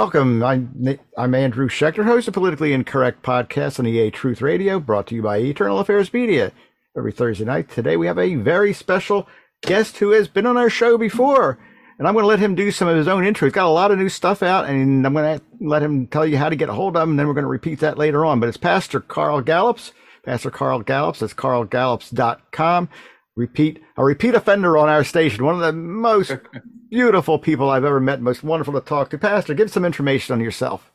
[0.00, 0.42] Welcome.
[0.42, 5.14] I'm, I'm Andrew Shecktor, host of Politically Incorrect podcast on EA Truth Radio, brought to
[5.14, 6.52] you by Eternal Affairs Media.
[6.96, 7.68] Every Thursday night.
[7.68, 9.28] Today we have a very special
[9.60, 11.58] guest who has been on our show before,
[11.98, 13.46] and I'm going to let him do some of his own intro.
[13.46, 16.24] He's got a lot of new stuff out, and I'm going to let him tell
[16.24, 17.98] you how to get a hold of him, and then we're going to repeat that
[17.98, 18.40] later on.
[18.40, 19.92] But it's Pastor Carl Gallups.
[20.24, 21.18] Pastor Carl Gallups.
[21.18, 22.88] That's carlgallups.com
[23.40, 25.44] repeat a repeat offender on our station.
[25.44, 26.32] One of the most
[26.90, 28.20] beautiful people I've ever met.
[28.20, 29.18] Most wonderful to talk to.
[29.18, 30.92] Pastor, give some information on yourself.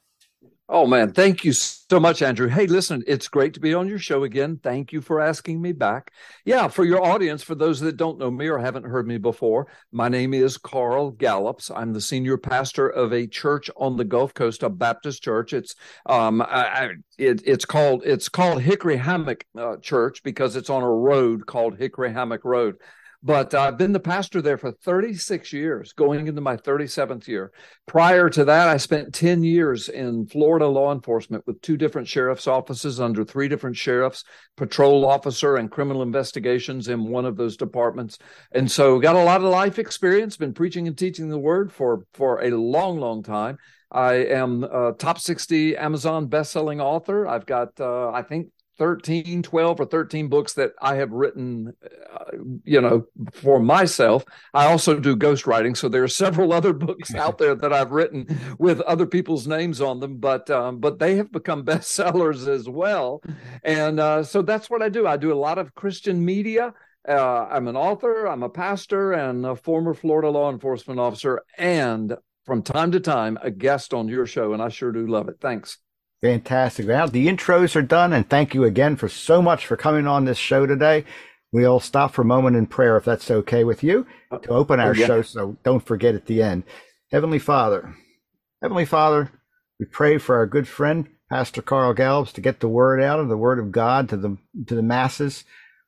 [0.67, 2.47] Oh man, thank you so much, Andrew.
[2.47, 4.59] Hey, listen, it's great to be on your show again.
[4.63, 6.11] Thank you for asking me back.
[6.43, 9.67] Yeah, for your audience, for those that don't know me or haven't heard me before,
[9.91, 11.69] my name is Carl Gallups.
[11.69, 15.53] I'm the senior pastor of a church on the Gulf Coast, a Baptist church.
[15.53, 15.75] It's
[16.07, 20.91] um, I, it, it's called it's called Hickory Hammock uh, Church because it's on a
[20.91, 22.77] road called Hickory Hammock Road.
[23.25, 27.51] But I've been the pastor there for 36 years, going into my 37th year.
[27.87, 32.45] Prior to that, I spent 10 years in Florida law enforcement with two different sheriff's
[32.45, 38.19] offices under three different sheriffs, patrol officer, and criminal investigations in one of those departments.
[38.51, 42.05] And so got a lot of life experience, been preaching and teaching the word for,
[42.13, 43.57] for a long, long time.
[43.91, 47.25] I am a top 60 Amazon best-selling author.
[47.25, 51.73] I've got, uh, I think, 13 12 or 13 books that i have written
[52.13, 54.25] uh, you know for myself.
[54.53, 58.27] I also do ghostwriting so there are several other books out there that i've written
[58.59, 63.21] with other people's names on them but um, but they have become bestsellers as well.
[63.63, 65.07] And uh, so that's what i do.
[65.07, 66.73] I do a lot of christian media.
[67.07, 72.17] Uh, i'm an author i'm a pastor and a former florida law enforcement officer and
[72.47, 75.35] from time to time a guest on your show and i sure do love it.
[75.39, 75.77] Thanks
[76.21, 76.87] Fantastic.
[76.87, 80.25] Now the intros are done, and thank you again for so much for coming on
[80.25, 81.05] this show today.
[81.51, 84.79] We'll stop for a moment in prayer if that's okay with you oh, to open
[84.79, 85.21] our oh, show.
[85.21, 86.63] So don't forget at the end.
[87.11, 87.95] Heavenly Father,
[88.61, 89.31] Heavenly Father,
[89.79, 93.29] we pray for our good friend Pastor Carl Gallups to get the word out of
[93.29, 95.43] the word of God to the to the masses.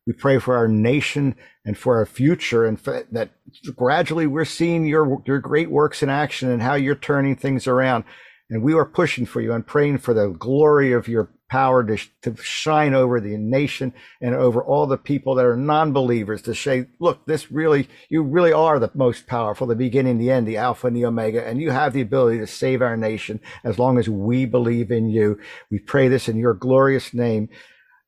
[0.06, 1.36] We pray for our nation
[1.66, 3.32] and for our future, and for, that
[3.76, 8.04] gradually we're seeing your your great works in action and how you're turning things around.
[8.50, 11.98] And we are pushing for you and praying for the glory of your power to,
[12.22, 16.88] to shine over the nation and over all the people that are non-believers to say,
[17.00, 20.88] look, this really, you really are the most powerful, the beginning, the end, the Alpha
[20.88, 24.10] and the Omega, and you have the ability to save our nation as long as
[24.10, 25.40] we believe in you.
[25.72, 27.50] We pray this in your glorious name.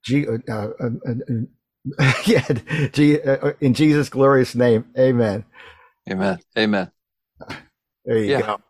[0.04, 1.12] G- uh, uh, uh,
[2.00, 2.48] uh yeah,
[2.92, 4.86] G- uh, in Jesus' glorious name.
[4.98, 5.46] Amen.
[6.10, 6.40] Amen.
[6.58, 6.92] Amen.
[8.06, 8.42] There you yeah.
[8.42, 8.62] go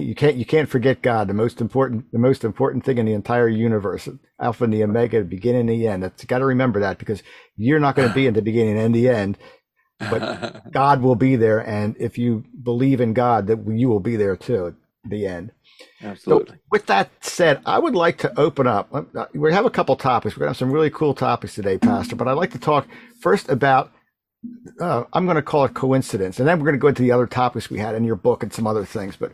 [0.00, 3.12] you can't you can't forget God, the most important the most important thing in the
[3.12, 4.08] entire universe,
[4.40, 6.02] Alpha and the Omega, the beginning and the end.
[6.02, 7.22] That's got to remember that because
[7.56, 9.38] you're not going to be in the beginning and the end,
[9.98, 14.16] but God will be there, and if you believe in God, that you will be
[14.16, 14.74] there too at
[15.10, 15.52] the end.
[16.02, 16.56] Absolutely.
[16.56, 18.88] So with that said, I would like to open up.
[18.92, 20.36] Uh, we have a couple topics.
[20.36, 22.16] We're going to have some really cool topics today, Pastor.
[22.16, 22.86] But I'd like to talk
[23.20, 23.92] first about
[24.80, 27.12] uh, I'm going to call it coincidence, and then we're going to go into the
[27.12, 29.16] other topics we had in your book and some other things.
[29.16, 29.32] But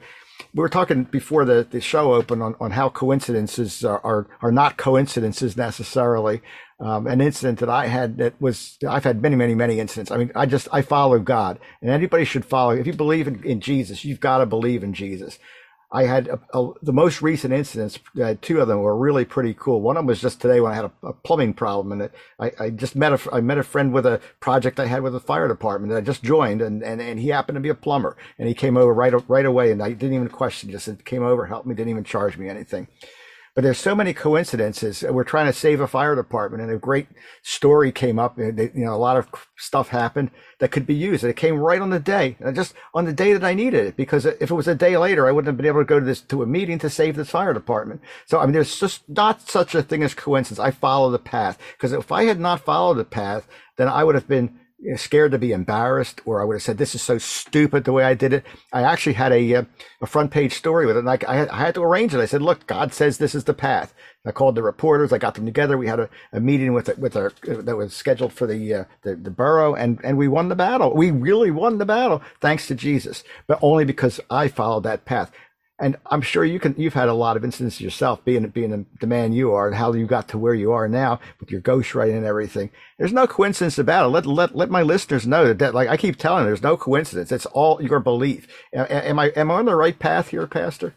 [0.54, 4.52] we were talking before the, the show opened on, on how coincidences are, are, are
[4.52, 6.42] not coincidences necessarily.
[6.80, 10.10] Um, an incident that I had that was, I've had many, many, many incidents.
[10.10, 12.70] I mean, I just, I follow God and anybody should follow.
[12.70, 15.38] If you believe in, in Jesus, you've got to believe in Jesus.
[15.92, 17.98] I had a, a, the most recent incidents.
[18.20, 19.80] Uh, two of them were really pretty cool.
[19.80, 22.14] One of them was just today when I had a, a plumbing problem, and it,
[22.38, 25.14] I, I, just met a I met a friend with a project I had with
[25.14, 27.74] the fire department that I just joined, and, and, and he happened to be a
[27.74, 31.24] plumber, and he came over right right away, and I didn't even question, just came
[31.24, 32.86] over, helped me, didn't even charge me anything.
[33.54, 35.02] But there's so many coincidences.
[35.02, 37.08] We're trying to save a fire department, and a great
[37.42, 38.38] story came up.
[38.38, 40.30] And you know, a lot of stuff happened
[40.60, 41.24] that could be used.
[41.24, 43.96] And it came right on the day, just on the day that I needed it.
[43.96, 46.06] Because if it was a day later, I wouldn't have been able to go to
[46.06, 48.02] this to a meeting to save this fire department.
[48.26, 50.60] So I mean, there's just not such a thing as coincidence.
[50.60, 54.14] I follow the path because if I had not followed the path, then I would
[54.14, 54.59] have been
[54.96, 58.04] scared to be embarrassed, or I would have said, "This is so stupid the way
[58.04, 59.64] I did it." I actually had a uh,
[60.02, 62.20] a front page story with it, and I, I, had, I had to arrange it.
[62.20, 63.94] I said, "Look, God says this is the path."
[64.26, 65.12] I called the reporters.
[65.12, 65.78] I got them together.
[65.78, 69.16] We had a, a meeting with with our that was scheduled for the, uh, the
[69.16, 70.94] the borough, and and we won the battle.
[70.94, 75.32] We really won the battle thanks to Jesus, but only because I followed that path
[75.80, 76.74] and I'm sure you can.
[76.76, 79.92] You've had a lot of instances yourself, being being the man you are, and how
[79.92, 82.70] you got to where you are now with your ghostwriting and everything.
[82.98, 84.08] There's no coincidence about it.
[84.10, 86.76] Let let let my listeners know that, that like I keep telling, them, there's no
[86.76, 87.32] coincidence.
[87.32, 88.46] It's all your belief.
[88.74, 90.94] Am I am I on the right path here, Pastor?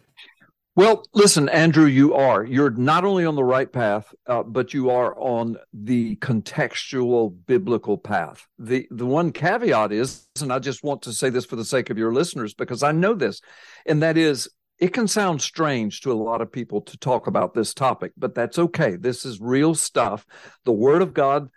[0.76, 2.44] Well, listen, Andrew, you are.
[2.44, 7.96] You're not only on the right path, uh, but you are on the contextual biblical
[7.96, 8.48] path.
[8.58, 11.92] The the one caveat is, and I just want to say this for the sake
[11.92, 13.40] of your listeners because I know this,
[13.86, 14.50] and that is
[14.80, 18.36] it can sound strange to a lot of people to talk about this topic, but
[18.36, 18.96] that's okay.
[18.96, 20.26] This is real stuff.
[20.66, 21.50] The Word of God.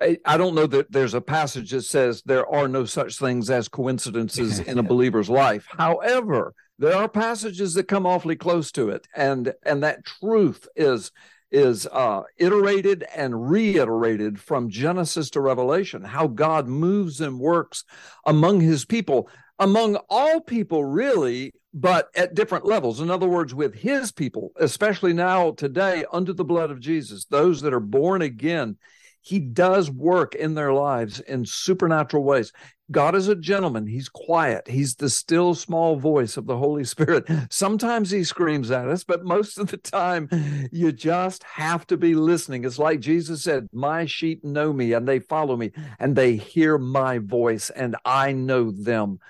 [0.00, 3.50] I, I don't know that there's a passage that says there are no such things
[3.50, 5.66] as coincidences in a believer's life.
[5.68, 11.12] However, there are passages that come awfully close to it, and and that truth is
[11.50, 17.84] is uh, iterated and reiterated from Genesis to Revelation, how God moves and works
[18.24, 19.28] among his people,
[19.60, 23.00] among all people, really, but at different levels.
[23.00, 27.60] In other words, with his people, especially now today, under the blood of Jesus, those
[27.60, 28.76] that are born again,
[29.20, 32.52] he does work in their lives in supernatural ways.
[32.90, 33.86] God is a gentleman.
[33.86, 34.66] He's quiet.
[34.66, 37.28] He's the still small voice of the Holy Spirit.
[37.50, 40.28] Sometimes he screams at us, but most of the time
[40.72, 42.64] you just have to be listening.
[42.64, 46.78] It's like Jesus said, My sheep know me and they follow me and they hear
[46.78, 49.20] my voice and I know them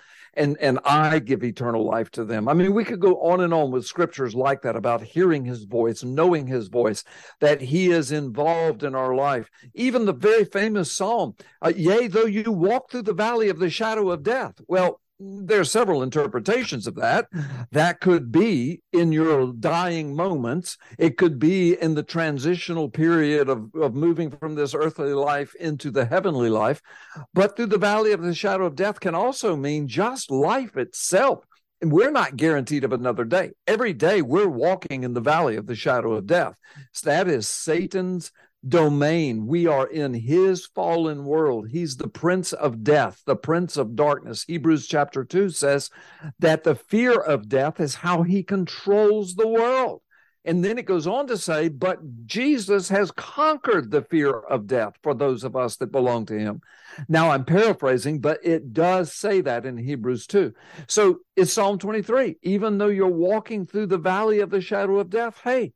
[0.41, 2.49] and and I give eternal life to them.
[2.49, 5.65] I mean, we could go on and on with scriptures like that about hearing his
[5.65, 7.05] voice, knowing his voice,
[7.41, 9.51] that he is involved in our life.
[9.75, 13.69] Even the very famous psalm, uh, yea, though you walk through the valley of the
[13.69, 14.55] shadow of death.
[14.67, 17.29] Well, there are several interpretations of that.
[17.73, 20.79] That could be in your dying moments.
[20.99, 25.91] It could be in the transitional period of, of moving from this earthly life into
[25.91, 26.81] the heavenly life.
[27.35, 31.45] But through the valley of the shadow of death can also mean just life itself.
[31.83, 33.53] And we're not guaranteed of another day.
[33.67, 36.55] Every day we're walking in the valley of the shadow of death.
[36.93, 38.33] So that is Satan's
[38.67, 39.47] domain.
[39.47, 41.69] We are in his fallen world.
[41.71, 44.45] He's the prince of death, the prince of darkness.
[44.47, 45.91] Hebrews chapter 2 says
[46.39, 50.03] that the fear of death is how he controls the world.
[50.45, 54.95] And then it goes on to say, but Jesus has conquered the fear of death
[55.03, 56.63] for those of us that belong to him.
[57.09, 60.55] Now I'm paraphrasing, but it does say that in Hebrews 2.
[60.87, 62.37] So it's Psalm 23.
[62.43, 65.75] Even though you're walking through the valley of the shadow of death, hey,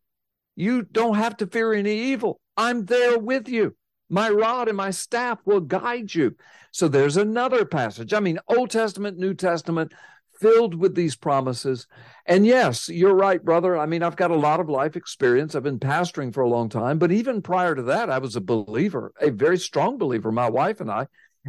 [0.56, 2.40] you don't have to fear any evil.
[2.56, 3.76] I'm there with you.
[4.08, 6.36] My rod and my staff will guide you.
[6.70, 8.12] So there's another passage.
[8.12, 9.92] I mean, Old Testament, New Testament,
[10.40, 11.86] filled with these promises.
[12.26, 13.76] And yes, you're right, brother.
[13.76, 15.54] I mean, I've got a lot of life experience.
[15.54, 18.40] I've been pastoring for a long time, but even prior to that, I was a
[18.40, 21.06] believer, a very strong believer, my wife and I,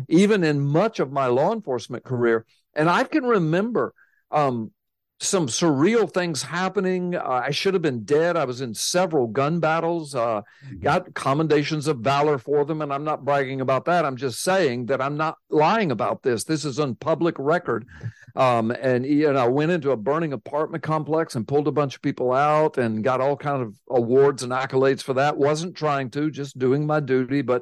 [0.07, 2.45] even in much of my law enforcement career.
[2.73, 3.93] And I can remember
[4.31, 4.71] um,
[5.19, 7.15] some surreal things happening.
[7.15, 8.35] Uh, I should have been dead.
[8.35, 10.79] I was in several gun battles, uh, mm-hmm.
[10.81, 12.81] got commendations of valor for them.
[12.81, 14.03] And I'm not bragging about that.
[14.03, 16.43] I'm just saying that I'm not lying about this.
[16.43, 17.87] This is on public record.
[18.35, 22.01] Um, and know, I went into a burning apartment complex and pulled a bunch of
[22.01, 25.37] people out and got all kind of awards and accolades for that.
[25.37, 27.41] Wasn't trying to, just doing my duty.
[27.41, 27.61] But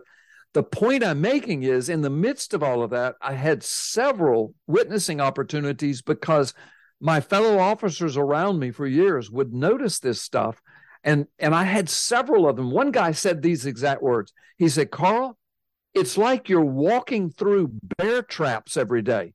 [0.54, 4.56] the point I'm making is in the midst of all of that, I had several
[4.66, 6.56] witnessing opportunities because
[7.04, 10.62] my fellow officers around me for years would notice this stuff
[11.04, 12.72] and and i had several of them.
[12.72, 14.34] One guy said these exact words.
[14.58, 15.38] He said carl
[15.94, 19.34] it's like you're walking through bear traps every day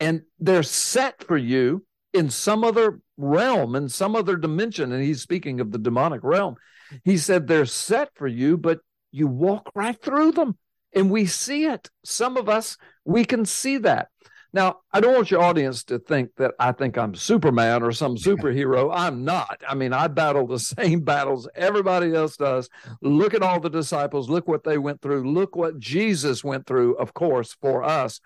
[0.00, 5.20] and they're set for you in some other realm in some other dimension and he's
[5.20, 6.56] speaking of the demonic realm.
[7.04, 10.56] He said they're set for you but you walk right through them
[10.94, 11.90] and we see it.
[12.06, 14.08] Some of us we can see that
[14.54, 18.16] now, I don't want your audience to think that I think I'm Superman or some
[18.16, 18.90] superhero.
[18.92, 19.62] I'm not.
[19.66, 22.68] I mean, I battle the same battles everybody else does.
[23.00, 24.28] Look at all the disciples.
[24.28, 25.32] Look what they went through.
[25.32, 28.20] Look what Jesus went through, of course, for us.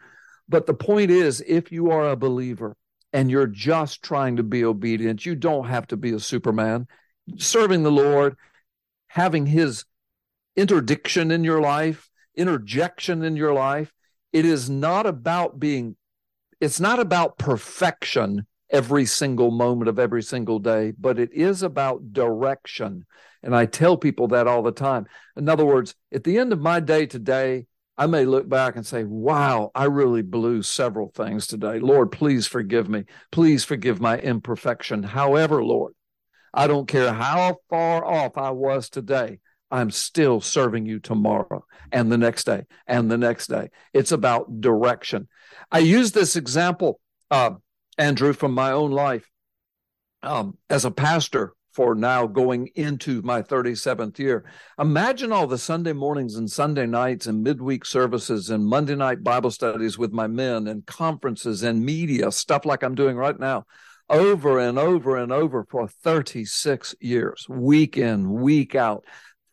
[0.48, 2.76] But the point is, if you are a believer
[3.12, 6.88] and you're just trying to be obedient, you don't have to be a Superman.
[7.36, 8.36] Serving the Lord,
[9.06, 9.84] having his
[10.56, 13.92] interdiction in your life, interjection in your life,
[14.32, 15.96] it is not about being
[16.66, 22.12] it's not about perfection every single moment of every single day, but it is about
[22.12, 23.06] direction.
[23.44, 25.06] And I tell people that all the time.
[25.36, 28.84] In other words, at the end of my day today, I may look back and
[28.84, 31.78] say, wow, I really blew several things today.
[31.78, 33.04] Lord, please forgive me.
[33.30, 35.04] Please forgive my imperfection.
[35.04, 35.94] However, Lord,
[36.52, 39.38] I don't care how far off I was today.
[39.70, 43.70] I'm still serving you tomorrow and the next day and the next day.
[43.92, 45.28] It's about direction.
[45.70, 47.52] I use this example, uh,
[47.98, 49.28] Andrew, from my own life
[50.22, 54.46] um, as a pastor for now going into my 37th year.
[54.78, 59.50] Imagine all the Sunday mornings and Sunday nights and midweek services and Monday night Bible
[59.50, 63.66] studies with my men and conferences and media, stuff like I'm doing right now,
[64.08, 69.04] over and over and over for 36 years, week in, week out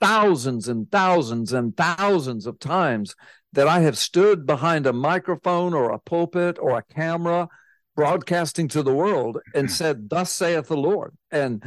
[0.03, 3.15] thousands and thousands and thousands of times
[3.53, 7.48] that I have stood behind a microphone or a pulpit or a camera
[7.95, 11.15] broadcasting to the world and said, Thus saith the Lord.
[11.31, 11.63] And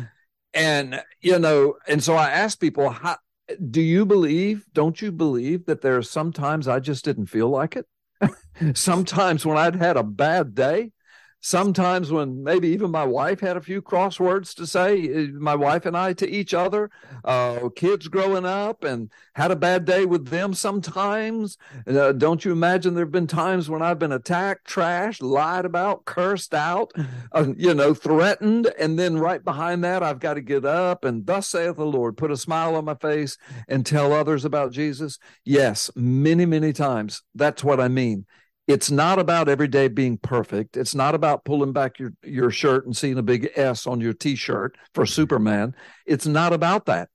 [0.52, 3.16] and you know, and so I asked people, how
[3.70, 7.76] do you believe, don't you believe that there are sometimes I just didn't feel like
[7.76, 7.86] it?
[8.76, 10.92] sometimes when I'd had a bad day,
[11.46, 15.86] sometimes when maybe even my wife had a few crosswords to say eh, my wife
[15.86, 16.90] and i to each other
[17.24, 21.56] uh, kids growing up and had a bad day with them sometimes.
[21.86, 26.04] Uh, don't you imagine there have been times when i've been attacked trashed lied about
[26.04, 26.90] cursed out
[27.30, 31.26] uh, you know threatened and then right behind that i've got to get up and
[31.26, 33.38] thus saith the lord put a smile on my face
[33.68, 35.18] and tell others about jesus.
[35.44, 37.22] Yes many many times.
[37.36, 38.26] That's what i mean
[38.66, 40.76] it's not about every day being perfect.
[40.76, 44.12] It's not about pulling back your, your shirt and seeing a big S on your
[44.12, 45.75] t shirt for Superman.
[46.04, 47.08] It's not about that.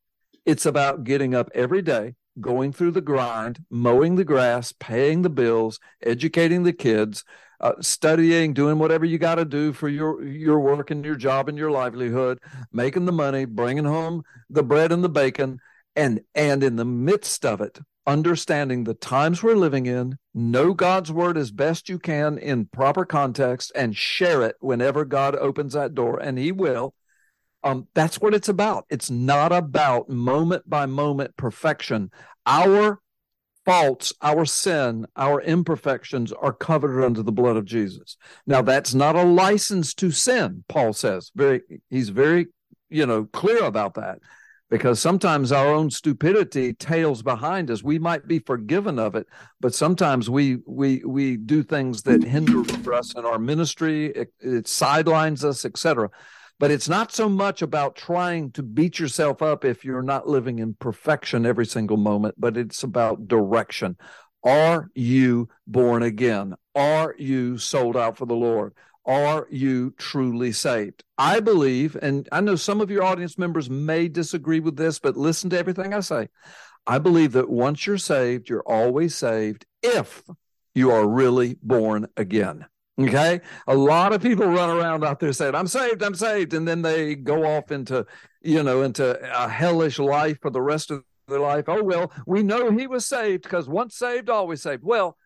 [0.45, 5.29] It's about getting up every day, going through the grind, mowing the grass, paying the
[5.29, 7.25] bills, educating the kids,
[7.59, 11.49] uh, studying, doing whatever you got to do for your your work and your job
[11.49, 12.39] and your livelihood,
[12.71, 15.59] making the money, bringing home the bread and the bacon,
[15.95, 21.11] and and in the midst of it, understanding the times we're living in, know God's
[21.11, 25.93] word as best you can in proper context, and share it whenever God opens that
[25.93, 26.93] door, and He will.
[27.63, 28.85] Um, that's what it's about.
[28.89, 32.09] It's not about moment by moment perfection.
[32.45, 32.99] Our
[33.65, 38.17] faults, our sin, our imperfections are covered under the blood of Jesus.
[38.47, 41.31] Now, that's not a license to sin, Paul says.
[41.35, 42.47] Very, he's very,
[42.89, 44.17] you know, clear about that
[44.71, 47.83] because sometimes our own stupidity tails behind us.
[47.83, 49.27] We might be forgiven of it
[49.59, 52.63] but sometimes we we we do things that hinder
[52.93, 56.09] us in our ministry it, it sidelines us etc
[56.61, 60.59] but it's not so much about trying to beat yourself up if you're not living
[60.59, 63.97] in perfection every single moment but it's about direction.
[64.43, 66.55] Are you born again?
[66.75, 68.73] Are you sold out for the lord
[69.05, 71.03] are you truly saved?
[71.17, 75.17] I believe, and I know some of your audience members may disagree with this, but
[75.17, 76.29] listen to everything I say.
[76.85, 80.23] I believe that once you're saved, you're always saved if
[80.73, 82.65] you are really born again.
[82.99, 83.41] Okay.
[83.67, 86.53] A lot of people run around out there saying, I'm saved, I'm saved.
[86.53, 88.05] And then they go off into,
[88.41, 91.65] you know, into a hellish life for the rest of their life.
[91.67, 94.83] Oh, well, we know he was saved because once saved, always saved.
[94.83, 95.17] Well,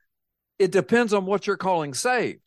[0.60, 2.45] it depends on what you're calling saved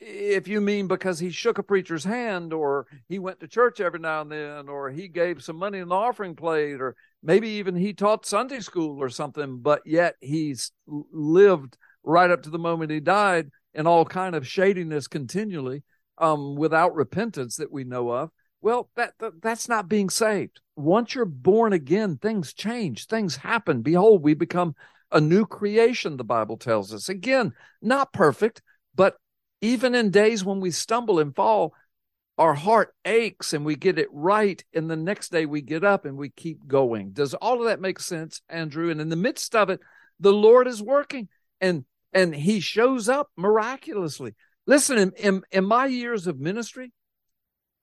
[0.00, 3.98] if you mean because he shook a preacher's hand or he went to church every
[3.98, 7.74] now and then or he gave some money in the offering plate or maybe even
[7.74, 12.92] he taught Sunday school or something but yet he's lived right up to the moment
[12.92, 15.82] he died in all kind of shadiness continually
[16.18, 18.30] um, without repentance that we know of.
[18.60, 20.60] Well that, that that's not being saved.
[20.76, 23.82] Once you're born again things change things happen.
[23.82, 24.76] Behold we become
[25.10, 27.08] a new creation the bible tells us.
[27.08, 27.52] Again
[27.82, 28.62] not perfect
[28.94, 29.16] but
[29.60, 31.74] even in days when we stumble and fall,
[32.38, 34.62] our heart aches and we get it right.
[34.72, 37.10] And the next day we get up and we keep going.
[37.10, 38.90] Does all of that make sense, Andrew?
[38.90, 39.80] And in the midst of it,
[40.20, 41.28] the Lord is working
[41.60, 44.34] and and he shows up miraculously.
[44.66, 46.92] Listen, in, in, in my years of ministry,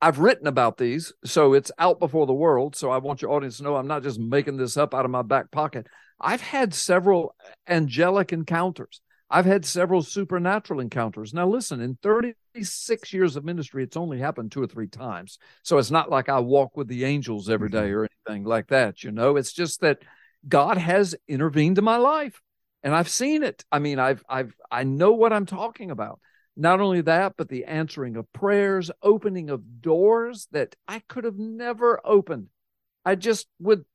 [0.01, 2.75] I've written about these, so it's out before the world.
[2.75, 5.11] So I want your audience to know I'm not just making this up out of
[5.11, 5.87] my back pocket.
[6.19, 7.35] I've had several
[7.67, 9.01] angelic encounters.
[9.29, 11.33] I've had several supernatural encounters.
[11.33, 15.39] Now, listen, in 36 years of ministry, it's only happened two or three times.
[15.63, 17.97] So it's not like I walk with the angels every day mm-hmm.
[17.97, 19.03] or anything like that.
[19.03, 19.99] You know, it's just that
[20.47, 22.39] God has intervened in my life
[22.83, 23.65] and I've seen it.
[23.71, 26.19] I mean, I've, I've, I know what I'm talking about.
[26.55, 31.37] Not only that, but the answering of prayers, opening of doors that I could have
[31.37, 32.47] never opened.
[33.03, 33.85] I just would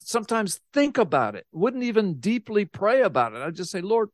[0.00, 3.40] sometimes think about it, wouldn't even deeply pray about it.
[3.40, 4.10] I'd just say, Lord,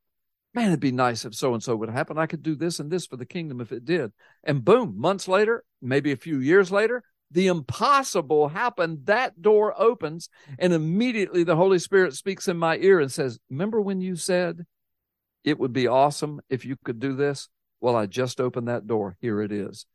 [0.54, 2.18] man, it'd be nice if so and so would happen.
[2.18, 4.12] I could do this and this for the kingdom if it did.
[4.44, 9.06] And boom, months later, maybe a few years later, the impossible happened.
[9.06, 13.80] That door opens, and immediately the Holy Spirit speaks in my ear and says, Remember
[13.80, 14.64] when you said
[15.42, 17.48] it would be awesome if you could do this?
[17.80, 19.16] Well, I just opened that door.
[19.20, 19.86] Here it is.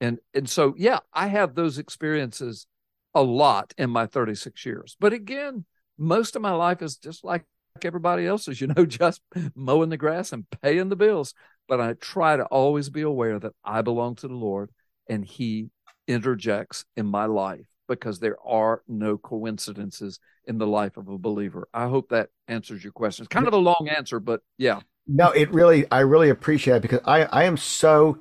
[0.00, 2.66] And and so yeah, I have those experiences
[3.14, 4.96] a lot in my 36 years.
[5.00, 5.64] But again,
[5.96, 7.44] most of my life is just like
[7.84, 9.20] everybody else's, you know, just
[9.54, 11.34] mowing the grass and paying the bills.
[11.68, 14.70] But I try to always be aware that I belong to the Lord
[15.08, 15.70] and He
[16.06, 21.68] interjects in my life because there are no coincidences in the life of a believer.
[21.72, 23.24] I hope that answers your question.
[23.24, 24.80] It's kind of a long answer, but yeah.
[25.06, 28.18] No, it really, I really appreciate it because I, I am so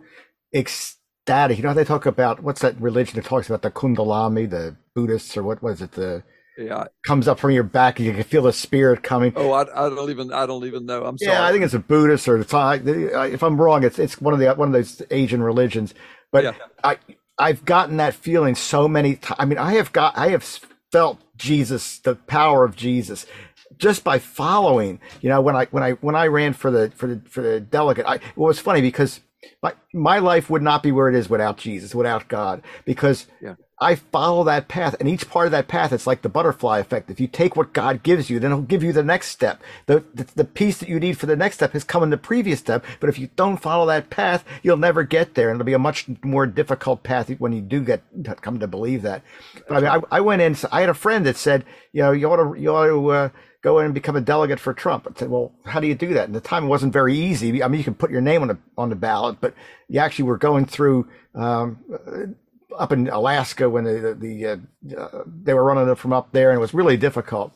[0.53, 1.57] ecstatic.
[1.57, 4.77] You know, how they talk about what's that religion that talks about the Kundalini, the
[4.95, 6.23] Buddhists, or what was it, the
[6.57, 6.85] yeah.
[7.05, 9.33] comes up from your back, and you can feel the spirit coming.
[9.35, 11.05] Oh, I, I don't even I don't even know.
[11.05, 11.33] I'm sorry.
[11.33, 14.39] Yeah, I think it's a Buddhist or it's, if I'm wrong, it's it's one of
[14.39, 15.93] the one of those Asian religions.
[16.31, 16.53] But Yeah.
[16.83, 16.97] I
[17.37, 19.37] I've gotten that feeling so many times.
[19.39, 20.43] I mean, I have got I have
[20.91, 23.25] felt Jesus, the power of Jesus,
[23.77, 24.99] just by following.
[25.21, 27.59] You know, when I when I when I ran for the for the for the
[27.59, 29.21] delegate, I it was funny because
[29.61, 33.55] my my life would not be where it is without Jesus, without God, because Yeah.
[33.79, 37.11] I follow that path, and each part of that path, it's like the butterfly effect.
[37.11, 39.61] If you take what God gives you, then He'll give you the next step.
[39.85, 42.17] The, the the piece that you need for the next step has come in the
[42.17, 42.83] previous step.
[42.99, 45.79] But if you don't follow that path, you'll never get there, and it'll be a
[45.79, 48.01] much more difficult path when you do get
[48.41, 49.21] come to believe that.
[49.67, 50.55] But I mean, I, I went in.
[50.71, 53.11] I had a friend that said, you know, you ought to you ought to.
[53.11, 53.29] Uh,
[53.63, 55.07] Go in and become a delegate for Trump.
[55.09, 56.25] I said, well, how do you do that?
[56.25, 57.61] And the time it wasn't very easy.
[57.63, 59.55] I mean, you can put your name on the on the ballot, but
[59.89, 61.79] you actually were going through um,
[62.77, 66.49] up in Alaska when the, the, uh, uh, they were running it from up there,
[66.51, 67.51] and it was really difficult.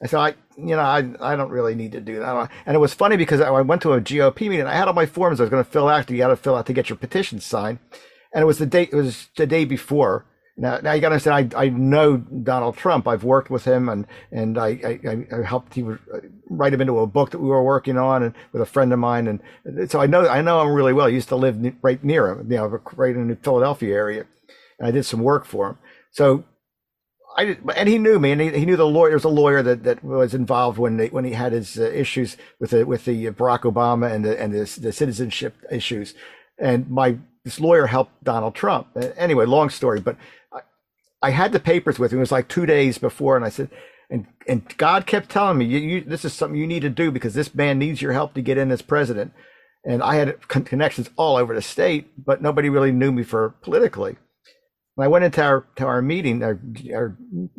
[0.00, 2.50] And so I, you know, I, I don't really need to do that.
[2.66, 4.66] And it was funny because I went to a GOP meeting.
[4.66, 6.10] I had all my forms I was going to fill out.
[6.10, 7.78] You got to fill out to get your petition signed,
[8.32, 8.84] and it was the day.
[8.84, 10.26] It was the day before.
[10.58, 11.54] Now, now you got to understand.
[11.54, 13.06] I, I know Donald Trump.
[13.08, 15.84] I've worked with him, and and I, I, I helped he
[16.48, 18.98] write him into a book that we were working on, and with a friend of
[18.98, 21.06] mine, and so I know I know him really well.
[21.06, 24.26] I used to live right near him, you know, right in the Philadelphia area
[24.80, 25.78] I did some work for him.
[26.10, 26.44] So
[27.36, 29.10] I did, and he knew me, and he, he knew the lawyer.
[29.10, 31.84] There was a lawyer that, that was involved when they, when he had his uh,
[31.84, 36.14] issues with the with the Barack Obama and the and the, the citizenship issues,
[36.58, 38.88] and my this lawyer helped Donald Trump.
[39.16, 40.16] Anyway, long story, but
[40.52, 40.60] I,
[41.22, 42.16] I had the papers with me.
[42.16, 43.70] It was like two days before, and I said.
[44.08, 47.10] And, and God kept telling me, you, you, this is something you need to do
[47.10, 49.32] because this man needs your help to get in as president.
[49.84, 53.56] And I had con- connections all over the state, but nobody really knew me for
[53.62, 54.14] politically.
[54.96, 56.58] And I went into our to our meeting, our,
[56.94, 57.16] our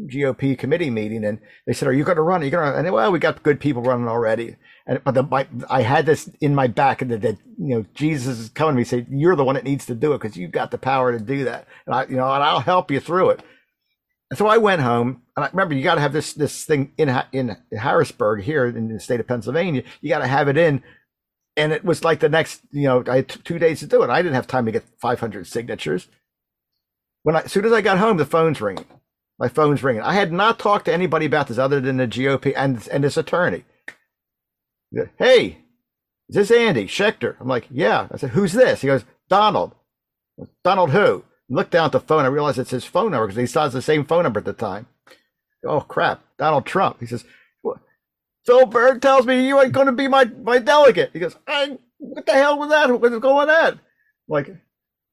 [0.08, 2.42] GOP committee meeting, and they said, "Are you going to run?
[2.42, 4.56] Are you going to?" And they, well, we got good people running already.
[4.88, 8.40] And but the, my, I had this in my back, and that you know Jesus
[8.40, 10.52] is coming to me, say, "You're the one that needs to do it because you've
[10.52, 13.32] got the power to do that." And I, you know, and I'll help you through
[13.32, 13.42] it.
[14.32, 16.92] And so I went home, and I remember you got to have this this thing
[16.98, 19.84] in in Harrisburg here in the state of Pennsylvania.
[20.02, 20.84] You got to have it in
[21.58, 24.12] and it was like the next, you know, I had two days to do it.
[24.12, 26.08] I didn't have time to get 500 signatures.
[27.28, 28.86] When I, as soon as I got home, the phone's ringing.
[29.38, 30.02] My phone's ringing.
[30.02, 33.18] I had not talked to anybody about this other than the GOP and and this
[33.18, 33.66] attorney.
[35.20, 35.58] Hey,
[36.30, 37.36] is this Andy Shecktor?
[37.42, 38.08] I'm like, yeah.
[38.14, 38.80] I said, who's this?
[38.80, 39.76] He goes, Donald.
[40.64, 41.26] Donald who?
[41.52, 42.24] I looked down at the phone.
[42.24, 44.54] I realized it's his phone number because he saw the same phone number at the
[44.54, 44.88] time.
[45.66, 47.02] Oh crap, Donald Trump.
[47.02, 47.26] He says,
[48.46, 51.10] Phil Berg tells me you ain't going to be my, my delegate.
[51.12, 53.02] He goes, I, what the hell was that?
[53.02, 53.74] What's going on?
[53.74, 53.80] I'm
[54.30, 54.48] like,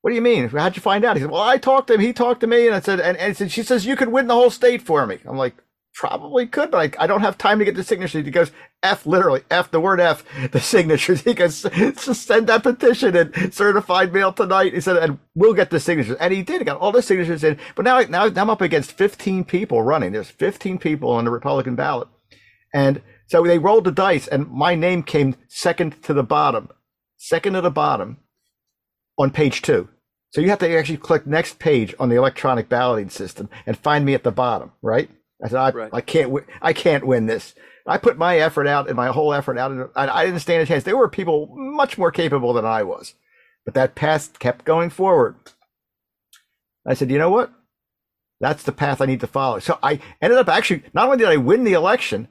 [0.05, 0.51] what do you mean?
[0.51, 1.17] How'd you find out?
[1.17, 2.01] He said, well, I talked to him.
[2.03, 2.67] He talked to me.
[2.67, 5.07] And I said, and, and said, she says, you could win the whole state for
[5.07, 5.17] me.
[5.25, 5.55] I'm like,
[5.95, 8.23] probably could, but I, I don't have time to get the signatures.
[8.23, 8.51] He goes,
[8.83, 11.23] F literally, F the word F, the signatures.
[11.25, 14.75] He goes, just send that petition and certified mail tonight.
[14.75, 16.19] He said, and we'll get the signatures.
[16.21, 16.61] And he did.
[16.61, 17.57] He got all the signatures in.
[17.75, 20.13] But now, now, now I'm up against 15 people running.
[20.13, 22.09] There's 15 people on the Republican ballot.
[22.75, 26.69] And so they rolled the dice, and my name came second to the bottom,
[27.17, 28.19] second to the bottom
[29.19, 29.89] on page two.
[30.31, 34.05] So you have to actually click next page on the electronic balloting system and find
[34.05, 35.09] me at the bottom, right?
[35.45, 35.91] I said, I, Right.
[35.93, 37.55] I can't, wi- I can't win this.
[37.87, 40.63] I put my effort out and my whole effort out, and I, I didn't stand
[40.63, 40.85] a chance.
[40.85, 43.15] There were people much more capable than I was,
[43.65, 45.37] but that path kept going forward.
[46.87, 47.53] I said, you know what?
[48.41, 49.59] That's the path I need to follow.
[49.59, 52.29] So I ended up actually, not only did I win the election,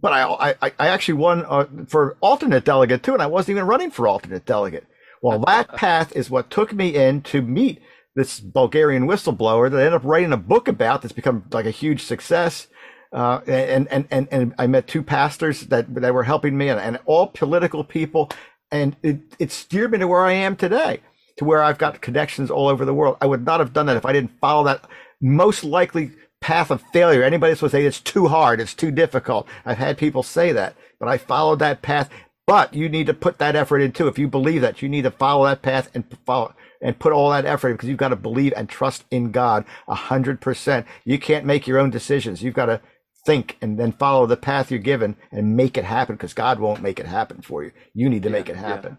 [0.00, 3.66] but I, I, I actually won uh, for alternate delegate too, and I wasn't even
[3.66, 4.86] running for alternate delegate.
[5.22, 7.80] Well, that path is what took me in to meet
[8.16, 11.70] this Bulgarian whistleblower that I ended up writing a book about that's become like a
[11.70, 12.68] huge success.
[13.12, 16.80] Uh, and, and, and, and I met two pastors that, that were helping me and,
[16.80, 18.30] and all political people.
[18.70, 21.00] And it, it steered me to where I am today,
[21.38, 23.16] to where I've got connections all over the world.
[23.20, 24.88] I would not have done that if I didn't follow that
[25.20, 27.22] most likely path of failure.
[27.22, 29.46] Anybody that's would say it's too hard, it's too difficult.
[29.66, 32.08] I've had people say that, but I followed that path.
[32.50, 34.08] But you need to put that effort in too.
[34.08, 37.30] If you believe that, you need to follow that path and follow and put all
[37.30, 40.86] that effort in because you've got to believe and trust in God a hundred percent.
[41.04, 42.42] You can't make your own decisions.
[42.42, 42.80] You've got to
[43.26, 46.82] think and then follow the path you're given and make it happen because God won't
[46.82, 47.70] make it happen for you.
[47.94, 48.62] You need to Yeah, make it yeah.
[48.68, 48.98] happen.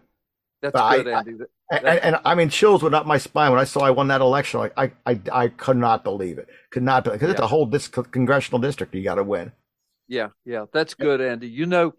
[0.62, 1.32] That's But I- good, Andy.
[1.34, 3.90] That- And, and, and I mean, chills went up my spine when I saw I
[3.90, 4.60] won that election.
[4.60, 6.46] Like I, I, I could not believe it.
[6.70, 9.52] Could not believe because it's a whole dis- congressional district you got to win.
[10.06, 11.48] Yeah, yeah, that's good, Andy.
[11.48, 11.94] You know,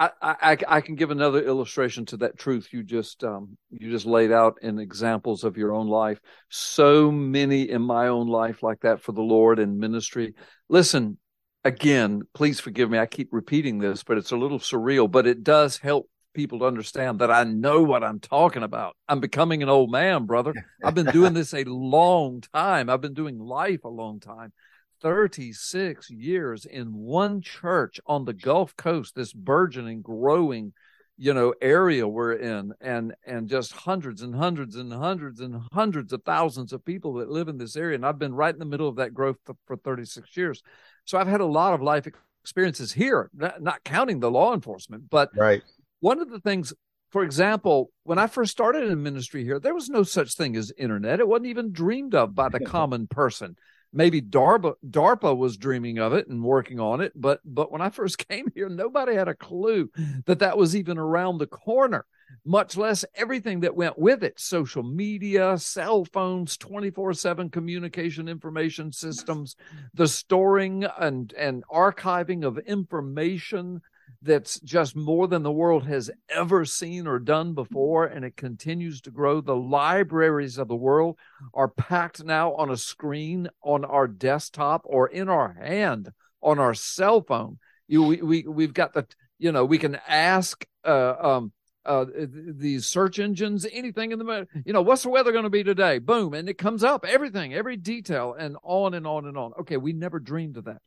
[0.00, 4.06] I, I, I can give another illustration to that truth you just um, you just
[4.06, 6.18] laid out in examples of your own life.
[6.48, 10.34] So many in my own life like that for the Lord and ministry.
[10.70, 11.18] Listen,
[11.64, 12.98] again, please forgive me.
[12.98, 16.64] I keep repeating this, but it's a little surreal, but it does help people to
[16.64, 18.96] understand that I know what I'm talking about.
[19.06, 20.54] I'm becoming an old man, brother.
[20.84, 22.88] I've been doing this a long time.
[22.88, 24.54] I've been doing life a long time.
[25.00, 30.72] 36 years in one church on the Gulf Coast, this burgeoning, growing,
[31.16, 36.12] you know, area we're in, and and just hundreds and hundreds and hundreds and hundreds
[36.12, 37.94] of thousands of people that live in this area.
[37.94, 40.62] And I've been right in the middle of that growth for, for 36 years.
[41.04, 42.06] So I've had a lot of life
[42.42, 45.62] experiences here, not, not counting the law enforcement, but right.
[46.00, 46.72] One of the things
[47.10, 50.72] for example, when I first started in ministry here, there was no such thing as
[50.78, 51.18] internet.
[51.18, 53.56] It wasn't even dreamed of by the common person
[53.92, 57.90] maybe DARPA DARPA was dreaming of it and working on it, but but when I
[57.90, 59.90] first came here, nobody had a clue
[60.26, 62.06] that that was even around the corner.
[62.44, 68.92] Much less everything that went with it social media, cell phones, 24 7 communication information
[68.92, 69.56] systems,
[69.94, 73.80] the storing and, and archiving of information
[74.22, 79.00] that's just more than the world has ever seen or done before, and it continues
[79.02, 79.40] to grow.
[79.40, 81.18] The libraries of the world
[81.54, 86.74] are packed now on a screen on our desktop or in our hand on our
[86.74, 87.58] cell phone.
[87.88, 89.06] You, we, we, we've got the,
[89.38, 91.52] you know, we can ask, uh, um,
[91.86, 95.64] uh, these search engines, anything in the, you know, what's the weather going to be
[95.64, 95.98] today?
[95.98, 96.34] Boom.
[96.34, 99.52] And it comes up, everything, every detail, and on and on and on.
[99.60, 99.78] Okay.
[99.78, 100.82] We never dreamed of that.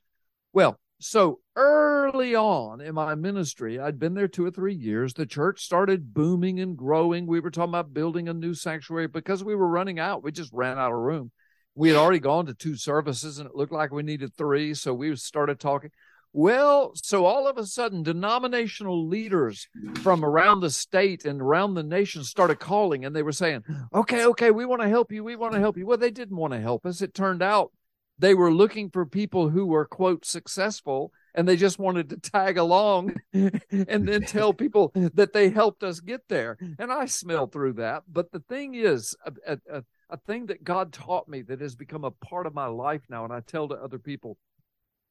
[0.53, 5.13] Well, so early on in my ministry, I'd been there two or three years.
[5.13, 7.27] The church started booming and growing.
[7.27, 10.23] We were talking about building a new sanctuary because we were running out.
[10.23, 11.31] We just ran out of room.
[11.75, 14.73] We had already gone to two services and it looked like we needed three.
[14.75, 15.89] So we started talking.
[16.35, 19.67] Well, so all of a sudden, denominational leaders
[20.01, 24.25] from around the state and around the nation started calling and they were saying, okay,
[24.25, 25.23] okay, we want to help you.
[25.23, 25.85] We want to help you.
[25.85, 27.01] Well, they didn't want to help us.
[27.01, 27.71] It turned out
[28.19, 32.57] they were looking for people who were quote successful and they just wanted to tag
[32.57, 36.57] along and then tell people that they helped us get there.
[36.77, 38.03] And i smelled through that.
[38.07, 42.03] But the thing is a, a, a thing that god taught me that has become
[42.03, 44.37] a part of my life now and i tell to other people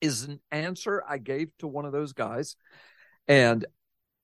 [0.01, 2.57] is an answer i gave to one of those guys.
[3.29, 3.65] And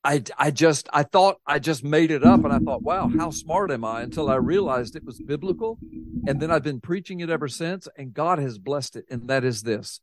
[0.04, 3.30] I, I just I thought I just made it up and I thought, wow, how
[3.30, 4.02] smart am I?
[4.02, 5.78] Until I realized it was biblical.
[6.26, 9.06] And then I've been preaching it ever since, and God has blessed it.
[9.10, 10.00] And that is this.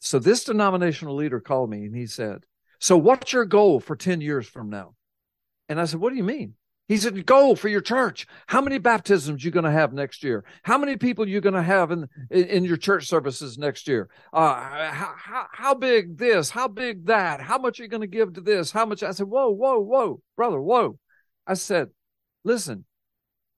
[0.00, 2.44] So this denominational leader called me and he said,
[2.80, 4.94] So what's your goal for 10 years from now?
[5.68, 6.54] And I said, What do you mean?
[6.88, 8.26] He said, goal for your church.
[8.46, 10.42] How many baptisms you going to have next year?
[10.62, 14.08] How many people you going to have in, in, in, your church services next year?
[14.32, 14.54] Uh,
[14.90, 16.48] how, how, how big this?
[16.48, 17.42] How big that?
[17.42, 18.70] How much are you going to give to this?
[18.70, 19.02] How much?
[19.02, 20.98] I said, whoa, whoa, whoa, brother, whoa.
[21.46, 21.90] I said,
[22.42, 22.86] listen,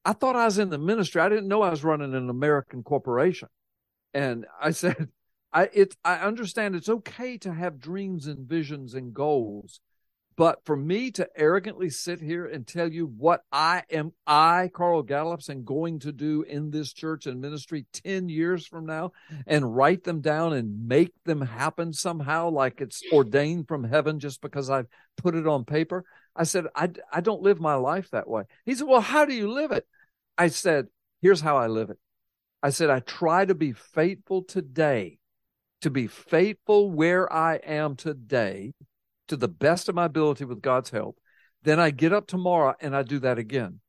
[0.04, 1.22] I thought I was in the ministry.
[1.22, 3.48] I didn't know I was running an American corporation.
[4.12, 5.08] And I said,
[5.52, 9.80] I, it, I understand it's okay to have dreams and visions and goals
[10.36, 15.02] but for me to arrogantly sit here and tell you what I am, I, Carl
[15.02, 19.12] Gallups, am going to do in this church and ministry 10 years from now
[19.46, 24.40] and write them down and make them happen somehow like it's ordained from heaven just
[24.40, 26.04] because I've put it on paper.
[26.34, 28.44] I said, I, I don't live my life that way.
[28.64, 29.86] He said, Well, how do you live it?
[30.38, 30.86] I said,
[31.20, 31.98] Here's how I live it.
[32.62, 35.18] I said, I try to be faithful today,
[35.82, 38.72] to be faithful where I am today
[39.30, 41.16] to the best of my ability with God's help.
[41.62, 43.80] Then I get up tomorrow and I do that again.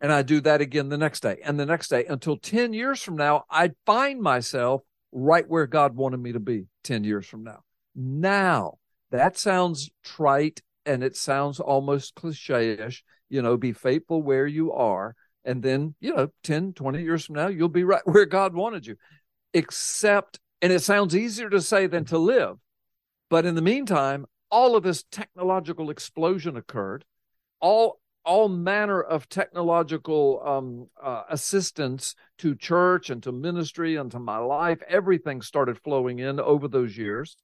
[0.00, 3.02] And I do that again the next day and the next day until 10 years
[3.02, 4.82] from now, I find myself
[5.12, 7.64] right where God wanted me to be 10 years from now.
[7.94, 8.78] Now,
[9.10, 14.72] that sounds trite and it sounds almost cliche ish, you know, be faithful where you
[14.72, 15.14] are.
[15.44, 18.86] And then, you know, 10, 20 years from now, you'll be right where God wanted
[18.86, 18.96] you.
[19.52, 22.56] Except, and it sounds easier to say than to live.
[23.30, 27.04] But in the meantime, all of this technological explosion occurred.
[27.60, 34.18] All all manner of technological um, uh, assistance to church and to ministry and to
[34.18, 34.78] my life.
[34.86, 37.36] Everything started flowing in over those years,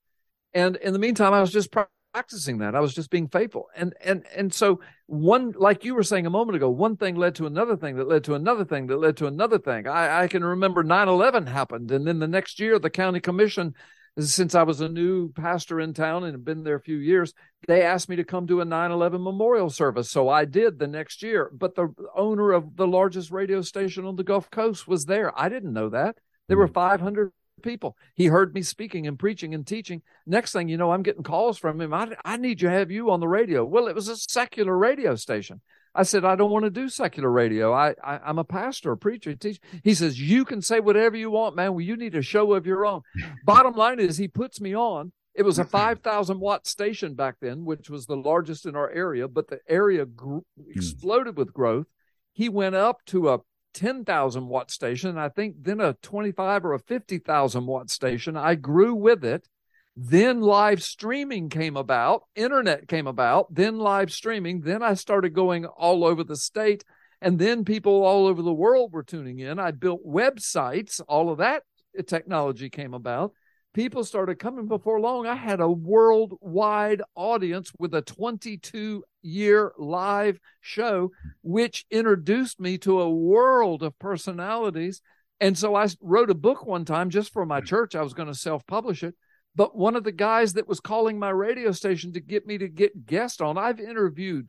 [0.53, 1.75] and in the meantime, I was just
[2.13, 2.75] practicing that.
[2.75, 6.31] I was just being faithful, and and and so one, like you were saying a
[6.31, 9.17] moment ago, one thing led to another thing that led to another thing that led
[9.17, 9.89] to another thing.
[9.89, 13.75] I, I can remember 9-11 happened, and then the next year, the county commission
[14.19, 17.33] since I was a new pastor in town and had been there a few years,
[17.67, 20.11] they asked me to come to a 9 11 memorial service.
[20.11, 21.51] So I did the next year.
[21.53, 25.39] But the owner of the largest radio station on the Gulf Coast was there.
[25.39, 26.17] I didn't know that.
[26.49, 26.75] There were hmm.
[26.75, 27.97] 500 people.
[28.15, 30.03] He heard me speaking and preaching and teaching.
[30.27, 31.93] Next thing you know, I'm getting calls from him.
[31.93, 33.65] I, I need to have you on the radio.
[33.65, 35.61] Well, it was a secular radio station.
[35.95, 37.73] I said, I don't want to do secular radio.
[37.73, 39.61] I, I am a pastor, a preacher, teacher.
[39.83, 41.73] He says, you can say whatever you want, man.
[41.73, 43.03] Well, you need a show of your own.
[43.45, 45.13] Bottom line is he puts me on.
[45.35, 49.27] It was a 5,000 watt station back then, which was the largest in our area,
[49.27, 50.71] but the area grew, hmm.
[50.71, 51.87] exploded with growth.
[52.33, 53.41] He went up to a
[53.75, 55.11] 10,000 watt station.
[55.11, 58.37] And I think then a 25 or a 50,000 watt station.
[58.37, 59.49] I grew with it.
[59.97, 64.61] Then live streaming came about, internet came about, then live streaming.
[64.61, 66.85] Then I started going all over the state.
[67.21, 69.59] And then people all over the world were tuning in.
[69.59, 71.63] I built websites, all of that
[72.07, 73.33] technology came about.
[73.73, 75.27] People started coming before long.
[75.27, 81.11] I had a worldwide audience with a 22 year live show,
[81.43, 85.01] which introduced me to a world of personalities.
[85.41, 87.67] And so I wrote a book one time just for my hmm.
[87.67, 87.95] church.
[87.95, 89.15] I was going to self publish it.
[89.57, 92.69] But one of the guys that was calling my radio station to get me to
[92.69, 94.49] get guest on, I've interviewed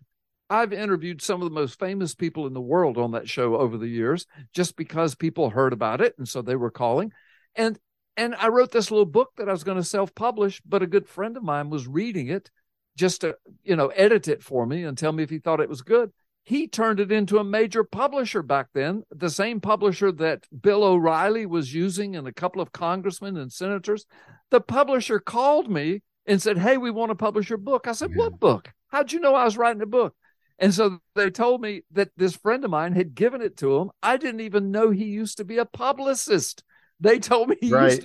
[0.49, 3.77] I've interviewed some of the most famous people in the world on that show over
[3.77, 7.11] the years just because people heard about it and so they were calling.
[7.55, 7.79] And
[8.17, 11.07] and I wrote this little book that I was going to self-publish, but a good
[11.07, 12.49] friend of mine was reading it
[12.95, 15.67] just to, you know, edit it for me and tell me if he thought it
[15.67, 16.11] was good.
[16.45, 21.47] He turned it into a major publisher back then, the same publisher that Bill O'Reilly
[21.47, 24.05] was using and a couple of congressmen and senators.
[24.51, 27.87] The publisher called me and said, Hey, we want to publish your book.
[27.87, 28.17] I said, yeah.
[28.17, 28.71] What book?
[28.89, 30.13] How'd you know I was writing a book?
[30.59, 33.89] And so they told me that this friend of mine had given it to him.
[34.03, 36.63] I didn't even know he used to be a publicist.
[36.99, 38.03] They told me right.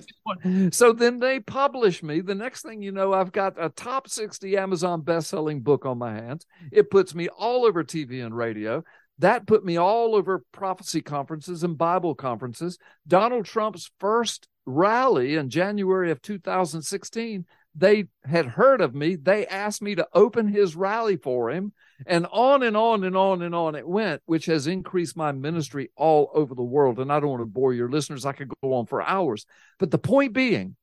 [0.73, 2.21] So then they published me.
[2.21, 6.13] The next thing you know, I've got a top 60 Amazon best-selling book on my
[6.13, 6.45] hands.
[6.73, 8.83] It puts me all over TV and radio.
[9.21, 12.79] That put me all over prophecy conferences and Bible conferences.
[13.07, 19.17] Donald Trump's first rally in January of 2016 they had heard of me.
[19.17, 21.73] They asked me to open his rally for him.
[22.07, 25.91] And on and on and on and on it went, which has increased my ministry
[25.97, 26.99] all over the world.
[26.99, 28.25] And I don't want to bore your listeners.
[28.25, 29.47] I could go on for hours.
[29.79, 30.77] But the point being,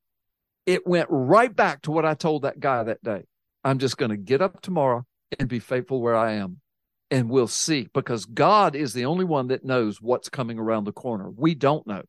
[0.65, 3.23] it went right back to what I told that guy that day.
[3.63, 5.05] I'm just going to get up tomorrow
[5.39, 6.61] and be faithful where I am.
[7.09, 10.91] And we'll see because God is the only one that knows what's coming around the
[10.91, 11.29] corner.
[11.29, 12.03] We don't know.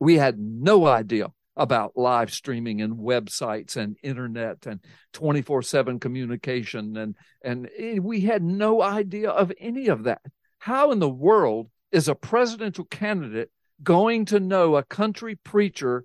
[0.00, 4.80] We had no idea about live streaming and websites and internet and
[5.12, 10.22] 24/7 communication and and eh, we had no idea of any of that.
[10.60, 13.50] How in the world is a presidential candidate
[13.82, 16.04] going to know a country preacher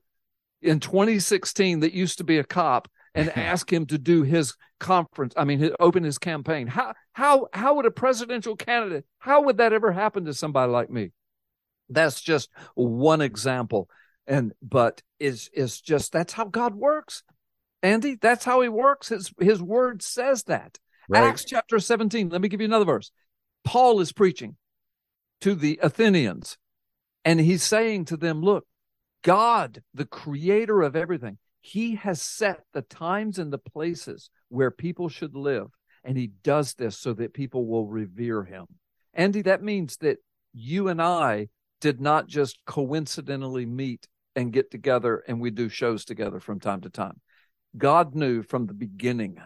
[0.62, 5.34] in 2016 that used to be a cop and ask him to do his conference
[5.38, 6.68] i mean open his campaign?
[6.68, 10.89] How how how would a presidential candidate how would that ever happen to somebody like
[10.89, 11.12] me?
[11.89, 13.88] That's just one example
[14.28, 17.24] and but is is just that's how god works.
[17.82, 19.10] Andy that's how he works.
[19.10, 20.80] His his word says that.
[21.10, 21.24] Right.
[21.24, 23.12] acts chapter 17 let me give you another verse.
[23.64, 24.56] Paul is preaching
[25.42, 26.58] to the athenians
[27.26, 28.66] and he's saying to them look
[29.22, 35.10] god the creator of everything he has set the times and the places where people
[35.10, 35.68] should live
[36.04, 38.66] and he does this so that people will revere him.
[39.14, 40.18] Andy that means that
[40.54, 41.48] you and i
[41.82, 46.82] did not just coincidentally meet and get together and we do shows together from time
[46.82, 47.19] to time.
[47.78, 49.38] God knew from the beginning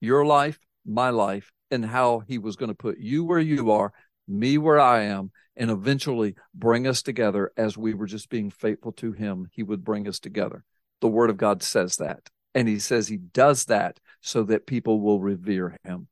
[0.00, 3.92] your life, my life, and how he was going to put you where you are,
[4.28, 8.92] me where I am, and eventually bring us together as we were just being faithful
[8.92, 9.48] to him.
[9.52, 10.64] He would bring us together.
[11.00, 12.28] The word of God says that.
[12.54, 16.08] And he says he does that so that people will revere him.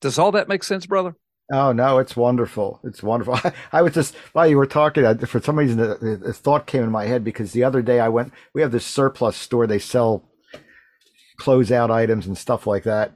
[0.00, 1.14] Does all that make sense, brother?
[1.52, 2.80] Oh no, it's wonderful.
[2.82, 3.34] It's wonderful.
[3.34, 5.92] I, I was just while you were talking, I, for some reason, a,
[6.28, 8.32] a, thought came in my head because the other day I went.
[8.52, 9.66] We have this surplus store.
[9.66, 10.28] They sell
[11.40, 13.12] closeout items and stuff like that.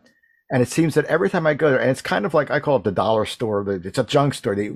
[0.53, 2.61] And it seems that every time I go there, and it's kind of like I
[2.61, 3.65] call it the dollar store.
[3.85, 4.55] It's a junk store.
[4.55, 4.71] They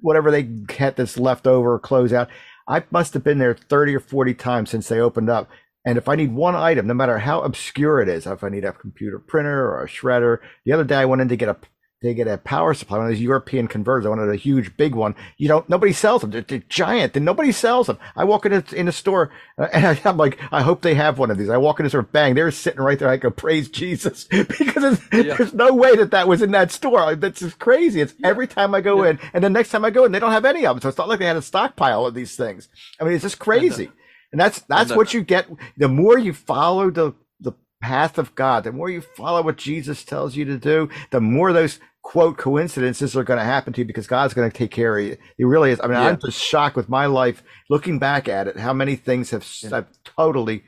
[0.00, 2.28] whatever they get that's left over, closeout.
[2.66, 5.50] I must have been there thirty or forty times since they opened up.
[5.86, 8.64] And if I need one item, no matter how obscure it is, if I need
[8.64, 11.58] a computer printer or a shredder, the other day I went in to get a
[12.04, 14.04] they get a power supply, one of those European converters.
[14.04, 15.14] I wanted a huge, big one.
[15.38, 16.30] You know, nobody sells them.
[16.30, 17.98] They're, they're giant, and nobody sells them.
[18.14, 20.94] I walk in a, in a store, uh, and I, am like, I hope they
[20.94, 21.48] have one of these.
[21.48, 23.08] I walk in a store, bang, they're sitting right there.
[23.08, 25.34] I go, praise Jesus, because yeah.
[25.34, 27.16] there's no way that that was in that store.
[27.16, 28.00] That's just crazy.
[28.00, 28.28] It's yeah.
[28.28, 29.10] every time I go yeah.
[29.10, 30.82] in, and the next time I go in, they don't have any of them.
[30.82, 32.68] So it's not like they had a stockpile of these things.
[33.00, 33.90] I mean, it's just crazy.
[34.30, 35.46] And that's that's what you get.
[35.76, 40.04] The more you follow the the path of God, the more you follow what Jesus
[40.04, 43.86] tells you to do, the more those quote coincidences are going to happen to you
[43.86, 45.16] because God's going to take care of you.
[45.38, 45.80] He really is.
[45.82, 46.08] I mean, Yeah.
[46.10, 49.70] I'm just shocked with my life looking back at it, how many things have, Yeah.
[49.70, 50.64] have totally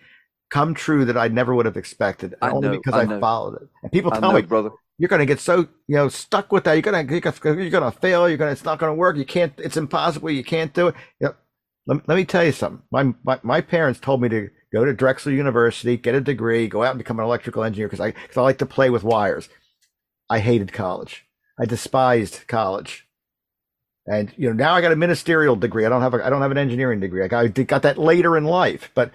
[0.51, 3.57] come true that I never would have expected, I only know, because I I, followed
[3.63, 3.69] it.
[3.83, 4.71] And people I tell know, me brother.
[4.99, 6.73] you're going to get so you know stuck with that.
[6.75, 8.29] You're going to you're going to fail.
[8.29, 9.17] You're going to it's not going to work.
[9.17, 9.53] You can't.
[9.59, 10.31] It's impossible.
[10.31, 10.95] You can't do it.
[11.21, 11.35] You know,
[11.87, 12.83] let, let me tell you something.
[12.91, 16.83] My, my my parents told me to go to Drexel University, get a degree, go
[16.83, 19.49] out and become an electrical engineer because I because I like to play with wires.
[20.31, 21.26] I hated college.
[21.59, 23.07] I despised college.
[24.07, 25.85] And you know now I got a ministerial degree.
[25.85, 27.25] I don't have a I don't have an engineering degree.
[27.25, 28.91] I got, I got that later in life.
[28.95, 29.11] But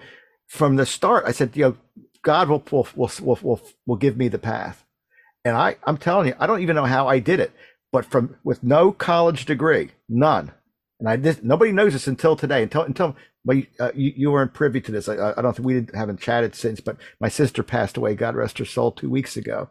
[0.48, 1.76] from the start, I said, you know,
[2.22, 4.84] God will will will will, will, give me the path.
[5.44, 7.52] And I I'm telling you, I don't even know how I did it.
[7.90, 10.52] But from with no college degree, none.
[11.02, 12.62] And I nobody knows this until today.
[12.62, 15.08] Until until well, you, uh, you, you weren't privy to this.
[15.08, 16.80] I, I don't think we didn't, haven't chatted since.
[16.80, 18.14] But my sister passed away.
[18.14, 18.92] God rest her soul.
[18.92, 19.68] Two weeks ago.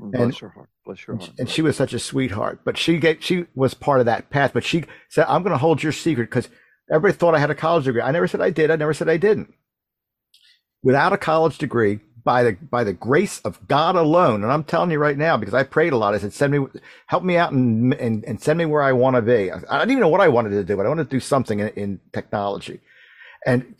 [0.00, 0.68] Bless your heart.
[0.84, 1.38] Bless your And, heart.
[1.38, 2.62] and she was such a sweetheart.
[2.64, 4.52] But she she was part of that path.
[4.52, 6.48] But she said, "I'm going to hold your secret because
[6.90, 8.02] everybody thought I had a college degree.
[8.02, 8.72] I never said I did.
[8.72, 9.54] I never said I didn't.
[10.82, 14.90] Without a college degree, by the by the grace of God alone, and I'm telling
[14.90, 16.14] you right now because I prayed a lot.
[16.14, 16.66] I said, "Send me,
[17.06, 19.78] help me out, and and, and send me where I want to be." I, I
[19.80, 21.68] didn't even know what I wanted to do, but I wanted to do something in,
[21.70, 22.80] in technology.
[23.46, 23.74] And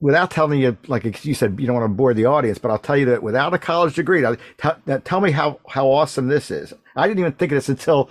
[0.00, 2.78] without telling you, like you said, you don't want to bore the audience, but I'll
[2.78, 4.24] tell you that without a college degree,
[4.58, 4.68] t-
[5.04, 6.72] tell me how, how awesome this is.
[6.96, 8.08] I didn't even think of this until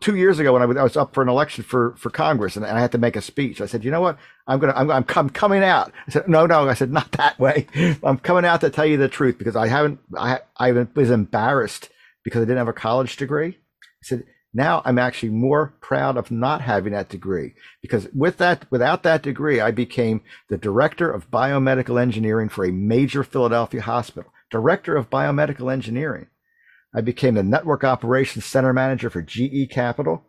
[0.00, 2.56] two years ago when I was, I was up for an election for, for Congress
[2.56, 3.60] and, and I had to make a speech.
[3.60, 4.18] I said, you know what?
[4.46, 5.92] I'm going to, I'm, I'm, coming out.
[6.06, 6.68] I said, no, no.
[6.68, 7.66] I said, not that way.
[8.02, 11.90] I'm coming out to tell you the truth because I haven't, I, I was embarrassed
[12.24, 13.58] because I didn't have a college degree.
[13.58, 18.64] I said, now I'm actually more proud of not having that degree because with that,
[18.70, 24.32] without that degree, I became the director of biomedical engineering for a major Philadelphia hospital,
[24.50, 26.28] director of biomedical engineering.
[26.96, 30.24] I became the network operations center manager for GE Capital.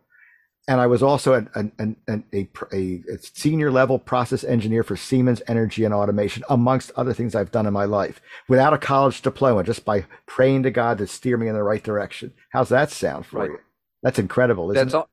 [0.68, 4.96] And I was also an, an, an, a, a, a senior level process engineer for
[4.98, 9.22] Siemens Energy and Automation, amongst other things I've done in my life without a college
[9.22, 12.34] diploma, just by praying to God to steer me in the right direction.
[12.52, 13.50] How's that sound for Right.
[13.50, 13.58] you?
[14.02, 14.98] That's incredible, isn't That's it?
[14.98, 15.08] all.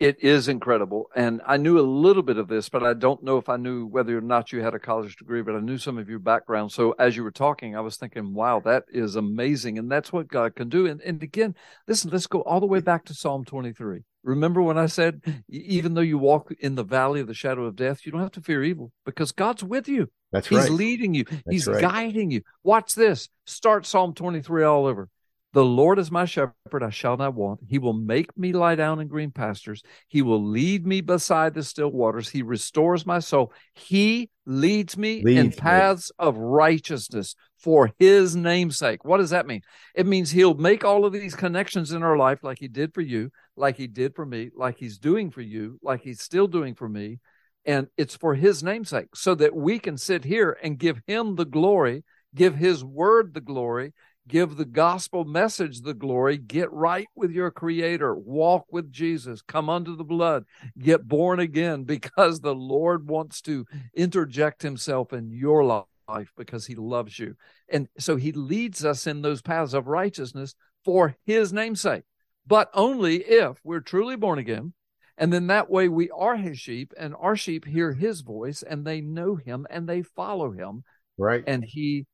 [0.00, 1.10] It is incredible.
[1.14, 3.84] And I knew a little bit of this, but I don't know if I knew
[3.84, 6.72] whether or not you had a college degree, but I knew some of your background.
[6.72, 9.78] So as you were talking, I was thinking, wow, that is amazing.
[9.78, 10.86] And that's what God can do.
[10.86, 11.54] And, and again,
[11.86, 14.00] listen, let's go all the way back to Psalm 23.
[14.22, 17.76] Remember when I said, even though you walk in the valley of the shadow of
[17.76, 20.08] death, you don't have to fear evil because God's with you.
[20.32, 20.70] That's He's right.
[20.70, 21.26] leading you.
[21.50, 21.82] He's right.
[21.82, 22.40] guiding you.
[22.64, 23.28] Watch this.
[23.44, 25.10] Start Psalm 23 all over.
[25.52, 27.60] The Lord is my shepherd, I shall not want.
[27.66, 29.82] He will make me lie down in green pastures.
[30.06, 32.28] He will lead me beside the still waters.
[32.28, 33.52] He restores my soul.
[33.74, 35.60] He leads me in Leads me.
[35.60, 39.04] paths of righteousness for his namesake.
[39.04, 39.62] What does that mean?
[39.94, 43.00] It means he'll make all of these connections in our life like he did for
[43.00, 46.76] you, like he did for me, like he's doing for you, like he's still doing
[46.76, 47.18] for me.
[47.66, 51.44] And it's for his namesake so that we can sit here and give him the
[51.44, 53.92] glory, give his word the glory,
[54.28, 59.68] give the gospel message the glory, get right with your creator, walk with Jesus, come
[59.68, 60.44] under the blood,
[60.78, 66.74] get born again because the Lord wants to interject himself in your life because he
[66.74, 67.34] loves you.
[67.68, 70.54] And so he leads us in those paths of righteousness
[70.84, 72.04] for his namesake,
[72.46, 74.72] but only if we're truly born again.
[75.18, 78.86] And then that way we are his sheep, and our sheep hear his voice and
[78.86, 80.82] they know him and they follow him
[81.18, 81.44] right.
[81.46, 82.06] and he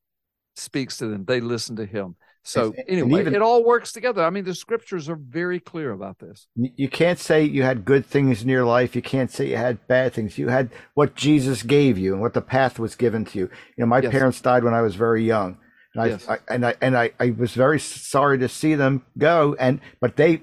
[0.57, 1.25] speaks to them.
[1.25, 2.17] They listen to him.
[2.43, 4.23] So anyway, even- it all works together.
[4.23, 6.47] I mean, the scriptures are very clear about this.
[6.55, 8.95] You you can't say you had good things in your life.
[8.95, 10.39] You can't say you had bad things.
[10.39, 13.45] You had what Jesus gave you and what the path was given to you.
[13.77, 14.13] You know, my Yes.
[14.13, 15.59] parents died when I was very young,
[15.93, 16.29] and I, Yes.
[16.29, 19.57] I and I and I, I was very sorry to see them go.
[19.59, 20.43] And but they,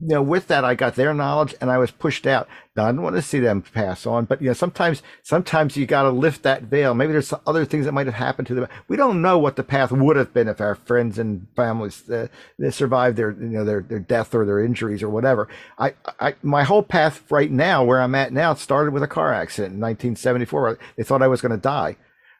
[0.00, 2.48] you know, with that I got their knowledge, and I was pushed out.
[2.76, 5.86] Now, I didn't want to see them pass on, but you know, sometimes sometimes you
[5.86, 6.94] got to lift that veil.
[6.94, 8.68] Maybe there's other things that might have happened to them.
[8.86, 12.28] We don't know what the path would have been if our friends and families uh,
[12.70, 15.48] survived their you know their their death or their injuries or whatever.
[15.78, 19.34] I, I my whole path right now, where I'm at now, started with a car
[19.34, 20.78] accident in 1974.
[20.96, 21.96] They thought I was going to die.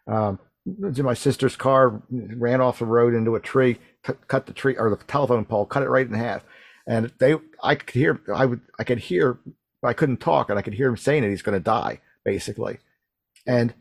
[0.06, 0.38] Um,
[0.98, 4.90] my sister's car ran off the road into a tree, t- cut the tree or
[4.90, 6.44] the telephone pole, cut it right in half.
[6.88, 9.38] And they, I could hear, I would, I could hear,
[9.84, 12.78] I couldn't talk, and I could hear him saying that he's going to die, basically.
[13.46, 13.74] And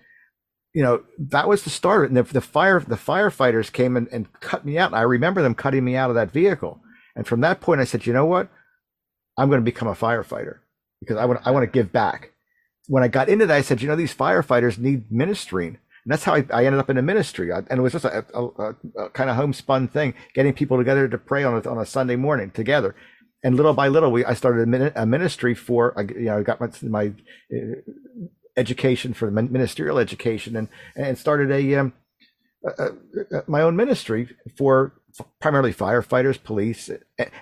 [0.73, 2.09] you know that was the start.
[2.09, 4.91] And the, the fire, the firefighters came and, and cut me out.
[4.91, 6.81] And I remember them cutting me out of that vehicle.
[7.15, 8.49] And from that point, I said, you know what?
[9.37, 10.59] I'm going to become a firefighter
[10.99, 12.33] because I want, I want to give back.
[12.87, 16.23] When I got into that, I said, you know, these firefighters need ministering And that's
[16.23, 17.51] how I, I ended up in a ministry.
[17.51, 21.05] I, and it was just a, a, a, kind of homespun thing, getting people together
[21.09, 22.95] to pray on a, on a Sunday morning together.
[23.43, 26.69] And little by little, we I started a, ministry for you know I got my,
[26.83, 27.07] my
[27.53, 27.75] uh,
[28.55, 31.93] education for ministerial education and and started a, um,
[32.63, 34.93] a my own ministry for
[35.41, 36.89] primarily firefighters, police,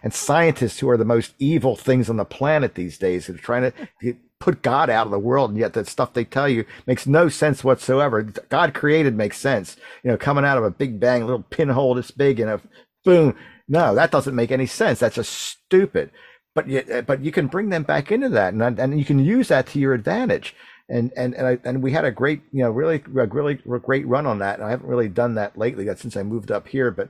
[0.02, 3.28] and scientists who are the most evil things on the planet these days.
[3.28, 6.50] They're trying to put God out of the world, and yet that stuff they tell
[6.50, 8.22] you makes no sense whatsoever.
[8.24, 9.78] God created makes sense.
[10.04, 12.62] You know, coming out of a big bang, a little pinhole this big, and a
[13.04, 13.36] boom.
[13.68, 15.00] No, that doesn't make any sense.
[15.00, 16.12] That's just stupid.
[16.54, 19.20] But you, eh, but you can bring them back into that, and and you can
[19.20, 20.56] use that to your advantage.
[20.90, 24.26] And and and, I, and we had a great, you know, really really great run
[24.26, 24.60] on that.
[24.60, 27.10] And I haven't really done that lately, uh, since I moved up here, but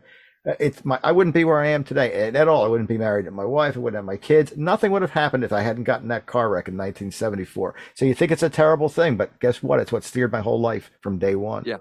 [0.59, 2.65] it's my I wouldn't be where I am today eh, at all.
[2.65, 3.75] I wouldn't be married to my wife.
[3.75, 4.55] I wouldn't have my kids.
[4.55, 7.75] Nothing would have happened if I hadn't gotten that car wreck in 1974.
[7.95, 9.79] So you think it's a terrible thing, but guess what?
[9.79, 11.63] It's what steered my whole life from day one.
[11.65, 11.77] Yeah,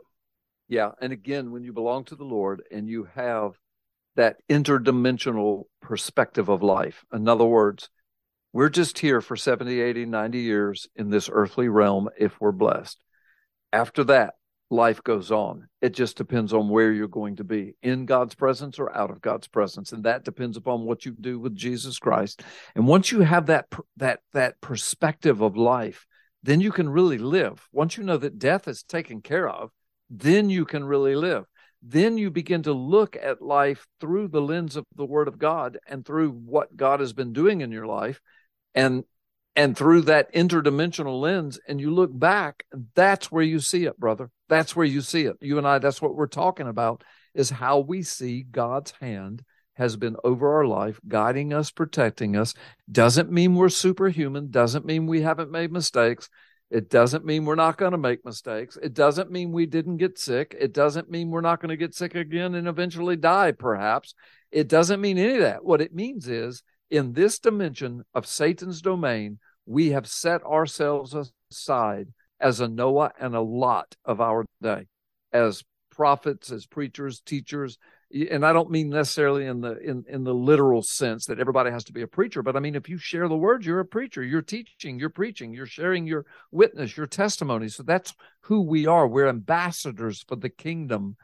[0.69, 0.93] yeah.
[1.01, 3.53] And again, when you belong to the Lord and you have
[4.17, 7.91] that interdimensional perspective of life, in other words,
[8.53, 13.03] we're just here for 70, 80, 90 years in this earthly realm if we're blessed.
[13.73, 14.35] After that,
[14.71, 15.69] life goes on.
[15.81, 19.21] It just depends on where you're going to be in God's presence or out of
[19.21, 22.43] God's presence, and that depends upon what you do with Jesus Christ.
[22.75, 26.07] And once you have that that that perspective of life,
[26.43, 27.67] then you can really live.
[27.73, 29.71] Once you know that death is taken care of,
[30.11, 31.45] then you can really live.
[31.83, 35.79] Then you begin to look at life through the lens of the Word of God
[35.87, 38.21] and through what God has been doing in your life,
[38.75, 39.05] and
[39.57, 44.31] and through that interdimensional lens and you look back that's where you see it brother.
[44.49, 45.37] That's where you see it.
[45.41, 47.03] You and i that's what we're talking about
[47.35, 49.45] is how we see god's hand
[49.75, 52.55] has been over our life guiding us protecting us.
[52.91, 54.51] Doesn't mean we're superhuman.
[54.51, 56.29] Doesn't mean we haven't made mistakes.
[56.71, 58.79] It doesn't mean we're not going to make mistakes.
[58.83, 60.57] It doesn't mean we didn't get sick.
[60.59, 64.15] It doesn't mean we're not going to get sick again and eventually die perhaps.
[64.51, 65.65] It doesn't mean any of that.
[65.65, 71.15] What it means is in this dimension of Satan's domain, we have set ourselves
[71.51, 72.09] aside
[72.41, 74.87] as a Noah and a Lot of our day,
[75.33, 77.79] as prophets, as preachers, teachers.
[78.31, 81.85] And I don't mean necessarily in the in, in the literal sense that everybody has
[81.85, 84.23] to be a preacher, but I mean if you share the word, you're a preacher.
[84.23, 87.69] You're teaching, you're preaching, you're sharing your witness, your testimony.
[87.69, 89.09] So that's who we are.
[89.09, 91.17] We're ambassadors for the kingdom.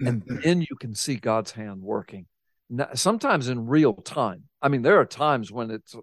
[0.00, 0.40] And mm-hmm.
[0.42, 2.26] then you can see God's hand working
[2.94, 4.44] sometimes in real time.
[4.62, 5.94] I mean, there are times when it's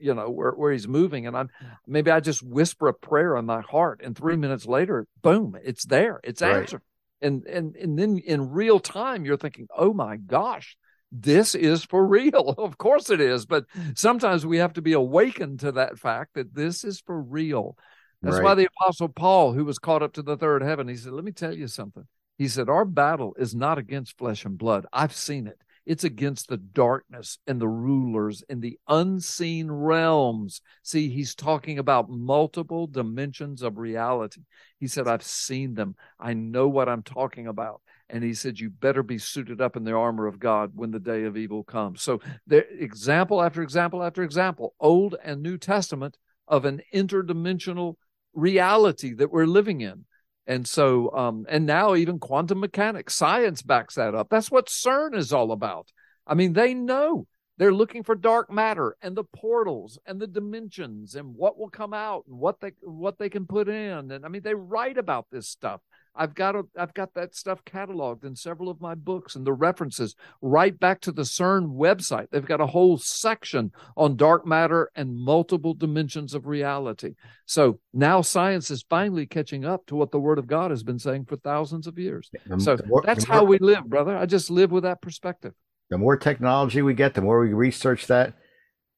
[0.00, 1.70] you know where, where he's moving and i'm mm.
[1.86, 5.84] maybe i just whisper a prayer in my heart and three minutes later boom it's
[5.84, 6.56] there it's right.
[6.56, 6.82] answered.
[7.22, 10.76] And and and then in real time you're thinking oh my gosh
[11.12, 12.54] this is for real.
[12.58, 16.54] Of course it is but sometimes we have to be awakened to that fact that
[16.54, 17.76] this is for real.
[18.22, 18.44] That's right.
[18.44, 21.24] why the apostle paul who was caught up to the third heaven he said let
[21.24, 22.06] me tell you something.
[22.38, 24.86] He said our battle is not against flesh and blood.
[24.92, 30.60] I've seen it it's against the darkness and the rulers in the unseen realms.
[30.82, 34.42] See, he's talking about multiple dimensions of reality.
[34.78, 35.96] He said, I've seen them.
[36.18, 37.80] I know what I'm talking about.
[38.08, 40.98] And he said, You better be suited up in the armor of God when the
[40.98, 42.02] day of evil comes.
[42.02, 46.16] So, there, example after example after example, Old and New Testament
[46.48, 47.94] of an interdimensional
[48.34, 50.04] reality that we're living in.
[50.50, 54.30] And so, um, and now even quantum mechanics, science backs that up.
[54.30, 55.92] That's what CERN is all about.
[56.26, 61.14] I mean, they know they're looking for dark matter and the portals and the dimensions
[61.14, 64.10] and what will come out and what they what they can put in.
[64.10, 65.82] And I mean, they write about this stuff.
[66.14, 69.52] I've got a, I've got that stuff cataloged in several of my books and the
[69.52, 72.28] references right back to the CERN website.
[72.30, 77.14] They've got a whole section on dark matter and multiple dimensions of reality.
[77.46, 80.98] So now science is finally catching up to what the Word of God has been
[80.98, 82.30] saying for thousands of years.
[82.58, 84.16] So that's how we live, brother.
[84.16, 85.54] I just live with that perspective.
[85.90, 88.34] The more technology we get, the more we research that,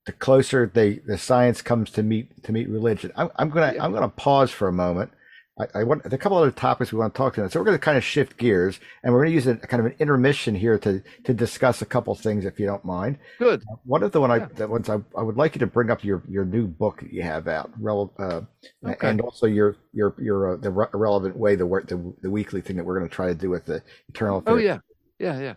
[0.04, 3.12] the closer the the science comes to meet to meet religion.
[3.16, 3.84] I'm, I'm gonna yeah.
[3.84, 5.12] I'm gonna pause for a moment
[5.58, 7.50] I, I want a couple other topics we want to talk to.
[7.50, 9.80] So we're going to kind of shift gears, and we're going to use a kind
[9.80, 13.18] of an intermission here to to discuss a couple things, if you don't mind.
[13.38, 13.62] Good.
[13.70, 14.46] Uh, one of the one yeah.
[14.50, 17.00] I the ones I, I would like you to bring up your your new book
[17.02, 18.40] that you have out, uh,
[18.86, 19.08] okay.
[19.08, 22.62] and also your your your uh, the re- relevant way the work the, the weekly
[22.62, 24.42] thing that we're going to try to do with the eternal.
[24.46, 24.78] Oh yeah,
[25.18, 25.54] yeah, yeah.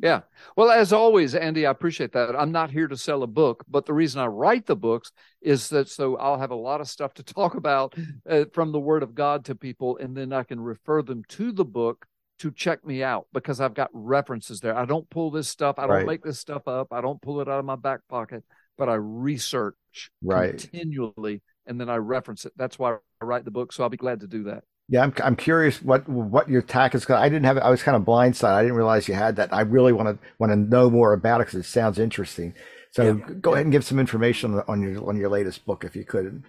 [0.00, 0.22] Yeah.
[0.56, 2.34] Well, as always, Andy, I appreciate that.
[2.38, 5.68] I'm not here to sell a book, but the reason I write the books is
[5.68, 7.94] that so I'll have a lot of stuff to talk about
[8.28, 11.52] uh, from the Word of God to people, and then I can refer them to
[11.52, 12.06] the book
[12.38, 14.76] to check me out because I've got references there.
[14.76, 16.06] I don't pull this stuff, I don't right.
[16.06, 18.42] make this stuff up, I don't pull it out of my back pocket,
[18.76, 19.76] but I research
[20.22, 20.50] right.
[20.58, 22.52] continually and then I reference it.
[22.56, 23.72] That's why I write the book.
[23.72, 24.64] So I'll be glad to do that.
[24.88, 27.08] Yeah, I'm I'm curious what what your tack is.
[27.08, 28.52] I didn't have I was kind of blindsided.
[28.52, 29.52] I didn't realize you had that.
[29.52, 32.54] I really want to want to know more about it because it sounds interesting.
[32.90, 33.34] So Yeah.
[33.40, 36.04] go ahead and give some information on, on your on your latest book if you
[36.04, 36.44] could.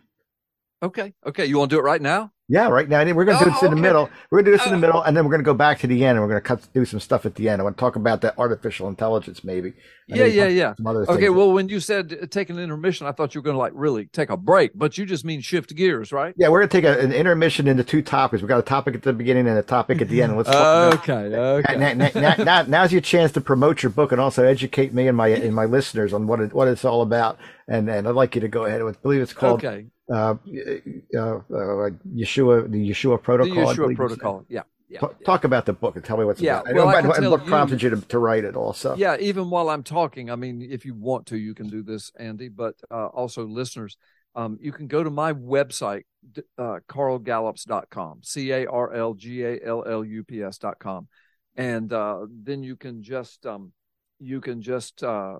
[0.83, 1.13] Okay.
[1.25, 1.45] Okay.
[1.45, 2.31] You want to do it right now?
[2.49, 4.09] Yeah, right now we're going to do Oh, this in the middle.
[4.29, 5.53] We're going to do this in the Uh, middle, and then we're going to go
[5.53, 7.61] back to the end, and we're going to cut do some stuff at the end.
[7.61, 9.73] I want to talk about that artificial intelligence, maybe.
[10.09, 10.73] Yeah, yeah, yeah.
[10.85, 11.29] Okay.
[11.29, 13.71] Well, when you said uh, take an intermission, I thought you were going to like
[13.73, 16.33] really take a break, but you just mean shift gears, right?
[16.37, 18.41] yeah, we're going to take a, an intermission into two topics.
[18.41, 20.35] We've got a topic at the beginning and a topic at the end.
[20.35, 20.93] Let's talk.
[21.09, 21.35] Okay.
[21.35, 21.77] Okay.
[21.77, 25.07] now, now, now, now, now's your chance to promote your book and also educate me
[25.07, 27.39] and my and my listeners on what it, what it's all about.
[27.69, 28.81] And and I'd like you to go ahead.
[28.81, 29.87] I believe it's called Okay.
[30.11, 30.35] Uh, uh,
[31.17, 31.39] uh,
[32.13, 33.67] Yeshua, the Yeshua Protocol.
[33.67, 34.45] I Yeshua protocol.
[34.49, 34.63] Yeah.
[34.89, 34.99] Yeah.
[34.99, 36.75] Talk, talk about the book and tell me what's Yeah, about.
[36.75, 38.95] well, I and tell what prompted you to, to write it also.
[38.95, 42.11] Yeah, even while I'm talking, I mean, if you want to, you can do this,
[42.19, 43.97] Andy, but uh, also listeners,
[44.35, 46.03] um, you can go to my website,
[46.59, 51.07] uh, carlgallups.com, C A R L G A L L U P S.com.
[51.55, 53.71] And uh, then you can just, um,
[54.19, 55.37] you can just uh,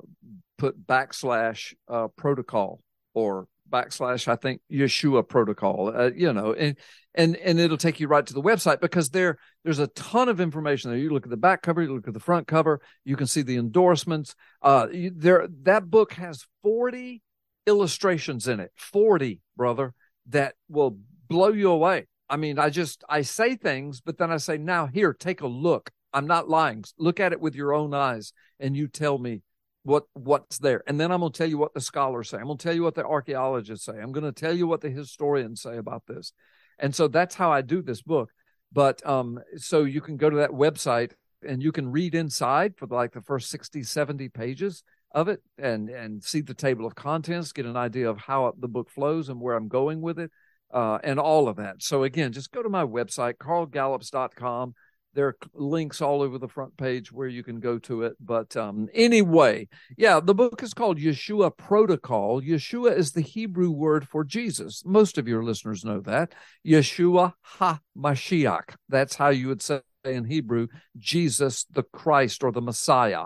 [0.57, 2.81] put backslash uh, protocol
[3.13, 6.77] or backslash, I think, Yeshua protocol, uh, you know, and,
[7.15, 10.39] and, and it'll take you right to the website because there, there's a ton of
[10.39, 10.99] information there.
[10.99, 13.41] You look at the back cover, you look at the front cover, you can see
[13.41, 14.35] the endorsements.
[14.61, 17.21] Uh, you, there, that book has 40
[17.65, 19.93] illustrations in it, 40, brother,
[20.27, 20.97] that will
[21.27, 22.07] blow you away.
[22.29, 25.47] I mean, I just, I say things, but then I say, now here, take a
[25.47, 25.89] look.
[26.13, 26.83] I'm not lying.
[26.97, 29.41] Look at it with your own eyes and you tell me
[29.83, 30.83] what what's there.
[30.87, 32.37] And then I'm going to tell you what the scholars say.
[32.37, 33.93] I'm going to tell you what the archaeologists say.
[33.93, 36.33] I'm going to tell you what the historians say about this.
[36.79, 38.29] And so that's how I do this book.
[38.71, 41.11] But um, so you can go to that website
[41.47, 45.89] and you can read inside for like the first 60, 70 pages of it and
[45.89, 49.39] and see the table of contents, get an idea of how the book flows and
[49.39, 50.31] where I'm going with it,
[50.73, 51.83] uh, and all of that.
[51.83, 54.73] So again, just go to my website, carlgallups.com.
[55.13, 58.15] There are links all over the front page where you can go to it.
[58.19, 62.41] But um, anyway, yeah, the book is called Yeshua Protocol.
[62.41, 64.83] Yeshua is the Hebrew word for Jesus.
[64.85, 66.33] Most of your listeners know that.
[66.65, 68.75] Yeshua Ha Mashiach.
[68.89, 73.25] That's how you would say in Hebrew, Jesus the Christ or the Messiah.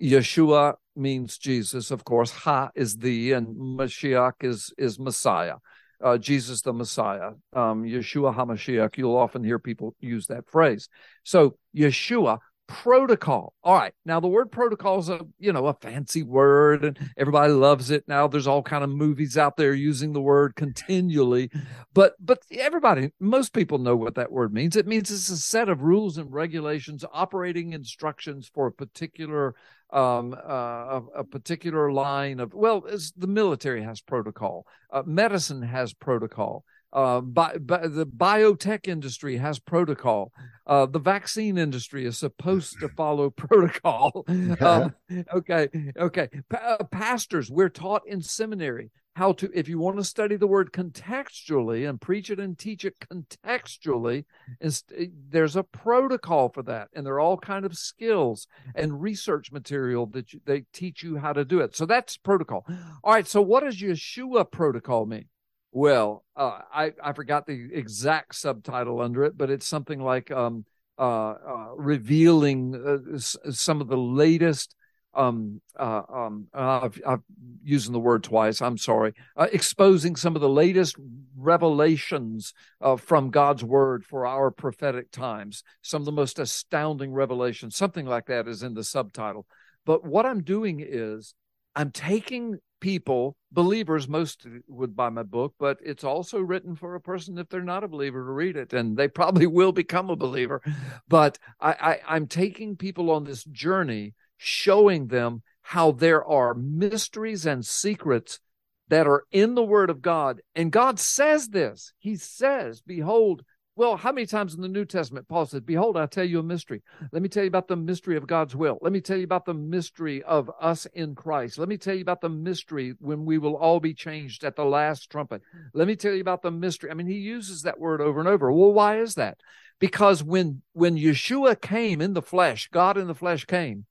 [0.00, 2.30] Yeshua means Jesus, of course.
[2.30, 5.56] Ha is the, and Mashiach is is Messiah.
[6.02, 8.96] Uh, Jesus the Messiah, um, Yeshua HaMashiach.
[8.96, 10.88] You'll often hear people use that phrase.
[11.22, 12.38] So Yeshua
[12.72, 13.52] protocol.
[13.62, 13.92] All right.
[14.04, 18.04] Now the word protocol is a you know a fancy word, and everybody loves it.
[18.08, 21.50] Now there's all kind of movies out there using the word continually,
[21.92, 24.76] but but everybody, most people know what that word means.
[24.76, 29.54] It means it's a set of rules and regulations, operating instructions for a particular
[29.92, 35.62] um, uh, a, a particular line of well, it's, the military has protocol, uh, medicine
[35.62, 40.32] has protocol, uh, bi- bi- the biotech industry has protocol,
[40.66, 44.26] uh, the vaccine industry is supposed to follow protocol.
[44.60, 44.94] Um,
[45.34, 46.28] okay, okay.
[46.48, 50.46] Pa- uh, pastors, we're taught in seminary how to, if you want to study the
[50.46, 54.24] word contextually and preach it and teach it contextually,
[54.60, 54.84] is
[55.28, 60.06] there's a protocol for that, and there are all kind of skills and research material
[60.06, 61.76] that you, they teach you how to do it.
[61.76, 62.64] So that's protocol.
[63.04, 63.26] All right.
[63.26, 65.26] So what does Yeshua protocol mean?
[65.72, 70.64] Well, uh, I I forgot the exact subtitle under it, but it's something like um,
[70.98, 74.74] uh, uh, revealing uh, some of the latest.
[75.14, 77.22] Um, uh, um, I've, I've
[77.62, 78.62] using the word twice.
[78.62, 79.14] I'm sorry.
[79.36, 80.96] Uh, exposing some of the latest
[81.36, 85.62] revelations uh, from God's word for our prophetic times.
[85.82, 87.76] Some of the most astounding revelations.
[87.76, 89.46] Something like that is in the subtitle.
[89.84, 91.34] But what I'm doing is
[91.74, 97.00] I'm taking people, believers, most would buy my book, but it's also written for a
[97.00, 100.16] person if they're not a believer to read it, and they probably will become a
[100.16, 100.60] believer.
[101.08, 107.46] But I, I, I'm taking people on this journey, showing them how there are mysteries
[107.46, 108.40] and secrets
[108.88, 110.40] that are in the Word of God.
[110.56, 111.92] And God says this.
[111.98, 113.44] He says, Behold,
[113.76, 116.42] well, how many times in the New Testament Paul says, Behold, I tell you a
[116.42, 116.82] mystery.
[117.12, 118.78] Let me tell you about the mystery of God's will.
[118.82, 121.56] Let me tell you about the mystery of us in Christ.
[121.56, 124.64] Let me tell you about the mystery when we will all be changed at the
[124.64, 125.40] last trumpet.
[125.72, 126.90] Let me tell you about the mystery.
[126.90, 128.52] I mean, he uses that word over and over.
[128.52, 129.38] Well, why is that?
[129.78, 133.86] Because when when Yeshua came in the flesh, God in the flesh came,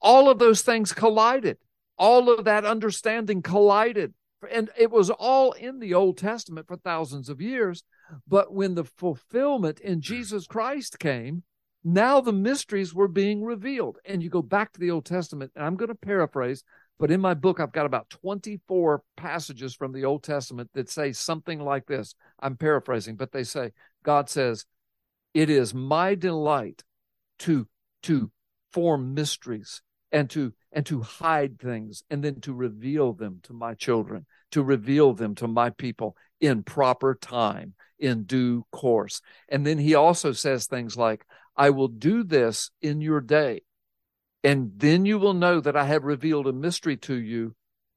[0.00, 1.58] all of those things collided.
[1.96, 4.14] All of that understanding collided.
[4.50, 7.82] And it was all in the Old Testament for thousands of years.
[8.26, 11.42] But when the fulfillment in Jesus Christ came,
[11.82, 13.98] now the mysteries were being revealed.
[14.04, 16.62] And you go back to the Old Testament, and I'm going to paraphrase
[16.98, 21.12] But in my book, I've got about 24 passages from the Old Testament that say
[21.12, 22.14] something like this.
[22.40, 23.72] I'm paraphrasing, but they say,
[24.04, 24.66] God says,
[25.34, 26.84] It is my delight
[27.40, 27.68] to,
[28.04, 28.30] to
[28.72, 29.82] form mysteries
[30.12, 34.62] and to and to hide things and then to reveal them to my children to
[34.62, 39.20] reveal them to my people in proper time in due course.
[39.48, 41.24] And then he also says things like
[41.56, 43.62] i will do this in your day
[44.44, 47.54] and then you will know that i have revealed a mystery to you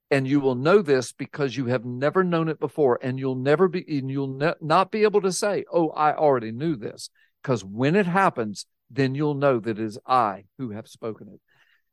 [0.10, 3.68] and you will know this because you have never known it before and you'll never
[3.68, 7.10] be and you'll ne- not be able to say oh i already knew this
[7.42, 11.40] because when it happens then you'll know that it is i who have spoken it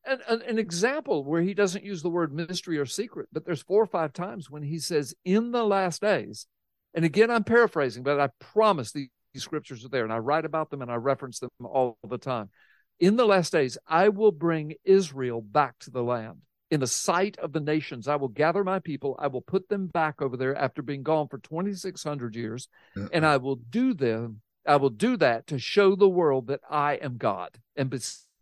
[0.06, 3.62] an, an, an, example where he doesn't use the word mystery or secret, but there's
[3.62, 6.46] four or five times when he says, in the last days.
[6.94, 10.44] And again, I'm paraphrasing, but I promise these, these scriptures are there and I write
[10.44, 12.50] about them and I reference them all the time.
[12.98, 16.38] In the last days, I will bring Israel back to the land.
[16.70, 19.16] In the sight of the nations, I will gather my people.
[19.18, 22.68] I will put them back over there after being gone for 2,600 years.
[22.96, 23.08] Uh-uh.
[23.12, 24.40] And I will do them.
[24.66, 27.56] I will do that to show the world that I am God.
[27.76, 27.88] And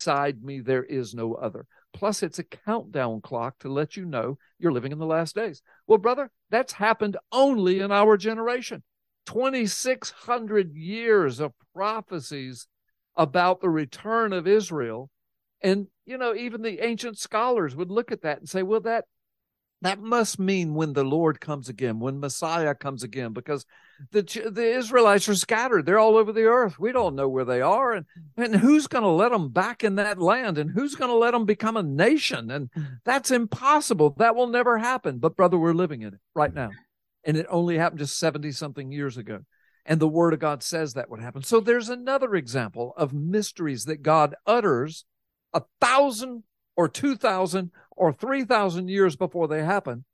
[0.07, 1.67] beside me there is no other.
[1.93, 5.63] Plus, it's a countdown clock to let you know you're living in the last days.
[5.89, 8.85] Well, brother, that's happened only in our generation.
[9.27, 12.69] 2,600 years of prophecies
[13.17, 15.11] about the return of Israel.
[15.61, 19.07] And, you know, even the ancient scholars would look at that and say, well, that
[19.83, 23.67] that must mean when the Lord comes again, when Messiah comes again, because
[24.11, 25.87] the the Israelites are scattered.
[25.87, 26.79] They're all over the earth.
[26.79, 29.97] We don't know where they are, and and who's going to let them back in
[29.97, 32.51] that land, and who's going to let them become a nation?
[32.51, 32.71] And
[33.05, 34.15] that's impossible.
[34.19, 35.19] That will never happen.
[35.19, 36.71] But brother, we're living in it right now,
[37.25, 39.41] and it only happened just seventy something years ago.
[39.85, 41.43] And the Word of God says that would happen.
[41.43, 45.05] So there's another example of mysteries that God utters
[45.55, 46.43] a thousand
[46.77, 50.05] or 2,000 or 3,000 years before they happen.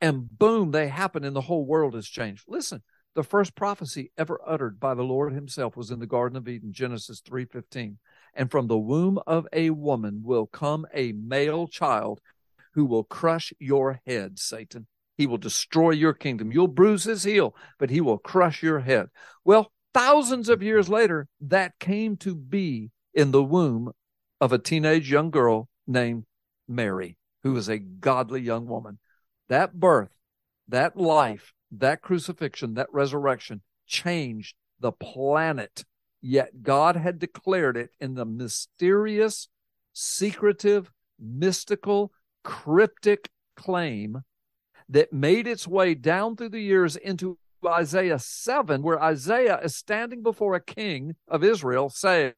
[0.00, 2.44] And boom, they happen and the whole world has changed.
[2.46, 2.82] Listen,
[3.14, 6.72] the first prophecy ever uttered by the Lord himself was in the Garden of Eden,
[6.72, 7.98] Genesis 3:15.
[8.34, 12.20] And from the womb of a woman will come a male child
[12.72, 14.86] who will crush your head, Satan.
[15.16, 16.50] He will destroy your kingdom.
[16.50, 19.10] You'll bruise his heel, but he will crush your head.
[19.44, 23.92] Well, thousands of years later, that came to be in the womb
[24.40, 26.24] of a teenage young girl named
[26.66, 28.98] Mary, who was a godly young woman.
[29.48, 30.10] That birth,
[30.68, 35.84] that life, that crucifixion, that resurrection changed the planet.
[36.20, 39.48] Yet God had declared it in the mysterious,
[39.92, 42.12] secretive, mystical,
[42.42, 44.22] cryptic claim
[44.88, 50.22] that made its way down through the years into Isaiah 7, where Isaiah is standing
[50.22, 52.34] before a king of Israel saying,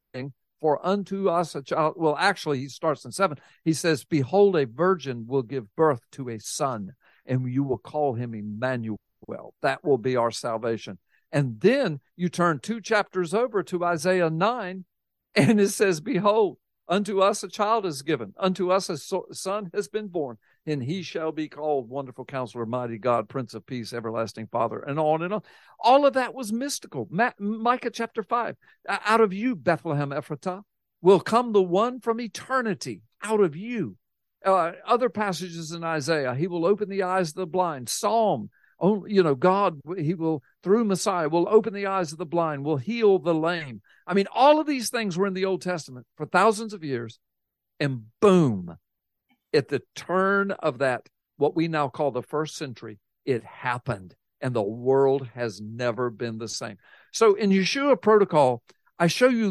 [0.61, 1.95] for unto us a child.
[1.97, 3.39] Well, actually, he starts in seven.
[3.65, 6.95] He says, Behold, a virgin will give birth to a son,
[7.27, 8.99] and you will call him Emmanuel.
[9.63, 10.99] That will be our salvation.
[11.33, 14.85] And then you turn two chapters over to Isaiah 9,
[15.35, 16.59] and it says, Behold,
[16.89, 21.03] unto us a child is given, unto us a son has been born, and he
[21.03, 25.35] shall be called Wonderful Counselor, Mighty God, Prince of Peace, Everlasting Father, and on and
[25.35, 25.43] on.
[25.81, 27.09] All of that was mystical.
[27.11, 28.57] Ma- Micah chapter 5
[28.89, 30.63] Out of you, Bethlehem Ephratah,
[31.03, 33.97] will come the one from eternity, out of you.
[34.45, 37.89] Uh, other passages in Isaiah, he will open the eyes of the blind.
[37.89, 42.27] Psalm, only, you know, God, he will, through Messiah, will open the eyes of the
[42.27, 43.81] blind, will heal the lame.
[44.07, 47.19] I mean, all of these things were in the Old Testament for thousands of years.
[47.81, 48.77] And boom,
[49.53, 54.55] at the turn of that, what we now call the first century, it happened and
[54.55, 56.77] the world has never been the same.
[57.13, 58.63] So in Yeshua protocol,
[58.99, 59.51] I show you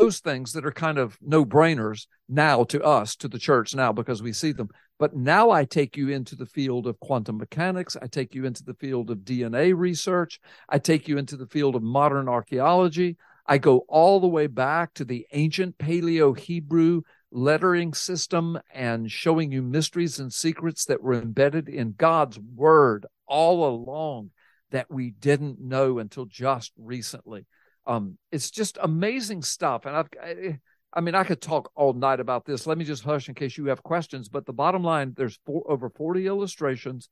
[0.00, 3.92] those things that are kind of no brainers now to us, to the church now,
[3.92, 4.68] because we see them.
[4.98, 7.96] But now I take you into the field of quantum mechanics.
[8.00, 10.40] I take you into the field of DNA research.
[10.68, 13.16] I take you into the field of modern archaeology.
[13.46, 19.52] I go all the way back to the ancient Paleo Hebrew lettering system and showing
[19.52, 24.30] you mysteries and secrets that were embedded in God's word all along
[24.70, 27.46] that we didn't know until just recently.
[27.86, 29.86] Um, it's just amazing stuff.
[29.86, 30.58] And I've, I,
[30.92, 32.66] I mean, I could talk all night about this.
[32.66, 34.28] Let me just hush in case you have questions.
[34.28, 37.08] But the bottom line, there's four, over 40 illustrations.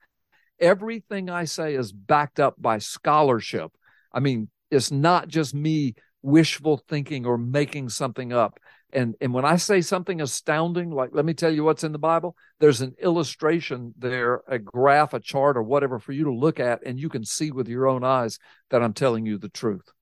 [0.61, 3.71] Everything I say is backed up by scholarship.
[4.12, 8.59] I mean, it's not just me wishful thinking or making something up.
[8.93, 11.99] And and when I say something astounding, like let me tell you what's in the
[11.99, 16.59] Bible, there's an illustration there, a graph, a chart, or whatever for you to look
[16.59, 18.39] at, and you can see with your own eyes
[18.71, 19.93] that I'm telling you the truth.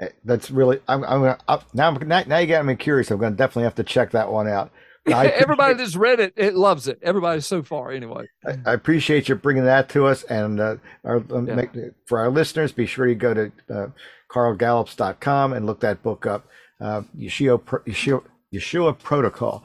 [0.00, 1.38] Eh, that's really I'm I'm, gonna,
[1.74, 1.90] now
[2.26, 3.10] now you got me curious.
[3.10, 4.70] I'm going to definitely have to check that one out.
[5.06, 6.98] Everybody that's read it, it loves it.
[7.02, 8.26] Everybody so far, anyway.
[8.46, 10.24] I, I appreciate you bringing that to us.
[10.24, 11.54] And uh, our, um, Yeah.
[11.54, 11.70] make,
[12.06, 13.86] for our listeners, be sure you go to uh,
[14.30, 16.46] carlgallups.com and look that book up,
[16.80, 18.22] uh, Yeshua, Yeshua,
[18.54, 19.64] Yeshua Protocol.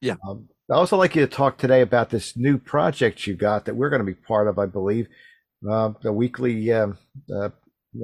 [0.00, 0.16] Yeah.
[0.28, 3.76] Um, I'd also like you to talk today about this new project you got that
[3.76, 5.08] we're going to be part of, I believe.
[5.68, 6.98] Uh, the weekly, um,
[7.34, 7.48] uh,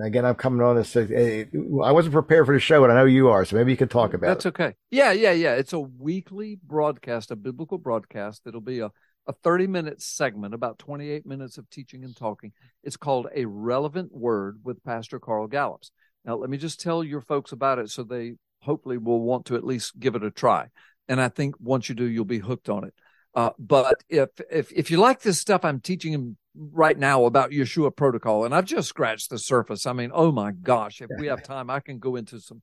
[0.04, 0.96] again, I'm coming on this.
[0.96, 1.46] I
[1.92, 4.14] wasn't prepared for the show, and I know you are, so maybe you can talk
[4.14, 4.30] about it.
[4.30, 4.48] That's it.
[4.48, 4.74] okay.
[4.90, 5.54] Yeah, yeah, yeah.
[5.54, 8.42] It's a weekly broadcast, a biblical broadcast.
[8.46, 8.90] It'll be a,
[9.26, 12.52] a 30 minute segment, about 28 minutes of teaching and talking.
[12.82, 15.90] It's called A Relevant Word with Pastor Carl Gallups.
[16.24, 19.56] Now, let me just tell your folks about it so they hopefully will want to
[19.56, 20.68] at least give it a try.
[21.08, 22.94] And I think once you do, you'll be hooked on it.
[23.34, 27.94] Uh, but if if if you like this stuff I'm teaching right now about Yeshua
[27.94, 29.86] protocol, and I've just scratched the surface.
[29.86, 32.62] I mean, oh my gosh, if we have time, I can go into some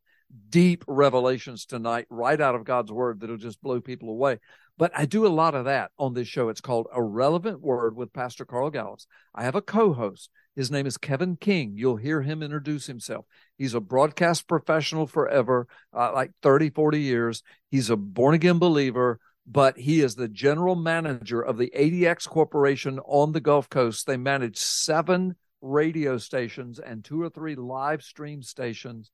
[0.49, 4.39] deep revelations tonight, right out of God's word, that'll just blow people away.
[4.77, 6.49] But I do a lot of that on this show.
[6.49, 9.07] It's called A Relevant Word with Pastor Carl Gallups.
[9.33, 10.29] I have a co-host.
[10.55, 11.73] His name is Kevin King.
[11.75, 13.25] You'll hear him introduce himself.
[13.57, 17.43] He's a broadcast professional forever, uh, like 30, 40 years.
[17.71, 22.99] He's a born again believer, but he is the general manager of the ADX Corporation
[23.05, 24.05] on the Gulf Coast.
[24.05, 29.09] They manage seven radio stations and two or three live stream stations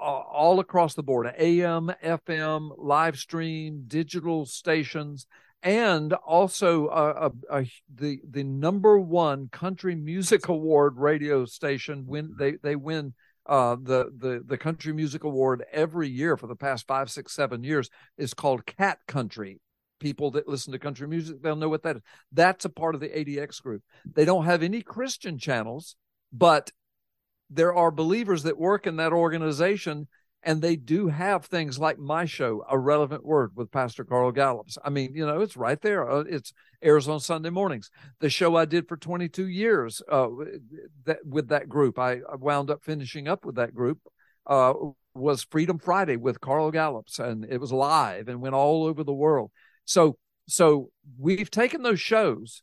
[0.00, 5.26] all across the board AM, FM, live stream, digital stations,
[5.62, 7.30] and also uh,
[7.94, 12.04] the the number one country music award radio station.
[12.06, 13.14] When they they win
[13.46, 17.64] uh, the the the country music award every year for the past five, six, seven
[17.64, 19.60] years is called Cat Country.
[20.00, 22.02] People that listen to country music, they'll know what that is.
[22.32, 23.82] That's a part of the ADX group.
[24.04, 25.94] They don't have any Christian channels,
[26.32, 26.72] but
[27.50, 30.08] there are believers that work in that organization
[30.44, 34.78] and they do have things like my show a relevant word with pastor carl gallups.
[34.84, 37.90] I mean you know it's right there uh, it's airs on sunday mornings.
[38.20, 40.28] The show i did for 22 years uh,
[41.04, 43.98] that, with that group I, wound up finishing up with that group
[44.46, 44.74] uh,
[45.14, 49.12] was freedom friday with carl gallups and it was live and went all over the
[49.12, 49.50] world.
[49.84, 50.16] So
[50.48, 52.62] so we've taken those shows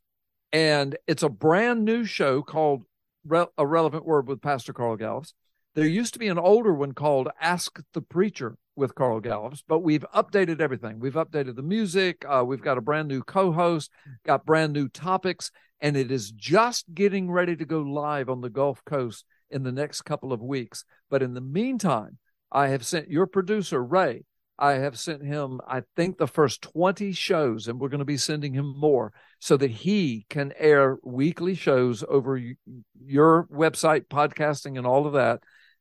[0.51, 2.83] and it's a brand new show called
[3.25, 5.33] Re- a relevant word with Pastor Carl Gallups.
[5.79, 9.79] There used to be an older one called Ask the Preacher with Carl Gallups, but
[9.79, 10.99] we've updated everything.
[10.99, 12.25] We've updated the music.
[12.27, 13.89] Uh, we've got a brand new co host,
[14.25, 18.49] got brand new topics, and it is just getting ready to go live on the
[18.49, 20.83] Gulf Coast in the next couple of weeks.
[21.09, 22.17] But in the meantime,
[22.51, 24.25] I have sent your producer, Ray,
[24.57, 28.17] I have sent him, I think, the first 20 shows, and we're going to be
[28.17, 32.37] sending him more so that he can air weekly shows over
[33.01, 35.39] your website, podcasting, and all of that.